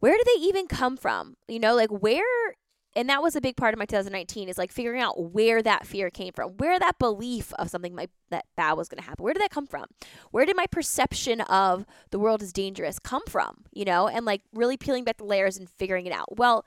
where 0.00 0.16
do 0.16 0.24
they 0.24 0.42
even 0.42 0.66
come 0.66 0.96
from? 0.96 1.36
You 1.46 1.60
know, 1.60 1.74
like 1.74 1.90
where 1.90 2.54
and 2.94 3.08
that 3.08 3.22
was 3.22 3.34
a 3.34 3.40
big 3.40 3.56
part 3.56 3.72
of 3.72 3.78
my 3.78 3.86
2019 3.86 4.50
is 4.50 4.58
like 4.58 4.70
figuring 4.70 5.00
out 5.00 5.32
where 5.32 5.62
that 5.62 5.86
fear 5.86 6.10
came 6.10 6.32
from 6.34 6.50
where 6.58 6.78
that 6.78 6.98
belief 6.98 7.52
of 7.54 7.70
something 7.70 7.94
might, 7.94 8.10
that 8.28 8.44
bad 8.54 8.74
was 8.74 8.86
going 8.86 9.00
to 9.00 9.08
happen 9.08 9.22
where 9.22 9.32
did 9.32 9.40
that 9.40 9.50
come 9.50 9.66
from 9.66 9.86
where 10.30 10.44
did 10.44 10.54
my 10.56 10.66
perception 10.66 11.40
of 11.42 11.86
the 12.10 12.18
world 12.18 12.42
is 12.42 12.52
dangerous 12.52 12.98
come 12.98 13.22
from 13.26 13.64
you 13.72 13.86
know 13.86 14.08
and 14.08 14.26
like 14.26 14.42
really 14.52 14.76
peeling 14.76 15.04
back 15.04 15.16
the 15.16 15.24
layers 15.24 15.56
and 15.56 15.70
figuring 15.70 16.04
it 16.04 16.12
out 16.12 16.36
well 16.36 16.66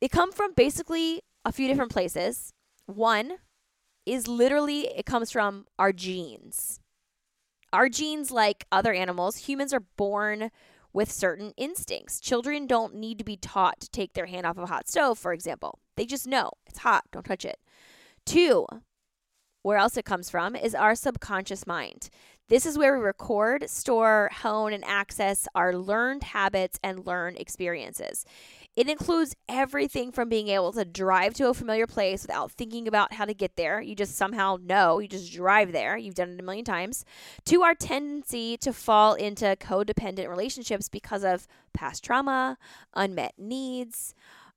it 0.00 0.10
come 0.10 0.32
from 0.32 0.54
basically 0.54 1.20
a 1.44 1.52
few 1.52 1.68
different 1.68 1.92
places 1.92 2.53
one 2.86 3.34
is 4.06 4.28
literally 4.28 4.88
it 4.88 5.06
comes 5.06 5.30
from 5.30 5.66
our 5.78 5.92
genes 5.92 6.80
our 7.72 7.88
genes 7.88 8.30
like 8.30 8.66
other 8.70 8.92
animals 8.92 9.36
humans 9.48 9.72
are 9.72 9.84
born 9.96 10.50
with 10.94 11.10
certain 11.10 11.52
instincts. 11.58 12.20
Children 12.20 12.66
don't 12.66 12.94
need 12.94 13.18
to 13.18 13.24
be 13.24 13.36
taught 13.36 13.80
to 13.80 13.90
take 13.90 14.14
their 14.14 14.26
hand 14.26 14.46
off 14.46 14.56
a 14.56 14.66
hot 14.66 14.88
stove, 14.88 15.18
for 15.18 15.32
example. 15.34 15.80
They 15.96 16.06
just 16.06 16.26
know 16.26 16.52
it's 16.66 16.78
hot, 16.78 17.04
don't 17.12 17.26
touch 17.26 17.44
it. 17.44 17.58
Two, 18.24 18.66
where 19.62 19.76
else 19.76 19.96
it 19.96 20.04
comes 20.04 20.30
from 20.30 20.54
is 20.54 20.74
our 20.74 20.94
subconscious 20.94 21.66
mind. 21.66 22.08
This 22.48 22.64
is 22.64 22.78
where 22.78 22.96
we 22.96 23.04
record, 23.04 23.68
store, 23.68 24.30
hone, 24.32 24.72
and 24.72 24.84
access 24.84 25.48
our 25.54 25.74
learned 25.74 26.22
habits 26.22 26.78
and 26.82 27.06
learned 27.06 27.38
experiences. 27.38 28.24
It 28.76 28.88
includes 28.88 29.36
everything 29.48 30.10
from 30.10 30.28
being 30.28 30.48
able 30.48 30.72
to 30.72 30.84
drive 30.84 31.34
to 31.34 31.48
a 31.48 31.54
familiar 31.54 31.86
place 31.86 32.22
without 32.22 32.50
thinking 32.50 32.88
about 32.88 33.12
how 33.14 33.24
to 33.24 33.32
get 33.32 33.54
there. 33.54 33.80
You 33.80 33.94
just 33.94 34.16
somehow 34.16 34.58
know, 34.60 34.98
you 34.98 35.06
just 35.06 35.32
drive 35.32 35.70
there. 35.70 35.96
You've 35.96 36.16
done 36.16 36.30
it 36.30 36.40
a 36.40 36.42
million 36.42 36.64
times. 36.64 37.04
To 37.46 37.62
our 37.62 37.74
tendency 37.74 38.56
to 38.58 38.72
fall 38.72 39.14
into 39.14 39.56
codependent 39.60 40.28
relationships 40.28 40.88
because 40.88 41.22
of 41.22 41.46
past 41.72 42.02
trauma, 42.02 42.58
unmet 42.94 43.34
needs, 43.38 44.12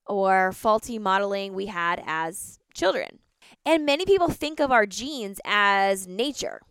or 0.08 0.52
faulty 0.52 0.98
modeling 0.98 1.54
we 1.54 1.68
had 1.68 2.02
as 2.06 2.60
children. 2.74 3.20
And 3.66 3.86
many 3.86 4.06
people 4.06 4.30
think 4.30 4.60
of 4.60 4.72
our 4.72 4.86
genes 4.88 5.40
as 5.46 6.08
nature 6.08 6.62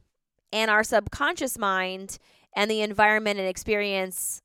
and 0.53 0.71
our 0.71 0.83
subconscious 0.83 1.59
mind 1.59 2.19
and 2.57 2.71
the 2.71 2.81
environment 2.81 3.39
and 3.39 3.49
experience 3.49 4.43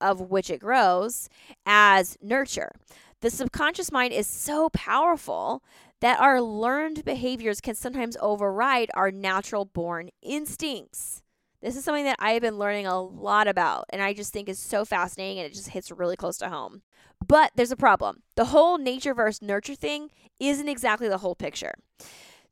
of 0.00 0.20
which 0.20 0.50
it 0.50 0.60
grows 0.60 1.28
as 1.64 2.16
nurture. 2.22 2.72
The 3.20 3.30
subconscious 3.30 3.90
mind 3.90 4.12
is 4.12 4.26
so 4.26 4.68
powerful 4.70 5.62
that 6.00 6.20
our 6.20 6.40
learned 6.40 7.04
behaviors 7.04 7.60
can 7.60 7.74
sometimes 7.74 8.16
override 8.20 8.90
our 8.94 9.10
natural 9.10 9.64
born 9.64 10.10
instincts. 10.22 11.22
This 11.62 11.76
is 11.76 11.84
something 11.84 12.04
that 12.04 12.18
I've 12.18 12.42
been 12.42 12.58
learning 12.58 12.86
a 12.86 13.00
lot 13.00 13.48
about, 13.48 13.86
and 13.88 14.02
I 14.02 14.12
just 14.12 14.32
think 14.32 14.48
is 14.48 14.58
so 14.58 14.84
fascinating 14.84 15.38
and 15.38 15.46
it 15.46 15.54
just 15.54 15.70
hits 15.70 15.90
really 15.90 16.16
close 16.16 16.36
to 16.38 16.50
home. 16.50 16.82
But 17.26 17.52
there's 17.56 17.72
a 17.72 17.76
problem. 17.76 18.22
The 18.36 18.46
whole 18.46 18.76
nature 18.76 19.14
versus 19.14 19.40
nurture 19.40 19.74
thing 19.74 20.10
isn't 20.38 20.68
exactly 20.68 21.08
the 21.08 21.18
whole 21.18 21.34
picture. 21.34 21.74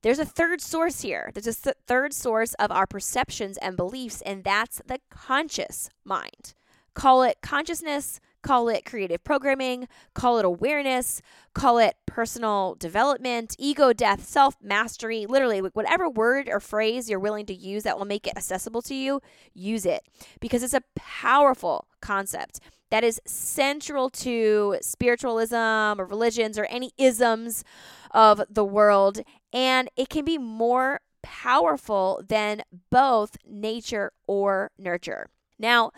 There's 0.02 0.18
a 0.18 0.24
third 0.24 0.60
source 0.60 1.02
here. 1.02 1.30
There's 1.32 1.46
a 1.46 1.54
th- 1.54 1.76
third 1.86 2.12
source 2.12 2.54
of 2.54 2.70
our 2.70 2.86
perceptions 2.86 3.56
and 3.58 3.76
beliefs, 3.76 4.22
and 4.22 4.44
that's 4.44 4.80
the 4.86 4.98
conscious 5.10 5.90
mind. 6.04 6.54
Call 6.94 7.22
it 7.22 7.38
consciousness, 7.42 8.20
call 8.42 8.68
it 8.68 8.84
creative 8.84 9.24
programming, 9.24 9.88
call 10.14 10.38
it 10.38 10.44
awareness, 10.44 11.20
call 11.54 11.78
it 11.78 11.96
personal 12.06 12.76
development, 12.76 13.56
ego 13.58 13.92
death, 13.92 14.24
self 14.24 14.56
mastery, 14.62 15.26
literally, 15.26 15.60
whatever 15.60 16.08
word 16.08 16.48
or 16.48 16.60
phrase 16.60 17.10
you're 17.10 17.18
willing 17.18 17.46
to 17.46 17.54
use 17.54 17.82
that 17.82 17.98
will 17.98 18.04
make 18.04 18.26
it 18.26 18.36
accessible 18.36 18.82
to 18.82 18.94
you, 18.94 19.20
use 19.54 19.84
it 19.84 20.02
because 20.40 20.62
it's 20.62 20.74
a 20.74 20.82
powerful 20.94 21.88
concept 22.00 22.60
that 22.90 23.02
is 23.02 23.20
central 23.26 24.08
to 24.08 24.78
spiritualism 24.80 25.56
or 25.98 26.04
religions 26.04 26.56
or 26.58 26.64
any 26.66 26.92
isms 26.96 27.64
of 28.12 28.40
the 28.48 28.64
world. 28.64 29.20
And 29.52 29.88
it 29.96 30.08
can 30.08 30.24
be 30.24 30.38
more 30.38 31.00
powerful 31.22 32.22
than 32.28 32.62
both 32.90 33.36
nature 33.44 34.12
or 34.28 34.70
nurture. 34.78 35.26
Now, 35.58 35.90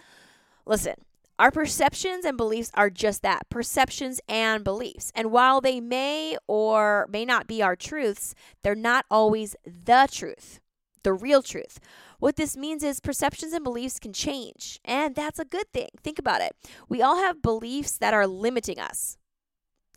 Listen, 0.67 0.95
our 1.39 1.51
perceptions 1.51 2.25
and 2.25 2.37
beliefs 2.37 2.71
are 2.75 2.91
just 2.91 3.23
that 3.23 3.49
perceptions 3.51 4.21
and 4.29 4.65
beliefs. 4.65 5.13
And 5.15 5.31
while 5.31 5.61
they 5.61 5.81
may 5.81 6.37
or 6.49 7.07
may 7.11 7.25
not 7.25 7.47
be 7.47 7.63
our 7.63 7.77
truths, 7.77 8.35
they're 8.63 8.75
not 8.75 9.05
always 9.11 9.55
the 9.65 10.09
truth, 10.11 10.61
the 11.03 11.13
real 11.13 11.43
truth. 11.43 11.79
What 12.19 12.37
this 12.37 12.57
means 12.57 12.83
is 12.83 13.01
perceptions 13.01 13.53
and 13.53 13.63
beliefs 13.63 13.99
can 13.99 14.15
change, 14.15 14.81
and 14.85 15.15
that's 15.15 15.39
a 15.39 15.45
good 15.45 15.71
thing. 15.73 15.89
Think 16.03 16.19
about 16.19 16.41
it. 16.41 16.57
We 16.89 17.03
all 17.03 17.19
have 17.19 17.43
beliefs 17.43 17.99
that 17.99 18.15
are 18.15 18.27
limiting 18.27 18.79
us, 18.79 19.19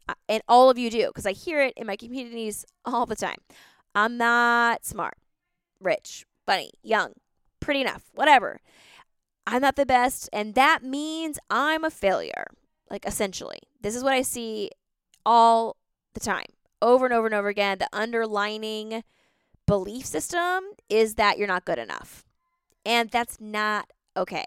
uh, 0.09 0.15
and 0.27 0.43
all 0.45 0.69
of 0.69 0.77
you 0.77 0.89
do, 0.89 1.07
because 1.07 1.25
I 1.25 1.31
hear 1.31 1.61
it 1.61 1.73
in 1.77 1.87
my 1.87 1.95
communities 1.95 2.65
all 2.83 3.05
the 3.05 3.15
time. 3.15 3.37
I'm 3.95 4.17
not 4.17 4.85
smart, 4.85 5.17
rich, 5.79 6.25
funny, 6.45 6.71
young, 6.83 7.13
pretty 7.61 7.79
enough, 7.79 8.03
whatever. 8.13 8.59
I'm 9.51 9.63
not 9.63 9.77
the 9.77 9.85
best, 9.85 10.29
and 10.31 10.53
that 10.53 10.83
means 10.83 11.39
I'm 11.49 11.83
a 11.83 11.89
failure. 11.89 12.45
Like, 12.91 13.03
essentially, 13.03 13.57
this 13.81 13.95
is 13.95 14.03
what 14.03 14.13
I 14.13 14.21
see 14.21 14.69
all 15.25 15.75
the 16.13 16.19
time, 16.19 16.45
over 16.83 17.05
and 17.05 17.13
over 17.13 17.25
and 17.25 17.33
over 17.33 17.47
again. 17.47 17.79
The 17.79 17.89
underlining 17.91 19.03
belief 19.65 20.05
system 20.05 20.65
is 20.87 21.15
that 21.15 21.39
you're 21.39 21.47
not 21.47 21.65
good 21.65 21.79
enough, 21.79 22.23
and 22.85 23.09
that's 23.09 23.41
not 23.41 23.91
okay. 24.15 24.45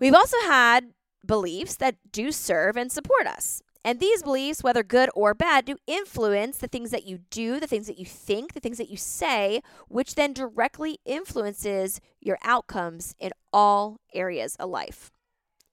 We've 0.00 0.14
also 0.14 0.38
had 0.40 0.92
beliefs 1.24 1.76
that 1.76 1.94
do 2.10 2.32
serve 2.32 2.76
and 2.76 2.90
support 2.90 3.28
us. 3.28 3.62
And 3.82 3.98
these 3.98 4.22
beliefs, 4.22 4.62
whether 4.62 4.82
good 4.82 5.08
or 5.14 5.32
bad, 5.32 5.64
do 5.64 5.76
influence 5.86 6.58
the 6.58 6.68
things 6.68 6.90
that 6.90 7.06
you 7.06 7.20
do, 7.30 7.58
the 7.58 7.66
things 7.66 7.86
that 7.86 7.98
you 7.98 8.04
think, 8.04 8.52
the 8.52 8.60
things 8.60 8.76
that 8.76 8.90
you 8.90 8.98
say, 8.98 9.62
which 9.88 10.16
then 10.16 10.34
directly 10.34 10.98
influences 11.06 12.00
your 12.20 12.36
outcomes 12.44 13.14
in 13.18 13.32
all 13.52 13.98
areas 14.12 14.54
of 14.56 14.68
life. 14.68 15.10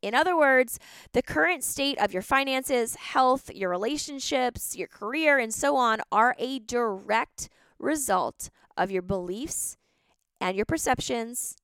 In 0.01 0.15
other 0.15 0.37
words, 0.37 0.79
the 1.11 1.21
current 1.21 1.63
state 1.63 1.97
of 1.99 2.13
your 2.13 2.21
finances, 2.21 2.95
health, 2.95 3.51
your 3.53 3.69
relationships, 3.69 4.75
your 4.75 4.87
career, 4.87 5.37
and 5.37 5.53
so 5.53 5.75
on 5.75 5.99
are 6.11 6.35
a 6.37 6.59
direct 6.59 7.49
result 7.77 8.49
of 8.77 8.89
your 8.89 9.01
beliefs 9.01 9.75
and 10.39 10.55
your 10.55 10.65
perceptions 10.65 11.57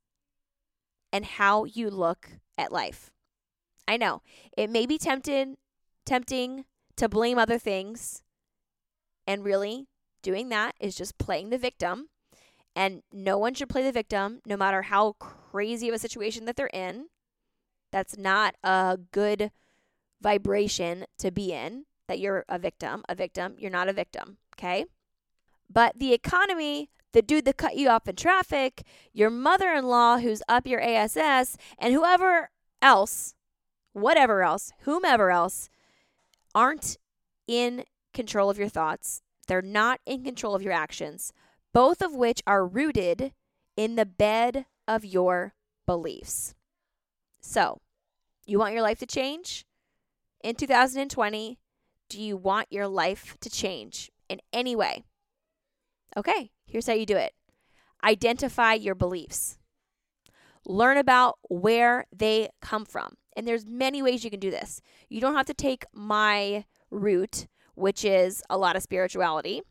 and 1.14 1.24
how 1.24 1.64
you 1.64 1.90
look 1.90 2.32
at 2.58 2.72
life. 2.72 3.12
I 3.88 3.98
know 3.98 4.24
it 4.58 4.70
may 4.70 4.86
be 4.86 4.98
tempted 4.98 5.56
tempting 6.06 6.66
to 6.96 7.10
blame 7.10 7.38
other 7.38 7.58
things. 7.58 8.24
And 9.26 9.44
really, 9.44 9.88
doing 10.22 10.50
that 10.50 10.76
is 10.80 10.96
just 10.96 11.18
playing 11.18 11.50
the 11.50 11.58
victim. 11.58 12.10
And 12.76 13.04
no 13.12 13.38
one 13.38 13.54
should 13.54 13.70
play 13.70 13.84
the 13.84 13.92
victim, 13.92 14.42
no 14.46 14.58
matter 14.58 14.84
how 14.84 15.14
crazy 15.14 15.90
of 15.90 15.96
a 15.96 16.00
situation 16.00 16.46
that 16.46 16.56
they're 16.56 16.68
in. 16.74 17.08
That's 17.92 18.18
not 18.18 18.56
a 18.64 18.98
good 19.12 19.52
vibration 20.22 21.06
to 21.20 21.32
be 21.32 21.54
in, 21.54 21.86
that 22.08 22.20
you're 22.20 22.46
a 22.50 22.58
victim. 22.58 23.04
A 23.08 23.14
victim, 23.14 23.56
you're 23.60 23.70
not 23.70 23.90
a 23.90 23.94
victim, 23.94 24.38
okay? 24.56 24.86
But 25.70 26.00
the 26.00 26.14
economy, 26.14 26.90
the 27.12 27.22
dude 27.22 27.46
that 27.46 27.58
cut 27.58 27.76
you 27.76 27.90
off 27.90 28.08
in 28.08 28.16
traffic, 28.16 28.84
your 29.12 29.30
mother 29.30 29.72
in 29.74 29.86
law 29.86 30.18
who's 30.18 30.42
up 30.50 30.66
your 30.66 30.82
ASS, 30.82 31.58
and 31.78 31.94
whoever 31.94 32.50
else, 32.82 33.36
whatever 33.94 34.42
else, 34.42 34.72
whomever 34.82 35.30
else 35.30 35.70
aren't 36.56 36.98
in 37.48 37.84
control 38.14 38.50
of 38.50 38.58
your 38.58 38.70
thoughts, 38.70 39.22
they're 39.48 39.62
not 39.62 40.00
in 40.06 40.24
control 40.24 40.56
of 40.56 40.62
your 40.62 40.74
actions, 40.74 41.34
both 41.74 42.02
of 42.02 42.14
which 42.14 42.42
are 42.48 42.66
rooted 42.66 43.34
in 43.76 43.96
the 43.96 44.06
bed 44.06 44.66
of 44.88 45.04
your 45.04 45.54
beliefs. 45.86 46.56
So, 47.42 47.80
you 48.46 48.60
want 48.60 48.74
your 48.74 48.82
life 48.82 49.00
to 49.00 49.06
change? 49.06 49.66
In 50.44 50.56
2020, 50.56 51.58
do 52.10 52.22
you 52.22 52.38
want 52.38 52.68
your 52.72 52.88
life 52.88 53.38
to 53.42 53.50
change 53.50 54.12
in 54.30 54.40
any 54.52 54.76
way? 54.76 55.04
Okay, 56.16 56.52
here's 56.66 56.88
how 56.88 56.94
you 56.94 57.06
do 57.06 57.18
it 57.18 57.34
identify 58.04 58.74
your 58.74 58.96
beliefs, 58.96 59.58
learn 60.66 60.98
about 60.98 61.40
where 61.50 62.06
they 62.16 62.50
come 62.62 62.86
from. 62.86 63.16
And 63.36 63.48
there's 63.48 63.66
many 63.66 64.02
ways 64.02 64.24
you 64.24 64.30
can 64.30 64.40
do 64.40 64.52
this. 64.52 64.82
You 65.10 65.22
don't 65.22 65.36
have 65.36 65.46
to 65.48 65.54
take 65.54 65.86
my 65.94 66.66
route, 66.92 67.48
which 67.76 68.06
is 68.06 68.44
a 68.50 68.58
lot 68.58 68.76
of 68.76 68.84
spirituality. 68.84 69.62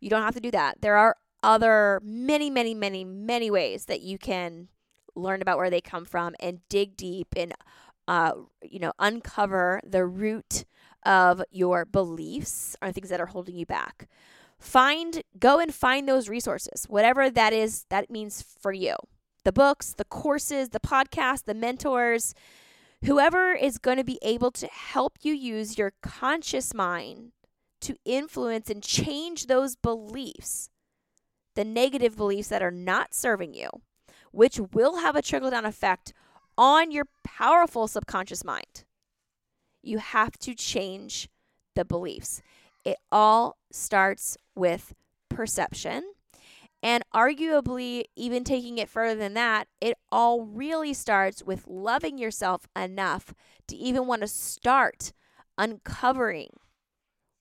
You 0.00 0.10
don't 0.10 0.22
have 0.22 0.34
to 0.34 0.40
do 0.40 0.50
that. 0.50 0.80
There 0.80 0.96
are 0.96 1.16
other 1.42 2.00
many, 2.02 2.50
many, 2.50 2.74
many, 2.74 3.04
many 3.04 3.50
ways 3.50 3.86
that 3.86 4.00
you 4.00 4.18
can 4.18 4.68
learn 5.14 5.42
about 5.42 5.58
where 5.58 5.70
they 5.70 5.80
come 5.80 6.04
from 6.04 6.34
and 6.40 6.60
dig 6.68 6.96
deep 6.96 7.28
and 7.36 7.52
uh, 8.08 8.32
you 8.62 8.78
know 8.78 8.92
uncover 8.98 9.80
the 9.84 10.04
root 10.04 10.64
of 11.04 11.42
your 11.50 11.84
beliefs 11.84 12.76
or 12.82 12.92
things 12.92 13.08
that 13.08 13.20
are 13.20 13.26
holding 13.26 13.56
you 13.56 13.66
back. 13.66 14.08
Find 14.58 15.22
go 15.38 15.58
and 15.58 15.74
find 15.74 16.08
those 16.08 16.28
resources, 16.28 16.86
whatever 16.88 17.30
that 17.30 17.52
is 17.52 17.84
that 17.90 18.10
means 18.10 18.42
for 18.42 18.72
you. 18.72 18.94
The 19.44 19.52
books, 19.52 19.94
the 19.96 20.04
courses, 20.04 20.70
the 20.70 20.80
podcast, 20.80 21.44
the 21.44 21.54
mentors, 21.54 22.34
Whoever 23.06 23.52
is 23.52 23.78
going 23.78 23.98
to 23.98 24.04
be 24.04 24.18
able 24.20 24.50
to 24.50 24.66
help 24.66 25.18
you 25.22 25.32
use 25.32 25.78
your 25.78 25.92
conscious 26.02 26.74
mind 26.74 27.30
to 27.82 27.96
influence 28.04 28.68
and 28.68 28.82
change 28.82 29.46
those 29.46 29.76
beliefs, 29.76 30.70
the 31.54 31.64
negative 31.64 32.16
beliefs 32.16 32.48
that 32.48 32.64
are 32.64 32.72
not 32.72 33.14
serving 33.14 33.54
you, 33.54 33.70
which 34.32 34.58
will 34.58 34.96
have 34.96 35.14
a 35.14 35.22
trickle 35.22 35.50
down 35.50 35.64
effect 35.64 36.12
on 36.58 36.90
your 36.90 37.06
powerful 37.22 37.86
subconscious 37.86 38.42
mind. 38.42 38.84
You 39.84 39.98
have 39.98 40.36
to 40.40 40.52
change 40.52 41.28
the 41.76 41.84
beliefs. 41.84 42.42
It 42.84 42.96
all 43.12 43.56
starts 43.70 44.36
with 44.56 44.94
perception. 45.28 46.02
And 46.82 47.02
arguably, 47.14 48.04
even 48.14 48.44
taking 48.44 48.78
it 48.78 48.88
further 48.88 49.18
than 49.18 49.34
that, 49.34 49.66
it 49.80 49.96
all 50.12 50.42
really 50.42 50.94
starts 50.94 51.42
with 51.42 51.66
loving 51.66 52.18
yourself 52.18 52.66
enough 52.76 53.34
to 53.68 53.76
even 53.76 54.06
want 54.06 54.22
to 54.22 54.28
start 54.28 55.12
uncovering 55.58 56.50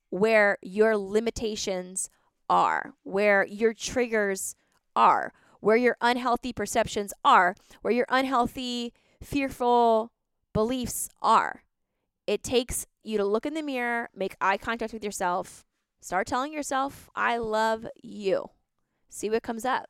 where 0.10 0.58
your 0.62 0.98
limitations 0.98 2.10
are, 2.50 2.94
where 3.04 3.46
your 3.46 3.74
triggers 3.74 4.56
are, 4.96 5.34
where 5.60 5.76
your 5.76 5.98
unhealthy 6.00 6.54
perceptions 6.54 7.14
are, 7.24 7.56
where 7.82 7.94
your 7.94 8.06
unhealthy, 8.10 8.94
fearful 9.22 10.12
beliefs 10.54 11.10
are. 11.22 11.64
It 12.28 12.44
takes 12.44 12.88
you 13.04 13.18
to 13.18 13.26
look 13.26 13.46
in 13.46 13.54
the 13.54 13.62
mirror, 13.62 14.10
make 14.16 14.36
eye 14.40 14.58
contact 14.58 14.94
with 14.94 15.04
yourself, 15.04 15.66
start 16.02 16.28
telling 16.28 16.54
yourself, 16.54 17.10
I 17.16 17.38
love 17.38 17.86
you. 18.02 18.50
See 19.16 19.30
what 19.30 19.44
comes 19.44 19.64
up. 19.64 19.86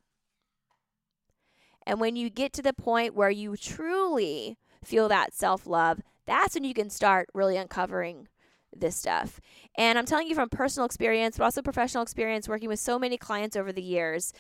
And 1.87 1.99
when 1.99 2.15
you 2.15 2.29
get 2.29 2.53
to 2.53 2.61
the 2.61 2.73
point 2.73 3.15
where 3.15 3.31
you 3.31 3.57
truly 3.57 4.59
feel 4.83 5.09
that 5.09 5.33
self 5.33 5.65
love, 5.65 6.01
that's 6.27 6.53
when 6.53 6.63
you 6.63 6.75
can 6.75 6.91
start 6.91 7.29
really 7.33 7.57
uncovering 7.57 8.27
this 8.75 8.95
stuff. 8.95 9.41
And 9.79 9.97
I'm 9.97 10.05
telling 10.05 10.27
you 10.27 10.35
from 10.35 10.49
personal 10.49 10.85
experience, 10.85 11.39
but 11.39 11.45
also 11.45 11.63
professional 11.63 12.03
experience 12.03 12.47
working 12.47 12.69
with 12.69 12.79
so 12.79 12.99
many 12.99 13.17
clients 13.17 13.55
over 13.55 13.71
the 13.71 13.81
years. 13.81 14.31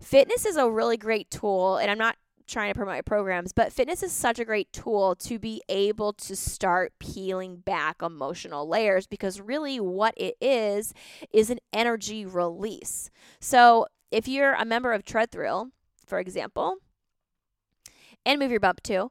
Fitness 0.00 0.46
is 0.46 0.56
a 0.56 0.70
really 0.70 0.96
great 0.96 1.30
tool, 1.30 1.76
and 1.76 1.90
I'm 1.90 1.98
not 1.98 2.16
trying 2.46 2.72
to 2.72 2.74
promote 2.74 2.94
my 2.94 3.02
programs, 3.02 3.52
but 3.52 3.74
fitness 3.74 4.02
is 4.02 4.10
such 4.10 4.38
a 4.38 4.44
great 4.46 4.72
tool 4.72 5.14
to 5.16 5.38
be 5.38 5.62
able 5.68 6.14
to 6.14 6.34
start 6.34 6.94
peeling 6.98 7.58
back 7.58 8.00
emotional 8.00 8.66
layers 8.66 9.06
because 9.06 9.38
really 9.38 9.78
what 9.80 10.14
it 10.16 10.36
is 10.40 10.94
is 11.30 11.50
an 11.50 11.58
energy 11.74 12.24
release. 12.24 13.10
So, 13.38 13.86
if 14.10 14.28
you're 14.28 14.54
a 14.54 14.64
member 14.64 14.92
of 14.92 15.04
Tread 15.04 15.30
Thrill, 15.30 15.70
for 16.06 16.18
example, 16.18 16.76
and 18.24 18.38
Move 18.38 18.50
Your 18.50 18.60
Bump 18.60 18.82
too, 18.82 19.10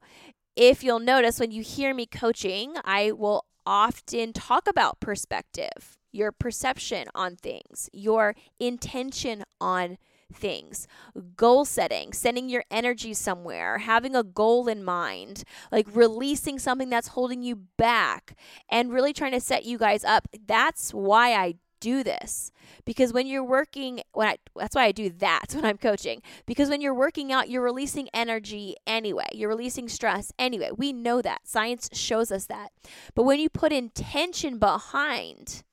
if 0.56 0.84
you'll 0.84 1.00
notice 1.00 1.40
when 1.40 1.52
you 1.52 1.64
hear 1.64 1.94
me 1.94 2.06
coaching, 2.06 2.76
I 2.84 3.12
will 3.12 3.46
often 3.66 4.34
talk 4.34 4.68
about 4.68 5.00
perspective, 5.00 5.98
your 6.12 6.32
perception 6.32 7.08
on 7.16 7.36
things, 7.36 7.90
your 7.94 8.36
intention 8.60 9.44
on 9.62 9.98
things, 10.34 10.88
goal 11.36 11.66
setting, 11.66 12.14
sending 12.14 12.50
your 12.50 12.64
energy 12.70 13.14
somewhere, 13.14 13.80
having 13.80 14.16
a 14.16 14.24
goal 14.24 14.68
in 14.68 14.84
mind, 14.84 15.44
like 15.72 15.88
releasing 15.94 16.60
something 16.60 16.90
that's 16.90 17.10
holding 17.10 17.42
you 17.42 17.56
back, 17.78 18.36
and 18.70 18.92
really 18.92 19.14
trying 19.14 19.32
to 19.32 19.40
set 19.40 19.66
you 19.66 19.78
guys 19.78 20.04
up. 20.04 20.28
That's 20.46 20.94
why 20.94 21.34
I 21.34 21.56
do 21.80 22.04
this. 22.04 22.52
Because 22.86 23.14
when 23.14 23.28
you're 23.28 23.44
working 23.44 24.02
when 24.14 24.28
I 24.28 24.38
that's 24.56 24.76
why 24.76 24.86
I 24.86 24.92
do 24.92 25.10
that 25.10 25.48
when 25.54 25.66
I'm 25.66 25.78
coaching. 25.78 26.22
Because 26.46 26.70
when 26.70 26.82
you're 26.82 26.94
working 26.94 27.32
out 27.32 27.50
you're 27.50 27.64
releasing 27.64 28.10
energy 28.14 28.76
anyway. 28.86 29.28
You're 29.34 29.50
releasing 29.50 29.90
stress 29.90 30.32
anyway. 30.40 30.70
We 30.76 30.94
know 30.94 31.22
that. 31.22 31.48
Science 31.48 31.90
shows 31.94 32.32
us 32.32 32.46
that. 32.46 32.72
But 33.16 33.24
when 33.24 33.40
you 33.40 33.50
put 33.50 33.72
intention 33.72 34.60
behind 34.60 35.64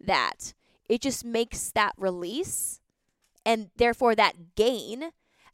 that 0.00 0.54
it 0.88 1.00
just 1.00 1.24
makes 1.24 1.70
that 1.70 1.94
release 1.96 2.80
and 3.46 3.70
therefore 3.76 4.14
that 4.14 4.54
gain 4.56 5.10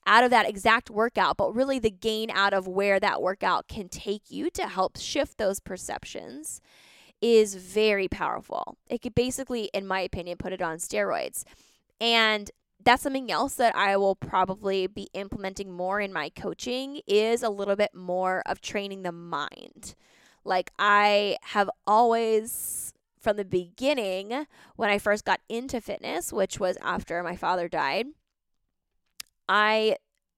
out 0.07 0.24
of 0.24 0.30
that 0.30 0.49
exact 0.49 0.90
workout, 0.90 1.36
but 1.36 1.55
really 1.55 1.78
the 1.78 1.90
gain 1.90 2.30
out 2.30 2.55
of 2.55 2.66
where 2.66 2.99
that 2.99 3.20
workout 3.20 3.68
can 3.68 3.88
take 3.88 4.30
you 4.30 4.49
to 4.51 4.66
help 4.66 4.96
shift 4.99 5.36
those 5.36 5.61
perceptions 5.61 6.61
is 7.20 7.54
very 7.54 8.08
powerful. 8.08 8.76
It 8.88 9.02
could 9.02 9.14
basically, 9.14 9.70
in 9.74 9.86
my 9.86 10.00
opinion, 10.00 10.38
put 10.38 10.52
it 10.52 10.62
on 10.62 10.78
steroids. 10.78 11.44
And 12.00 12.50
that's 12.82 13.02
something 13.02 13.30
else 13.30 13.54
that 13.56 13.74
I 13.76 13.96
will 13.96 14.14
probably 14.14 14.86
be 14.86 15.08
implementing 15.12 15.72
more 15.72 16.00
in 16.00 16.12
my 16.12 16.28
coaching 16.28 17.00
is 17.06 17.42
a 17.42 17.50
little 17.50 17.76
bit 17.76 17.94
more 17.94 18.42
of 18.46 18.60
training 18.60 19.02
the 19.02 19.12
mind. 19.12 19.94
Like 20.44 20.70
I 20.78 21.36
have 21.42 21.68
always 21.86 22.92
from 23.20 23.36
the 23.36 23.44
beginning 23.44 24.46
when 24.76 24.90
I 24.90 24.98
first 24.98 25.24
got 25.24 25.40
into 25.48 25.80
fitness, 25.80 26.32
which 26.32 26.60
was 26.60 26.78
after 26.80 27.22
my 27.22 27.36
father 27.36 27.68
died, 27.68 28.06
I 29.48 29.96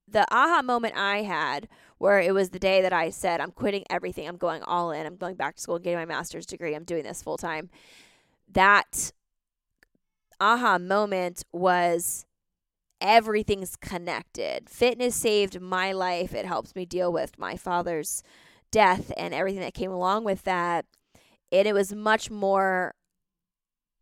the 0.09 0.27
aha 0.35 0.63
moment 0.63 0.97
I 0.97 1.23
had 1.23 1.69
where 2.01 2.19
it 2.19 2.33
was 2.33 2.49
the 2.49 2.59
day 2.59 2.81
that 2.81 2.95
I 2.95 3.11
said, 3.11 3.43
I'm 3.43 3.51
quitting 3.51 3.85
everything. 3.91 4.27
I'm 4.27 4.39
going 4.39 4.63
all 4.63 4.91
in. 4.91 5.05
I'm 5.05 5.17
going 5.17 5.35
back 5.35 5.57
to 5.57 5.61
school 5.61 5.79
getting 5.79 5.99
my 5.99 6.07
master's 6.07 6.47
degree. 6.47 6.75
I'm 6.75 6.85
doing 6.85 7.05
this 7.05 7.23
full 7.23 7.37
time. 7.37 7.69
That 8.51 9.13
aha 10.41 10.79
moment 10.79 11.45
was 11.53 12.25
everything's 13.03 13.77
connected. 13.77 14.71
Fitness 14.71 15.15
saved 15.15 15.61
my 15.61 15.93
life. 15.93 16.33
It 16.33 16.47
helps 16.47 16.75
me 16.75 16.87
deal 16.87 17.13
with 17.13 17.39
my 17.39 17.55
father's 17.57 18.23
death 18.71 19.13
and 19.19 19.35
everything 19.35 19.61
that 19.61 19.75
came 19.75 19.91
along 19.93 20.25
with 20.25 20.45
that 20.45 20.87
and 21.53 21.67
it 21.67 21.75
was 21.75 21.93
much 21.93 22.31
more 22.31 22.95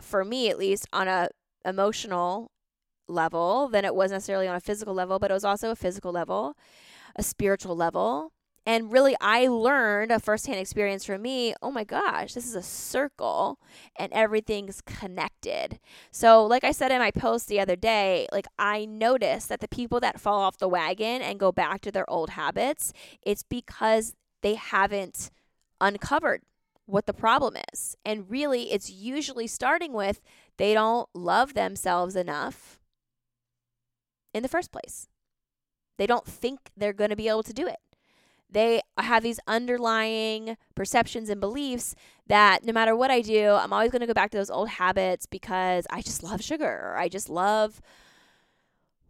for 0.01 0.25
me 0.25 0.51
at 0.51 0.59
least 0.59 0.87
on 0.93 1.09
a 1.09 1.29
emotional 1.65 2.51
level 3.09 3.69
than 3.69 3.85
it 3.85 3.95
was 3.95 4.13
necessarily 4.13 4.47
on 4.47 4.55
a 4.55 4.61
physical 4.61 4.93
level 4.93 5.19
but 5.19 5.31
it 5.31 5.35
was 5.35 5.45
also 5.45 5.71
a 5.71 5.77
physical 5.77 6.13
level 6.13 6.55
a 7.17 7.23
spiritual 7.23 7.77
level 7.77 8.33
and 8.67 8.93
really 8.93 9.17
i 9.21 9.47
learned 9.47 10.11
a 10.11 10.19
firsthand 10.19 10.59
experience 10.59 11.05
for 11.05 11.19
me 11.19 11.55
oh 11.63 11.71
my 11.71 11.85
gosh 11.85 12.35
this 12.35 12.47
is 12.47 12.55
a 12.55 12.63
circle 12.63 13.59
and 13.97 14.13
everything's 14.13 14.81
connected 14.83 15.79
so 16.11 16.45
like 16.45 16.65
i 16.65 16.73
said 16.73 16.93
in 16.93 16.99
my 16.99 17.11
post 17.11 17.49
the 17.49 17.61
other 17.61 17.77
day 17.77 18.27
like 18.33 18.47
i 18.59 18.85
noticed 18.85 19.49
that 19.49 19.61
the 19.61 19.69
people 19.69 20.01
that 20.01 20.21
fall 20.21 20.41
off 20.41 20.59
the 20.59 20.69
wagon 20.69 21.23
and 21.23 21.41
go 21.41 21.53
back 21.53 21.81
to 21.81 21.91
their 21.91 22.09
old 22.11 22.31
habits 22.31 22.93
it's 23.23 23.43
because 23.43 24.15
they 24.43 24.55
haven't 24.55 25.31
uncovered 25.81 26.43
what 26.89 27.07
the 27.07 27.13
problem 27.13 27.55
is. 27.73 27.97
And 28.05 28.31
really, 28.31 28.73
it's 28.73 28.91
usually 28.91 29.47
starting 29.47 29.93
with 29.93 30.21
they 30.57 30.73
don't 30.73 31.09
love 31.15 31.55
themselves 31.55 32.17
enough 32.17 32.81
in 34.33 34.43
the 34.43 34.49
first 34.49 34.73
place. 34.73 35.07
They 35.99 36.07
don't 36.07 36.27
think 36.27 36.71
they're 36.77 36.93
going 36.93 37.11
to 37.11 37.17
be 37.17 37.29
able 37.29 37.43
to 37.43 37.53
do 37.53 37.67
it. 37.67 37.79
They 38.51 38.81
have 38.97 39.23
these 39.23 39.41
underlying 39.47 40.57
perceptions 40.75 41.29
and 41.29 41.41
beliefs 41.41 41.95
that 42.29 42.65
no 42.65 42.73
matter 42.73 42.97
what 42.97 43.11
I 43.11 43.21
do, 43.21 43.51
I'm 43.51 43.73
always 43.75 43.91
going 43.91 44.01
to 44.01 44.07
go 44.07 44.15
back 44.15 44.31
to 44.31 44.39
those 44.39 44.51
old 44.51 44.71
habits 44.71 45.27
because 45.27 45.87
I 45.91 46.01
just 46.01 46.23
love 46.23 46.43
sugar 46.43 46.65
or 46.65 46.97
I 46.97 47.09
just 47.09 47.29
love 47.29 47.83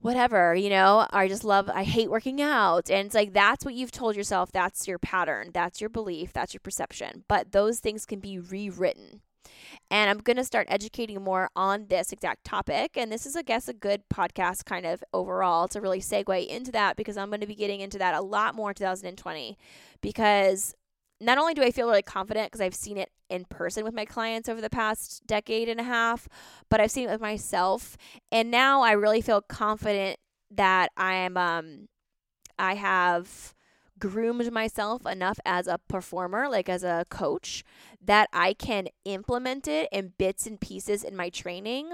whatever, 0.00 0.54
you 0.54 0.70
know, 0.70 1.06
I 1.10 1.28
just 1.28 1.44
love, 1.44 1.68
I 1.72 1.84
hate 1.84 2.10
working 2.10 2.40
out. 2.40 2.90
And 2.90 3.06
it's 3.06 3.14
like, 3.14 3.32
that's 3.32 3.64
what 3.64 3.74
you've 3.74 3.90
told 3.90 4.16
yourself. 4.16 4.50
That's 4.52 4.88
your 4.88 4.98
pattern. 4.98 5.50
That's 5.52 5.80
your 5.80 5.90
belief. 5.90 6.32
That's 6.32 6.54
your 6.54 6.60
perception. 6.60 7.24
But 7.28 7.52
those 7.52 7.80
things 7.80 8.06
can 8.06 8.20
be 8.20 8.38
rewritten. 8.38 9.20
And 9.90 10.10
I'm 10.10 10.18
going 10.18 10.36
to 10.36 10.44
start 10.44 10.66
educating 10.70 11.22
more 11.22 11.50
on 11.56 11.86
this 11.88 12.12
exact 12.12 12.44
topic. 12.44 12.96
And 12.96 13.10
this 13.10 13.26
is, 13.26 13.36
I 13.36 13.42
guess, 13.42 13.68
a 13.68 13.72
good 13.72 14.02
podcast 14.12 14.64
kind 14.64 14.86
of 14.86 15.02
overall 15.12 15.68
to 15.68 15.80
really 15.80 16.00
segue 16.00 16.46
into 16.46 16.72
that 16.72 16.96
because 16.96 17.16
I'm 17.16 17.28
going 17.28 17.40
to 17.40 17.46
be 17.46 17.54
getting 17.54 17.80
into 17.80 17.98
that 17.98 18.14
a 18.14 18.20
lot 18.20 18.54
more 18.54 18.70
in 18.70 18.74
2020 18.74 19.56
because 20.00 20.74
not 21.20 21.38
only 21.38 21.54
do 21.54 21.62
I 21.62 21.70
feel 21.70 21.88
really 21.88 22.02
confident 22.02 22.50
because 22.50 22.60
I've 22.60 22.74
seen 22.74 22.96
it 22.96 23.10
in 23.28 23.44
person 23.44 23.84
with 23.84 23.94
my 23.94 24.04
clients 24.04 24.48
over 24.48 24.60
the 24.60 24.70
past 24.70 25.26
decade 25.26 25.68
and 25.68 25.80
a 25.80 25.84
half, 25.84 26.28
but 26.68 26.80
I've 26.80 26.90
seen 26.90 27.08
it 27.08 27.12
with 27.12 27.20
myself. 27.20 27.96
And 28.30 28.50
now 28.50 28.82
I 28.82 28.92
really 28.92 29.20
feel 29.20 29.40
confident 29.40 30.18
that 30.50 30.90
I 30.96 31.14
am 31.14 31.36
um 31.36 31.88
I 32.58 32.74
have 32.74 33.54
groomed 33.98 34.52
myself 34.52 35.04
enough 35.06 35.38
as 35.44 35.66
a 35.66 35.78
performer, 35.88 36.48
like 36.48 36.68
as 36.68 36.84
a 36.84 37.06
coach, 37.10 37.64
that 38.04 38.28
I 38.32 38.54
can 38.54 38.88
implement 39.04 39.66
it 39.68 39.88
in 39.92 40.12
bits 40.18 40.46
and 40.46 40.60
pieces 40.60 41.04
in 41.04 41.16
my 41.16 41.30
training 41.30 41.92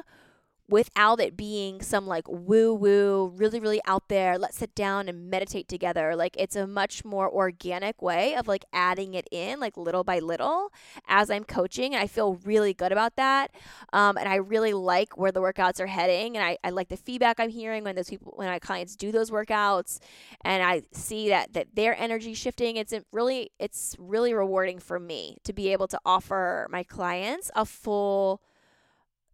without 0.69 1.21
it 1.21 1.37
being 1.37 1.83
some 1.83 2.07
like 2.07 2.27
woo 2.27 2.73
woo, 2.73 3.33
really, 3.37 3.61
really 3.61 3.81
out 3.87 4.09
there. 4.09 4.39
Let's 4.39 4.57
sit 4.57 4.75
down 4.75 5.09
and 5.09 5.29
meditate 5.29 5.69
together. 5.69 6.17
Like 6.17 6.35
it's 6.39 6.57
a 6.57 6.67
much 6.67 7.05
more 7.05 7.31
organic 7.31 8.01
way 8.01 8.35
of 8.35 8.49
like 8.49 8.65
adding 8.73 9.13
it 9.15 9.29
in, 9.31 9.61
like 9.61 9.77
little 9.77 10.05
by 10.05 10.21
little 10.21 10.73
as 11.07 11.31
I'm 11.31 11.45
coaching. 11.45 11.95
And 11.95 12.03
I 12.03 12.07
feel 12.07 12.37
really 12.45 12.73
good 12.73 12.93
about 12.93 13.17
that. 13.17 13.51
Um, 13.93 14.17
and 14.17 14.27
I 14.27 14.37
really 14.37 14.73
like 14.73 15.19
where 15.19 15.33
the 15.33 15.43
workouts 15.43 15.81
are 15.81 15.87
heading. 15.87 16.37
And 16.37 16.45
I, 16.45 16.57
I 16.65 16.71
like 16.71 16.89
the 16.89 16.97
feedback 16.97 17.39
I'm 17.39 17.51
hearing 17.51 17.85
when 17.85 17.95
those 17.95 18.09
people, 18.09 18.33
when 18.37 18.49
my 18.49 18.59
clients 18.59 18.97
do 18.97 19.13
those 19.13 19.31
workouts 19.31 19.99
and 20.43 20.63
I 20.63 20.83
see 20.93 21.29
that, 21.29 21.53
that 21.53 21.75
their 21.75 21.95
energy 21.99 22.33
shifting. 22.33 22.77
It's 22.77 22.95
really, 23.13 23.51
it's 23.59 23.97
really 23.99 24.33
rewarding 24.33 24.79
for 24.79 24.99
me 24.99 25.37
to 25.45 25.53
be 25.53 25.73
able 25.73 25.89
to 25.89 26.01
offer 26.07 26.67
my 26.71 26.83
clients 26.83 27.51
a 27.55 27.67
full, 27.67 28.41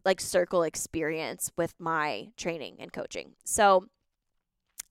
like 0.04 0.20
circle 0.20 0.62
experience 0.62 1.50
with 1.56 1.74
my 1.78 2.28
training 2.36 2.76
and 2.78 2.92
coaching. 2.92 3.32
So 3.44 3.86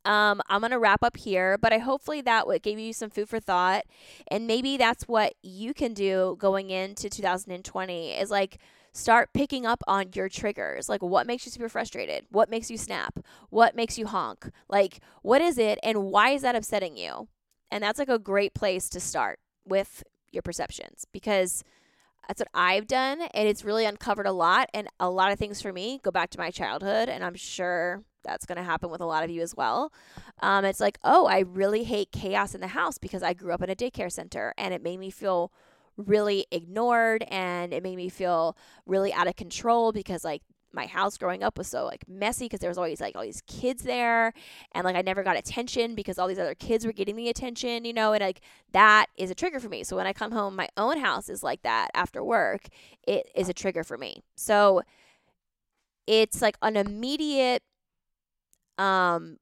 um, 0.06 0.42
I'm 0.48 0.62
gonna 0.62 0.80
wrap 0.80 1.04
up 1.04 1.18
here, 1.18 1.58
but 1.58 1.74
I 1.74 1.78
hopefully 1.80 2.22
that 2.22 2.48
would 2.48 2.64
give 2.64 2.80
you 2.80 2.94
some 2.94 3.10
food 3.10 3.30
for 3.30 3.40
thought, 3.40 3.84
and 4.30 4.48
maybe 4.48 4.78
that's 4.78 5.08
what 5.08 5.34
you 5.44 5.74
can 5.74 5.94
do 5.94 6.38
going 6.40 6.70
into 6.70 7.10
2020 7.10 8.12
is 8.14 8.32
like 8.32 8.58
start 8.92 9.34
picking 9.34 9.66
up 9.66 9.84
on 9.88 10.12
your 10.14 10.30
triggers. 10.30 10.88
Like 10.90 11.04
what 11.04 11.28
makes 11.28 11.46
you 11.46 11.52
super 11.52 11.70
frustrated? 11.70 12.26
What 12.32 12.50
makes 12.50 12.72
you 12.72 12.78
snap? 12.78 13.20
What 13.50 13.76
makes 13.76 13.98
you 13.98 14.08
honk? 14.08 14.50
Like 14.70 15.00
what 15.22 15.42
is 15.42 15.58
it, 15.58 15.80
and 15.84 16.06
why 16.06 16.32
is 16.32 16.44
that 16.44 16.56
upsetting 16.56 16.96
you? 16.98 17.28
And 17.70 17.84
that's 17.84 18.00
like 18.00 18.10
a 18.10 18.18
great 18.20 18.54
place 18.54 18.90
to 18.90 19.00
start 19.00 19.40
with 19.66 20.04
your 20.32 20.42
perceptions 20.42 21.06
because 21.12 21.64
that's 22.30 22.42
what 22.42 22.50
I've 22.54 22.86
done, 22.86 23.22
and 23.34 23.48
it's 23.48 23.66
really 23.66 23.86
uncovered 23.86 24.28
a 24.28 24.32
lot. 24.32 24.70
And 24.72 24.88
a 25.00 25.10
lot 25.10 25.32
of 25.32 25.40
things 25.40 25.64
for 25.64 25.74
me 25.74 26.00
go 26.04 26.12
back 26.12 26.30
to 26.30 26.38
my 26.38 26.52
childhood, 26.52 27.10
and 27.10 27.24
I'm 27.24 27.34
sure 27.34 28.04
that's 28.24 28.46
going 28.46 28.58
to 28.58 28.64
happen 28.64 28.92
with 28.92 29.02
a 29.02 29.06
lot 29.06 29.24
of 29.24 29.32
you 29.32 29.42
as 29.42 29.56
well. 29.56 29.92
Um, 30.40 30.64
it's 30.64 30.80
like, 30.80 31.00
oh, 31.04 31.26
I 31.26 31.40
really 31.40 31.86
hate 31.86 32.12
chaos 32.12 32.54
in 32.54 32.62
the 32.62 32.68
house 32.68 33.00
because 33.00 33.24
I 33.24 33.34
grew 33.34 33.52
up 33.52 33.64
in 33.64 33.72
a 33.72 33.76
daycare 33.76 34.12
center, 34.12 34.54
and 34.60 34.76
it 34.76 34.84
made 34.84 35.00
me 35.00 35.10
feel 35.10 35.52
really 35.98 36.46
ignored, 36.52 37.26
and 37.30 37.74
it 37.74 37.82
made 37.82 37.96
me 37.96 38.10
feel 38.10 38.56
really 38.86 39.12
out 39.12 39.28
of 39.28 39.36
control 39.36 39.92
because 39.92 40.24
like 40.24 40.44
my 40.74 40.86
house 40.86 41.18
growing 41.18 41.44
up 41.44 41.58
was 41.58 41.68
so 41.68 41.86
like 41.86 42.04
messy 42.08 42.46
because 42.46 42.60
there 42.60 42.70
was 42.70 42.78
always 42.78 43.02
like 43.02 43.16
all 43.16 43.24
these 43.24 43.42
kids 43.48 43.84
there 43.84 44.34
and 44.74 44.86
like 44.86 44.96
I 44.96 45.02
never 45.02 45.24
got 45.24 45.38
attention 45.38 45.96
because 45.96 46.20
all 46.20 46.28
these 46.28 46.40
other 46.40 46.56
kids 46.56 46.86
were 46.86 46.92
getting 46.92 47.16
the 47.16 47.30
attention, 47.30 47.86
you 47.86 47.94
know, 47.94 48.14
and 48.14 48.22
like 48.22 48.42
that 48.72 49.08
is 49.18 49.32
a 49.32 49.36
trigger 49.36 49.60
for 49.60 49.70
me. 49.70 49.84
So 49.84 49.96
when 49.96 50.08
I 50.08 50.14
come 50.14 50.32
home, 50.32 50.56
my 50.56 50.70
own 50.78 51.00
house 51.00 51.30
is 51.30 51.44
like 51.44 51.64
that 51.64 51.90
after 51.94 52.24
work, 52.24 52.68
it 53.08 53.30
is 53.36 53.50
a 53.50 53.54
trigger 53.54 53.84
for 53.84 53.98
me. 53.98 54.24
So 54.36 54.84
it's 56.06 56.42
like 56.42 56.58
an 56.62 56.78
immediate 56.78 57.64
um 58.78 59.38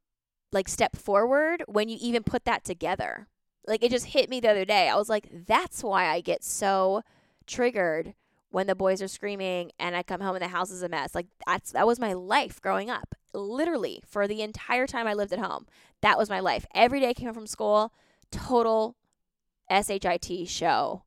like 0.52 0.68
step 0.68 0.96
forward 0.96 1.64
when 1.68 1.90
you 1.90 1.98
even 2.00 2.24
put 2.24 2.46
that 2.46 2.64
together. 2.64 3.28
Like 3.66 3.84
it 3.84 3.92
just 3.92 4.08
hit 4.08 4.30
me 4.30 4.40
the 4.40 4.50
other 4.50 4.66
day. 4.66 4.88
I 4.88 4.96
was 4.96 5.10
like, 5.10 5.28
that's 5.46 5.84
why 5.84 6.08
I 6.08 6.22
get 6.22 6.44
so 6.44 7.02
triggered 7.46 8.14
when 8.50 8.68
the 8.68 8.76
boys 8.76 9.02
are 9.02 9.08
screaming 9.08 9.72
and 9.80 9.96
I 9.96 10.04
come 10.04 10.22
home 10.22 10.36
and 10.36 10.44
the 10.44 10.50
house 10.50 10.72
is 10.72 10.84
a 10.84 10.90
mess. 10.90 11.14
Like 11.14 11.28
that's 11.46 11.72
that 11.72 11.88
was 11.88 12.00
my 12.00 12.14
life 12.14 12.62
growing 12.62 12.90
up. 12.90 13.16
Literally 13.34 14.02
for 14.08 14.28
the 14.28 14.42
entire 14.42 14.88
time 14.88 15.08
I 15.08 15.14
lived 15.14 15.34
at 15.34 15.40
home. 15.40 15.66
That 16.02 16.18
was 16.18 16.30
my 16.30 16.40
life. 16.40 16.66
Every 16.74 17.00
day 17.00 17.10
I 17.10 17.14
came 17.14 17.34
from 17.34 17.48
school, 17.48 17.94
total 18.32 18.96
SHIT 19.70 20.48
show 20.48 21.04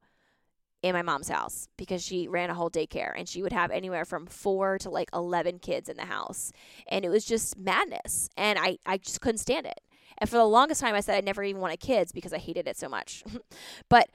in 0.83 0.95
my 0.95 1.03
mom's 1.03 1.29
house 1.29 1.69
because 1.77 2.03
she 2.03 2.27
ran 2.27 2.51
a 2.51 2.55
whole 2.55 2.71
daycare 2.71 3.13
and 3.17 3.29
she 3.29 3.43
would 3.43 3.53
have 3.53 3.71
anywhere 3.71 4.05
from 4.05 4.27
4 4.27 4.79
to 4.79 4.91
like 4.91 5.11
11 5.13 5.59
kids 5.59 5.89
in 5.89 5.97
the 5.97 6.07
house. 6.07 6.53
And 6.89 7.05
it 7.05 7.11
was 7.11 7.25
just 7.25 7.59
madness 7.59 8.29
and 8.37 8.59
I 8.59 8.79
I 8.85 8.99
just 8.99 9.21
couldn't 9.21 9.39
stand 9.39 9.67
it. 9.67 9.81
And 10.19 10.29
for 10.29 10.37
the 10.37 10.45
longest 10.45 10.81
time 10.81 10.95
I 10.95 11.01
said 11.01 11.17
I 11.17 11.21
never 11.21 11.43
even 11.43 11.61
wanted 11.61 11.81
kids 11.81 12.13
because 12.13 12.33
I 12.33 12.39
hated 12.39 12.69
it 12.69 12.77
so 12.77 12.89
much. 12.89 13.25
but 13.89 14.11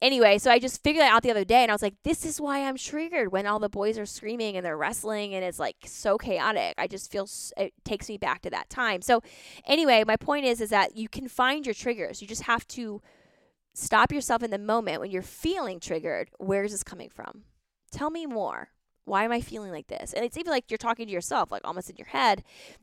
anyway, 0.00 0.38
so 0.38 0.50
I 0.50 0.58
just 0.58 0.82
figured 0.82 1.02
that 1.02 1.12
out 1.12 1.22
the 1.22 1.30
other 1.30 1.44
day 1.44 1.62
and 1.62 1.70
I 1.70 1.74
was 1.74 1.82
like, 1.82 1.94
this 2.02 2.24
is 2.24 2.40
why 2.40 2.62
I'm 2.62 2.76
triggered 2.76 3.32
when 3.32 3.46
all 3.46 3.58
the 3.58 3.68
boys 3.68 3.98
are 3.98 4.06
screaming 4.06 4.56
and 4.56 4.64
they're 4.64 4.76
wrestling 4.76 5.34
and 5.34 5.44
it's 5.44 5.58
like 5.58 5.76
so 5.86 6.18
chaotic. 6.18 6.74
I 6.78 6.86
just 6.86 7.10
feel 7.10 7.28
it 7.56 7.72
takes 7.84 8.08
me 8.08 8.18
back 8.18 8.42
to 8.42 8.50
that 8.50 8.70
time. 8.70 9.02
So 9.02 9.22
anyway, 9.66 10.04
my 10.06 10.16
point 10.16 10.44
is 10.44 10.60
is 10.60 10.70
that 10.70 10.96
you 10.96 11.08
can 11.08 11.28
find 11.28 11.66
your 11.66 11.74
triggers. 11.74 12.20
You 12.20 12.28
just 12.28 12.42
have 12.42 12.66
to 12.68 13.02
stop 13.74 14.12
yourself 14.12 14.42
in 14.42 14.50
the 14.50 14.58
moment 14.58 15.00
when 15.00 15.10
you're 15.10 15.22
feeling 15.22 15.80
triggered. 15.80 16.30
Where 16.38 16.64
is 16.64 16.72
this 16.72 16.82
coming 16.82 17.10
from? 17.10 17.42
Tell 17.90 18.10
me 18.10 18.26
more. 18.26 18.68
Why 19.04 19.24
am 19.24 19.32
I 19.32 19.40
feeling 19.40 19.70
like 19.70 19.86
this? 19.86 20.12
And 20.12 20.24
it's 20.24 20.36
even 20.36 20.50
like 20.50 20.70
you're 20.70 20.78
talking 20.78 21.06
to 21.06 21.12
yourself, 21.12 21.52
like 21.52 21.62
almost 21.64 21.88
in 21.88 21.96
your 21.96 22.08
head. 22.08 22.42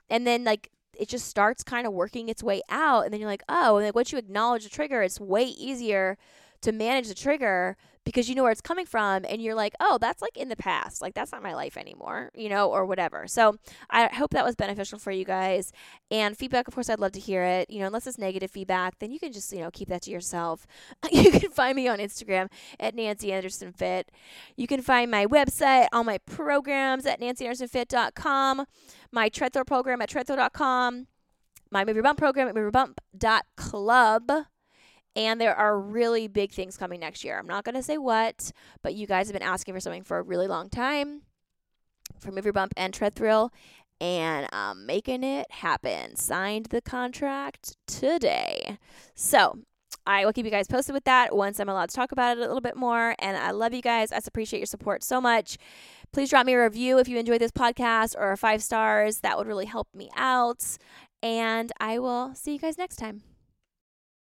And 0.09 0.25
then 0.25 0.43
like 0.43 0.69
it 0.97 1.09
just 1.09 1.27
starts 1.27 1.63
kind 1.63 1.87
of 1.87 1.93
working 1.93 2.29
its 2.29 2.43
way 2.43 2.61
out 2.69 3.01
and 3.01 3.11
then 3.11 3.19
you're 3.19 3.29
like, 3.29 3.43
"Oh, 3.49 3.77
and 3.77 3.85
like 3.85 3.95
once 3.95 4.11
you 4.11 4.17
acknowledge 4.17 4.63
the 4.63 4.69
trigger, 4.69 5.01
it's 5.01 5.19
way 5.19 5.43
easier 5.43 6.17
to 6.63 6.71
manage 6.71 7.07
the 7.07 7.13
trigger 7.13 7.77
because 8.05 8.27
you 8.27 8.35
know 8.35 8.43
where 8.43 8.51
it's 8.51 8.61
coming 8.61 8.85
from 8.85 9.25
and 9.27 9.41
you're 9.41 9.55
like, 9.55 9.73
oh, 9.79 9.97
that's 9.99 10.21
like 10.21 10.35
in 10.35 10.49
the 10.49 10.55
past. 10.55 11.01
Like 11.01 11.13
that's 11.13 11.31
not 11.31 11.41
my 11.41 11.53
life 11.53 11.77
anymore, 11.77 12.31
you 12.35 12.49
know, 12.49 12.69
or 12.69 12.85
whatever. 12.85 13.27
So 13.27 13.55
I 13.89 14.07
hope 14.07 14.31
that 14.31 14.43
was 14.43 14.55
beneficial 14.55 14.99
for 14.99 15.11
you 15.11 15.23
guys. 15.25 15.71
And 16.11 16.37
feedback, 16.37 16.67
of 16.67 16.73
course, 16.73 16.89
I'd 16.89 16.99
love 16.99 17.13
to 17.13 17.19
hear 17.19 17.43
it. 17.43 17.69
You 17.69 17.79
know, 17.79 17.87
unless 17.87 18.07
it's 18.07 18.17
negative 18.17 18.51
feedback, 18.51 18.99
then 18.99 19.11
you 19.11 19.19
can 19.19 19.31
just, 19.31 19.51
you 19.53 19.59
know, 19.59 19.71
keep 19.71 19.89
that 19.89 20.01
to 20.03 20.11
yourself. 20.11 20.67
you 21.11 21.31
can 21.31 21.51
find 21.51 21.75
me 21.75 21.87
on 21.87 21.99
Instagram 21.99 22.49
at 22.79 22.95
Nancy 22.95 23.31
Anderson 23.31 23.71
Fit. 23.71 24.11
You 24.57 24.67
can 24.67 24.81
find 24.81 25.09
my 25.09 25.25
website, 25.25 25.87
all 25.93 26.03
my 26.03 26.17
programs 26.19 27.05
at 27.05 27.21
nancyandersonfit.com, 27.21 28.65
my 29.11 29.29
Tread 29.29 29.53
Thrill 29.53 29.65
program 29.65 30.01
at 30.01 30.09
treadthrill.com, 30.09 31.07
my 31.71 31.85
Move 31.85 31.95
Your 31.95 32.03
Bump 32.03 32.19
program 32.19 32.47
at 32.47 32.55
moveyourbump.club 32.55 34.45
and 35.15 35.39
there 35.39 35.55
are 35.55 35.79
really 35.79 36.27
big 36.27 36.51
things 36.51 36.77
coming 36.77 36.99
next 36.99 37.23
year. 37.23 37.37
I'm 37.37 37.47
not 37.47 37.63
going 37.63 37.75
to 37.75 37.83
say 37.83 37.97
what, 37.97 38.51
but 38.81 38.95
you 38.95 39.07
guys 39.07 39.27
have 39.27 39.33
been 39.33 39.47
asking 39.47 39.73
for 39.73 39.79
something 39.79 40.03
for 40.03 40.17
a 40.17 40.23
really 40.23 40.47
long 40.47 40.69
time 40.69 41.21
for 42.19 42.31
Move 42.31 42.45
Your 42.45 42.53
Bump 42.53 42.73
and 42.77 42.93
Tread 42.93 43.15
Thrill, 43.15 43.51
and 43.99 44.47
I'm 44.51 44.85
making 44.85 45.23
it 45.23 45.49
happen. 45.49 46.15
Signed 46.15 46.67
the 46.67 46.81
contract 46.81 47.77
today. 47.87 48.77
So 49.15 49.59
I 50.05 50.25
will 50.25 50.33
keep 50.33 50.45
you 50.45 50.51
guys 50.51 50.67
posted 50.67 50.93
with 50.93 51.05
that 51.05 51.35
once 51.35 51.59
I'm 51.59 51.69
allowed 51.69 51.89
to 51.89 51.95
talk 51.95 52.11
about 52.11 52.37
it 52.37 52.41
a 52.41 52.45
little 52.45 52.61
bit 52.61 52.75
more. 52.75 53.15
And 53.19 53.37
I 53.37 53.51
love 53.51 53.73
you 53.73 53.81
guys. 53.81 54.11
I 54.11 54.19
appreciate 54.25 54.59
your 54.59 54.65
support 54.65 55.03
so 55.03 55.21
much. 55.21 55.57
Please 56.11 56.29
drop 56.29 56.45
me 56.45 56.53
a 56.53 56.63
review 56.63 56.99
if 56.99 57.07
you 57.07 57.17
enjoyed 57.17 57.41
this 57.41 57.51
podcast 57.51 58.15
or 58.17 58.35
five 58.35 58.61
stars. 58.61 59.19
That 59.19 59.37
would 59.37 59.47
really 59.47 59.65
help 59.65 59.87
me 59.93 60.09
out. 60.15 60.77
And 61.21 61.71
I 61.79 61.99
will 61.99 62.35
see 62.35 62.53
you 62.53 62.59
guys 62.59 62.77
next 62.77 62.97
time. 62.97 63.32